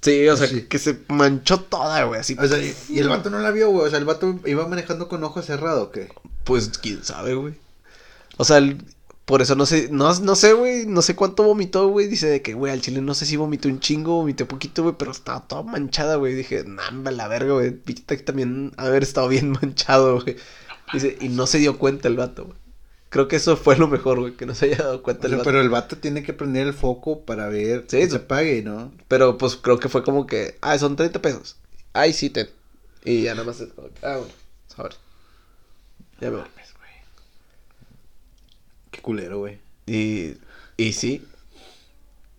Sí, 0.00 0.28
o 0.28 0.36
sea, 0.36 0.48
que 0.68 0.78
se 0.78 0.98
manchó 1.08 1.60
toda, 1.60 2.04
güey, 2.04 2.20
así. 2.20 2.36
O 2.38 2.46
sea, 2.46 2.58
y, 2.58 2.74
y 2.88 3.00
el 3.00 3.08
vato 3.08 3.30
no 3.30 3.40
la 3.40 3.50
vio, 3.50 3.70
güey. 3.70 3.86
O 3.86 3.90
sea, 3.90 3.98
el 3.98 4.04
vato 4.04 4.38
iba 4.46 4.66
manejando 4.68 5.08
con 5.08 5.24
ojo 5.24 5.42
cerrado, 5.42 5.84
¿o 5.84 5.90
qué? 5.90 6.08
Pues 6.44 6.68
quién 6.80 7.02
sabe, 7.04 7.34
güey. 7.34 7.54
O 8.36 8.44
sea, 8.44 8.58
el- 8.58 8.84
por 9.24 9.42
eso 9.42 9.54
no 9.56 9.66
sé, 9.66 9.88
no, 9.90 10.14
no 10.20 10.34
sé, 10.36 10.54
güey, 10.54 10.86
no 10.86 11.02
sé 11.02 11.14
cuánto 11.14 11.42
vomitó, 11.42 11.88
güey. 11.88 12.06
Dice 12.06 12.28
de 12.28 12.40
que, 12.42 12.54
güey, 12.54 12.72
al 12.72 12.80
chile 12.80 13.02
no 13.02 13.12
sé 13.12 13.26
si 13.26 13.36
vomitó 13.36 13.68
un 13.68 13.80
chingo, 13.80 14.14
vomitó 14.14 14.46
poquito, 14.48 14.82
güey, 14.84 14.94
pero 14.98 15.10
estaba 15.10 15.46
toda 15.46 15.62
manchada, 15.64 16.16
güey. 16.16 16.34
Dije, 16.34 16.64
namba, 16.64 17.10
la 17.10 17.28
verga, 17.28 17.52
güey. 17.54 17.72
También 18.24 18.72
haber 18.76 19.02
estado 19.02 19.28
bien 19.28 19.50
manchado, 19.62 20.22
güey. 20.22 20.36
Dice, 20.92 21.18
y 21.20 21.28
no 21.28 21.46
se 21.46 21.58
dio 21.58 21.76
cuenta 21.76 22.08
el 22.08 22.16
vato, 22.16 22.44
güey. 22.46 22.56
Creo 23.10 23.26
que 23.28 23.36
eso 23.36 23.56
fue 23.56 23.76
lo 23.78 23.88
mejor, 23.88 24.20
güey, 24.20 24.34
que 24.36 24.44
no 24.46 24.54
se 24.54 24.66
haya 24.66 24.78
dado 24.78 25.02
cuenta 25.02 25.26
O 25.26 25.26
el 25.26 25.30
sea, 25.30 25.38
vato. 25.38 25.48
pero 25.50 25.60
el 25.60 25.70
vato 25.70 25.96
tiene 25.96 26.22
que 26.22 26.34
prender 26.34 26.66
el 26.66 26.74
foco 26.74 27.20
para 27.24 27.48
ver 27.48 27.86
Sí, 27.88 27.96
que 27.98 28.02
eso- 28.02 28.16
se 28.18 28.22
apague, 28.24 28.62
¿no? 28.62 28.92
Pero 29.08 29.38
pues 29.38 29.56
creo 29.56 29.78
que 29.78 29.88
fue 29.88 30.02
como 30.04 30.26
que, 30.26 30.58
ah, 30.60 30.78
son 30.78 30.96
30 30.96 31.20
pesos. 31.22 31.56
Ay, 31.94 32.12
sí, 32.12 32.30
ten. 32.30 32.48
Y 33.04 33.22
ya 33.22 33.34
nada 33.34 33.46
más, 33.46 33.60
es 33.60 33.72
como 33.72 33.88
que, 33.88 34.06
ah, 34.06 34.18
bueno, 34.18 34.32
sobre. 34.68 34.94
Ya 36.20 36.30
me 36.30 36.36
voy. 36.38 36.46
Qué 38.90 39.00
culero, 39.02 39.38
güey. 39.38 39.58
Y, 39.86 40.34
y 40.76 40.92
sí, 40.92 41.26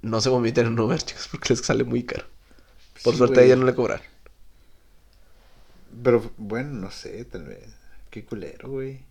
no 0.01 0.21
se 0.21 0.29
vomiten 0.29 0.67
en 0.67 0.73
un 0.73 0.79
Uber, 0.81 1.01
chicos, 1.03 1.27
porque 1.31 1.53
les 1.53 1.61
sale 1.65 1.83
muy 1.83 2.03
caro. 2.03 2.25
Por 3.03 3.13
Sí, 3.13 3.17
suerte 3.19 3.41
a 3.41 3.43
ella 3.43 3.55
no 3.55 3.65
le 3.65 3.75
cobraron. 3.75 4.05
Pero, 6.03 6.31
bueno, 6.37 6.71
no 6.73 6.91
sé, 6.91 7.25
tal 7.25 7.45
vez. 7.45 7.63
Qué 8.09 8.23
culero, 8.25 8.69
güey. 8.69 9.01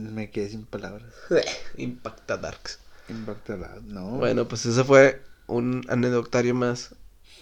Me 0.00 0.30
quedé 0.30 0.50
sin 0.50 0.64
palabras. 0.64 1.12
Impacta 1.76 2.36
Darks. 2.36 2.80
Impactada, 3.08 3.80
no. 3.84 4.18
Bueno, 4.18 4.46
pues 4.46 4.66
ese 4.66 4.84
fue 4.84 5.22
un 5.46 5.84
anecdotario 5.88 6.54
más 6.54 6.94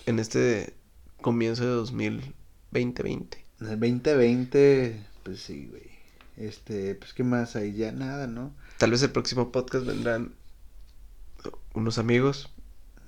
en 0.07 0.19
este 0.19 0.75
comienzo 1.21 1.65
de 1.65 1.71
2020. 1.71 3.45
En 3.61 3.67
el 3.67 3.79
2020, 3.79 5.07
pues 5.23 5.43
sí, 5.43 5.67
güey. 5.67 5.89
Este, 6.37 6.95
pues 6.95 7.13
qué 7.13 7.25
más 7.25 7.57
ahí 7.57 7.75
ya 7.75 7.93
nada, 7.93 8.27
¿no? 8.27 8.55
Tal 8.79 8.93
vez 8.93 9.03
el 9.03 9.11
próximo 9.11 9.51
podcast 9.53 9.85
vendrán 9.85 10.35
unos 11.75 11.99
amigos, 11.99 12.51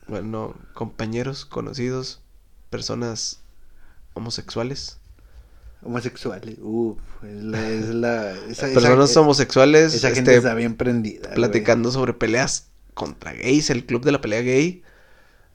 bueno, 0.09 0.57
compañeros, 0.75 1.45
conocidos, 1.45 2.21
personas 2.71 3.41
homosexuales. 4.15 5.00
Homosexuales, 5.83 6.57
uff, 6.61 6.99
es 7.25 7.43
la, 7.43 7.71
es 7.71 7.89
la, 7.89 8.33
esa, 8.33 8.67
esa- 8.69 8.75
personas 8.75 9.17
homosexuales 9.17 9.95
esa 9.95 10.09
gente 10.09 10.33
este, 10.33 10.37
está 10.37 10.55
bien 10.55 10.75
prendida. 10.75 11.23
güey. 11.23 11.35
platicando 11.37 11.91
sobre 11.91 12.13
peleas 12.13 12.69
contra 12.95 13.33
gays, 13.33 13.71
el 13.71 13.87
club 13.87 14.05
de 14.05 14.13
la 14.13 14.21
pelea 14.21 14.43
gay. 14.43 14.83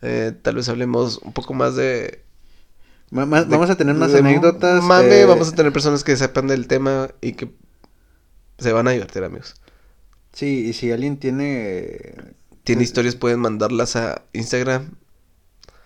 Eh, 0.01 0.33
tal 0.41 0.55
vez 0.55 0.67
hablemos 0.69 1.19
un 1.19 1.31
poco 1.33 1.53
más 1.53 1.75
de... 1.75 2.23
Ma- 3.11 3.25
ma- 3.25 3.43
de- 3.43 3.49
vamos 3.49 3.69
a 3.69 3.75
tener 3.75 3.95
de 3.95 4.17
anécdotas. 4.17 4.83
Mame, 4.83 5.21
eh, 5.21 5.25
vamos 5.25 5.49
a 5.49 5.55
tener 5.55 5.71
personas 5.71 6.03
que 6.03 6.15
sepan 6.15 6.47
del 6.47 6.67
tema 6.67 7.09
y 7.21 7.33
que 7.33 7.51
se 8.57 8.71
van 8.73 8.87
a 8.87 8.91
divertir, 8.91 9.23
amigos. 9.23 9.55
Sí, 10.33 10.65
y 10.67 10.73
si 10.73 10.91
alguien 10.91 11.17
tiene... 11.17 12.33
Tiene 12.63 12.81
eh, 12.81 12.85
historias, 12.85 13.15
pueden 13.15 13.39
mandarlas 13.39 13.95
a 13.95 14.23
Instagram. 14.33 14.91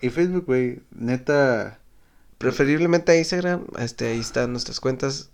Y 0.00 0.08
Facebook, 0.08 0.46
güey, 0.46 0.80
neta, 0.92 1.79
Preferiblemente 2.40 3.12
a 3.12 3.16
Instagram. 3.18 3.66
Este, 3.78 4.08
ahí 4.08 4.18
están 4.20 4.52
nuestras 4.52 4.80
cuentas. 4.80 5.28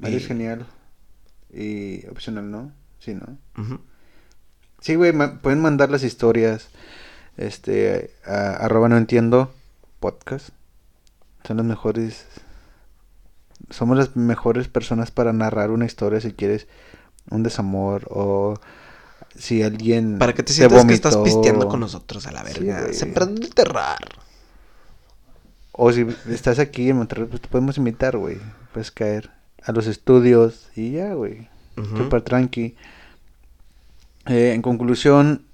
ahí 0.00 0.14
es 0.14 0.22
Y- 0.22 0.26
genial. 0.26 0.66
Y 1.52 2.06
opcional, 2.06 2.48
¿no? 2.50 2.72
Sí, 3.00 3.14
¿no? 3.14 3.36
Ujú. 3.60 3.80
Sí, 4.80 4.94
güey, 4.94 5.12
ma- 5.12 5.40
pueden 5.42 5.60
mandar 5.60 5.90
las 5.90 6.04
historias. 6.04 6.68
Este, 7.36 8.14
a, 8.24 8.50
arroba 8.64 8.88
no 8.88 8.96
entiendo 8.96 9.52
podcast. 9.98 10.50
Son 11.44 11.56
las 11.56 11.66
mejores. 11.66 12.26
Somos 13.70 13.98
las 13.98 14.14
mejores 14.14 14.68
personas 14.68 15.10
para 15.10 15.32
narrar 15.32 15.70
una 15.72 15.86
historia 15.86 16.20
si 16.20 16.32
quieres 16.32 16.68
un 17.30 17.42
desamor 17.42 18.06
o 18.10 18.54
si 19.36 19.62
alguien. 19.64 20.18
Para 20.18 20.34
que 20.34 20.44
te 20.44 20.52
sientas 20.52 20.84
que 20.84 20.94
estás 20.94 21.16
pisteando 21.16 21.66
con 21.68 21.80
nosotros 21.80 22.26
a 22.28 22.30
la 22.32 22.44
verga. 22.44 22.92
Sembrando 22.92 23.42
el 23.42 23.52
terrar. 23.54 23.98
O 25.80 25.92
si 25.92 26.04
estás 26.28 26.58
aquí 26.58 26.90
en 26.90 26.96
Monterrey, 26.96 27.26
pues 27.30 27.40
te 27.40 27.46
podemos 27.46 27.78
invitar, 27.78 28.16
güey. 28.18 28.36
Puedes 28.72 28.90
caer 28.90 29.30
a 29.62 29.70
los 29.70 29.86
estudios 29.86 30.66
y 30.74 30.90
ya, 30.90 31.14
güey. 31.14 31.48
Ujú. 31.76 31.96
Súper 31.98 32.22
tranqui. 32.22 32.74
Eh, 34.26 34.54
en 34.54 34.60
conclusión. 34.62 35.44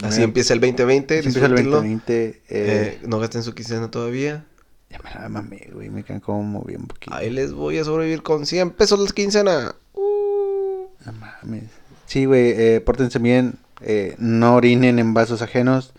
Así 0.00 0.20
eh, 0.20 0.24
empieza 0.24 0.54
el 0.54 0.60
2020. 0.60 1.18
así 1.18 1.26
empieza 1.26 1.46
el 1.46 1.52
disfrútenlo. 1.56 1.76
2020. 1.78 2.28
Eh, 2.28 2.38
Eh, 2.48 3.00
no 3.08 3.18
gasten 3.18 3.42
su 3.42 3.52
quincena 3.52 3.90
todavía. 3.90 4.44
Ya 4.90 5.00
me 5.02 5.10
la 5.10 5.28
mamé, 5.28 5.68
güey. 5.72 5.90
Me 5.90 6.04
quedan 6.04 6.20
como 6.20 6.62
bien 6.62 6.86
poquito. 6.86 7.12
Ahí 7.12 7.30
les 7.30 7.52
voy 7.52 7.78
a 7.78 7.84
sobrevivir 7.84 8.22
con 8.22 8.46
100 8.46 8.70
pesos 8.70 9.00
la 9.00 9.10
quincena. 9.10 9.74
Uh. 9.94 10.86
No 11.04 11.12
mames. 11.14 11.64
Sí, 12.06 12.26
güey. 12.26 12.52
Eh, 12.56 12.80
pórtense 12.80 13.18
bien. 13.18 13.54
No 14.18 14.54
orinen 14.54 15.00
en 15.00 15.14
vasos 15.14 15.42
ajenos. 15.42 15.94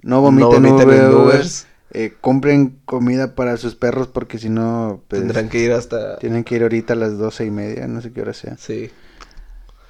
No 0.00 0.20
vomiten, 0.20 0.62
No 0.62 0.70
vomiten 0.70 0.90
en 0.90 1.12
Ubers. 1.12 1.66
Eh, 1.94 2.14
compren 2.20 2.78
comida 2.86 3.34
para 3.34 3.58
sus 3.58 3.74
perros 3.74 4.08
porque 4.08 4.38
si 4.38 4.48
no, 4.48 5.02
pues, 5.08 5.20
Tendrán 5.20 5.50
que 5.50 5.58
ir 5.58 5.72
hasta... 5.72 6.16
tienen 6.18 6.42
que 6.42 6.56
ir 6.56 6.62
ahorita 6.62 6.94
a 6.94 6.96
las 6.96 7.18
doce 7.18 7.44
y 7.44 7.50
media. 7.50 7.86
No 7.86 8.00
sé 8.00 8.12
qué 8.12 8.22
hora 8.22 8.32
sea. 8.32 8.56
Sí. 8.56 8.90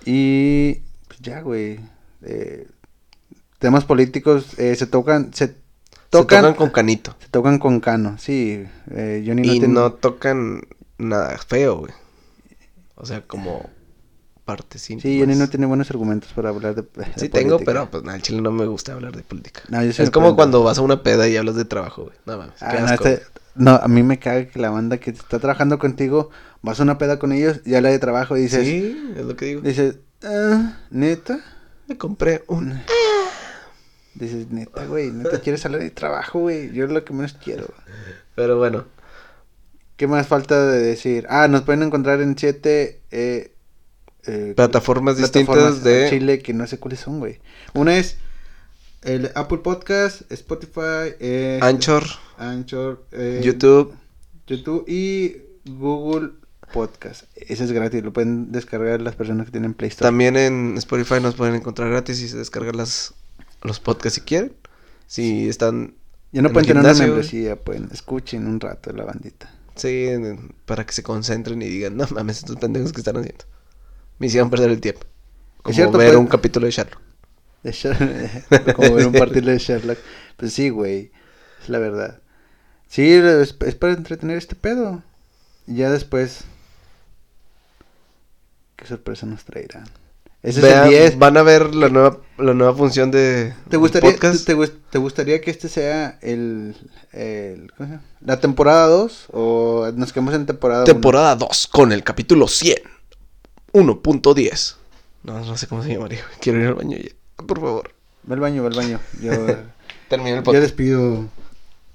Y 0.05 0.83
pues 1.07 1.21
ya, 1.21 1.41
güey. 1.43 1.79
Eh, 2.23 2.67
temas 3.61 3.85
políticos 3.85 4.59
eh, 4.59 4.75
se 4.75 4.87
tocan, 4.87 5.33
se 5.33 5.47
Se 5.47 5.55
tocan, 6.11 6.55
con 6.55 6.71
canito. 6.71 7.15
se 7.21 7.29
tocan 7.29 7.61
con 7.61 7.79
cano. 7.79 8.17
Sí, 8.19 8.65
Johnny 8.89 9.43
no 9.43 9.55
Y 9.55 9.61
no 9.61 9.93
tocan 9.93 10.63
nada 10.99 11.39
feo, 11.39 11.79
güey. 11.79 11.93
O 12.97 13.07
sea, 13.07 13.23
como 13.23 13.71
partes 14.45 14.83
Sí, 14.83 14.93
íntimas. 14.95 15.19
Johnny 15.21 15.37
no 15.39 15.49
tiene 15.49 15.67
buenos 15.67 15.91
argumentos 15.91 16.33
para 16.33 16.51
hablar 16.51 16.75
de, 16.75 16.83
de 16.83 17.07
Sí 17.17 17.29
tengo, 17.29 17.59
pero 17.59 17.91
pues 17.91 18.05
al 18.07 18.23
chile 18.23 18.41
no 18.41 18.51
me 18.51 18.67
gusta 18.67 18.93
hablar 18.93 19.17
de 19.17 19.23
política. 19.23 19.63
No, 19.69 19.81
sí 19.83 19.89
es 19.89 20.11
como 20.11 20.27
prendo. 20.27 20.37
cuando 20.37 20.63
vas 20.65 20.79
a 20.79 20.83
una 20.83 21.03
peda 21.03 21.29
y 21.29 21.37
hablas 21.37 21.55
de 21.57 21.65
trabajo, 21.65 22.05
güey. 22.05 22.17
No 22.27 22.39
mames. 22.39 22.55
Ah, 22.61 22.79
no, 22.81 22.93
este- 22.93 23.23
no, 23.55 23.73
a 23.73 23.87
mí 23.89 24.03
me 24.03 24.19
caga 24.19 24.49
que 24.49 24.59
la 24.59 24.71
banda 24.71 24.99
que 24.99 25.11
está 25.11 25.39
trabajando 25.39 25.79
contigo, 25.79 26.31
vas 26.63 26.81
a 26.81 26.83
una 26.83 26.99
peda 26.99 27.19
con 27.19 27.33
ellos 27.33 27.61
y 27.65 27.75
habla 27.75 27.91
de 27.91 27.99
trabajo 27.99 28.37
y 28.37 28.43
dices, 28.43 28.67
Sí, 28.67 29.13
es 29.17 29.25
lo 29.25 29.37
que 29.37 29.45
digo. 29.47 29.61
dices, 29.61 29.97
Ah, 30.25 30.79
¿Neta? 30.91 31.41
Me 31.89 31.99
compré 31.99 32.45
un... 32.47 32.81
Dices, 34.15 34.51
neta, 34.51 34.85
güey, 34.87 35.11
neta 35.11 35.41
quieres 35.41 35.63
salir 35.63 35.79
de 35.81 35.91
trabajo, 35.91 36.41
güey. 36.41 36.71
Yo 36.73 36.85
es 36.85 36.91
lo 36.93 37.05
que 37.05 37.13
menos 37.13 37.33
quiero. 37.43 37.67
Pero 38.35 38.59
bueno, 38.59 38.85
¿Qué 39.97 40.07
más 40.07 40.27
falta 40.27 40.67
de 40.67 40.81
decir? 40.81 41.27
Ah, 41.29 41.47
nos 41.49 41.63
pueden 41.63 41.83
encontrar 41.83 42.21
en 42.21 42.37
siete 42.37 43.03
eh, 43.11 43.53
eh, 44.27 44.53
plataformas 44.55 45.17
plataformas 45.17 45.17
distintas 45.17 45.85
de... 45.85 46.11
Chile 46.11 46.39
que 46.41 46.53
no 46.53 46.67
sé 46.67 46.79
cuáles 46.79 47.01
son, 47.01 47.19
güey. 47.19 47.41
Una 47.75 47.97
es 47.97 48.17
el 49.03 49.33
Apple 49.35 49.59
Podcast, 49.59 50.31
Spotify, 50.31 51.15
eh, 51.19 51.59
Anchor, 51.61 52.05
Anchor, 52.39 53.05
eh, 53.11 53.41
YouTube, 53.43 53.95
YouTube 54.47 54.85
y 54.89 55.39
Google 55.65 56.31
Podcast. 56.73 57.25
Ese 57.35 57.65
es 57.65 57.73
gratis, 57.73 58.03
lo 58.03 58.13
pueden 58.13 58.53
descargar 58.53 59.01
las 59.03 59.17
personas 59.17 59.47
que 59.47 59.53
tienen 59.53 59.75
Play 59.75 59.89
Store. 59.89 60.07
También 60.07 60.37
en 60.37 60.77
Spotify 60.79 61.21
nos 61.21 61.35
pueden 61.35 61.57
encontrar 61.57 61.91
gratis 61.91 62.21
y 62.23 62.29
se 62.29 62.39
descargan 62.39 62.77
las, 62.77 63.15
los 63.63 63.81
podcasts 63.81 64.15
si 64.15 64.21
quieren. 64.21 64.53
Si 65.07 65.49
están... 65.49 65.95
Ya 66.31 66.41
no 66.41 66.49
en 66.49 66.55
pueden 66.55 66.69
tener 66.69 66.85
una 66.85 66.95
membresía, 66.95 67.57
pueden 67.57 67.89
escuchen 67.93 68.47
un 68.47 68.59
rato 68.61 68.93
la 68.93 69.05
bandita. 69.05 69.53
Sí, 69.75 70.09
para 70.65 70.87
que 70.87 70.93
se 70.93 71.03
concentren 71.03 71.61
y 71.61 71.67
digan, 71.67 71.97
no 71.97 72.07
mames, 72.11 72.39
estos 72.39 72.57
pendejos 72.57 72.93
que 72.93 73.01
están 73.01 73.17
haciendo. 73.17 73.45
Me 74.23 74.29
hicieron 74.29 74.51
perder 74.51 74.71
el 74.71 74.81
tiempo. 74.81 75.01
Como 75.63 75.75
cierto, 75.75 75.99
ver 75.99 76.11
pues- 76.11 76.21
un 76.21 76.29
capítulo 76.29 76.67
de 76.67 76.71
Sherlock. 76.71 77.01
De 77.65 77.73
Sher- 77.73 78.75
Como 78.77 78.95
ver 78.95 79.07
un 79.09 79.13
partido 79.13 79.51
de 79.51 79.59
Sherlock. 79.59 79.99
Pues 80.37 80.53
sí, 80.53 80.69
güey. 80.71 81.11
Es 81.61 81.69
la 81.69 81.81
verdad. 81.81 82.21
Sí, 82.87 83.13
es, 83.13 83.57
es 83.67 83.75
para 83.75 83.95
entretener 83.95 84.37
este 84.39 84.55
pedo. 84.55 85.03
Y 85.67 85.75
ya 85.79 85.91
después. 85.91 86.45
¿Qué 88.77 88.87
sorpresa 88.87 89.27
nos 89.27 89.45
traerán? 89.45 89.85
Ese 90.45 90.61
Vean- 90.61 90.87
es 90.89 90.93
el 90.95 91.01
10. 91.01 91.19
Van 91.19 91.37
a 91.37 91.43
ver 91.43 91.75
la 91.75 91.89
nueva, 91.89 92.19
la 92.39 92.55
nueva 92.55 92.75
función 92.77 93.11
de 93.11 93.55
¿Te 93.69 93.77
gustaría, 93.77 94.11
podcast. 94.13 94.45
te, 94.47 94.55
gust- 94.57 94.79
te 94.91 94.99
gustaría 94.99 95.41
que 95.41 95.51
este 95.51 95.69
sea 95.69 96.19
el. 96.23 96.77
el 97.13 97.73
¿cómo 97.77 97.89
se 97.89 97.95
llama? 97.97 98.05
¿La 98.21 98.39
temporada 98.41 98.87
2? 98.87 99.27
¿O 99.33 99.91
nos 99.97 100.13
quedamos 100.13 100.35
en 100.35 100.47
temporada 100.47 100.83
1? 100.85 100.93
Temporada 100.93 101.35
2 101.35 101.67
con 101.67 101.91
el 101.93 102.05
capítulo 102.05 102.47
100. 102.47 102.77
1.10. 103.73 104.77
No, 105.25 105.41
no 105.45 105.57
sé 105.57 105.67
cómo 105.67 105.83
se 105.83 105.91
llamaría. 105.93 106.21
Quiero 106.41 106.61
ir 106.61 106.67
al 106.67 106.75
baño 106.75 106.97
ya. 106.99 107.11
Por 107.47 107.61
favor. 107.61 107.95
Ve 108.25 108.35
al 108.35 108.41
baño, 108.41 108.63
ve 108.63 108.69
al 108.69 108.75
baño. 108.75 109.01
Yo, 109.21 109.31
Termina 110.09 110.31
el 110.31 110.37
yo 110.37 110.43
podcast. 110.45 110.63
despido 110.63 111.29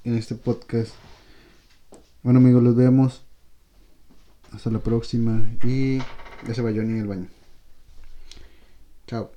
en 0.03 0.17
este 0.17 0.35
podcast. 0.35 0.91
Bueno, 2.23 2.39
amigos, 2.39 2.63
los 2.63 2.75
vemos. 2.75 3.23
Hasta 4.51 4.69
la 4.69 4.79
próxima. 4.79 5.49
Y 5.63 5.97
ya 6.47 6.53
se 6.53 6.61
va 6.61 6.71
Johnny 6.71 6.99
al 6.99 7.07
baño. 7.07 7.27
Chao. 9.07 9.36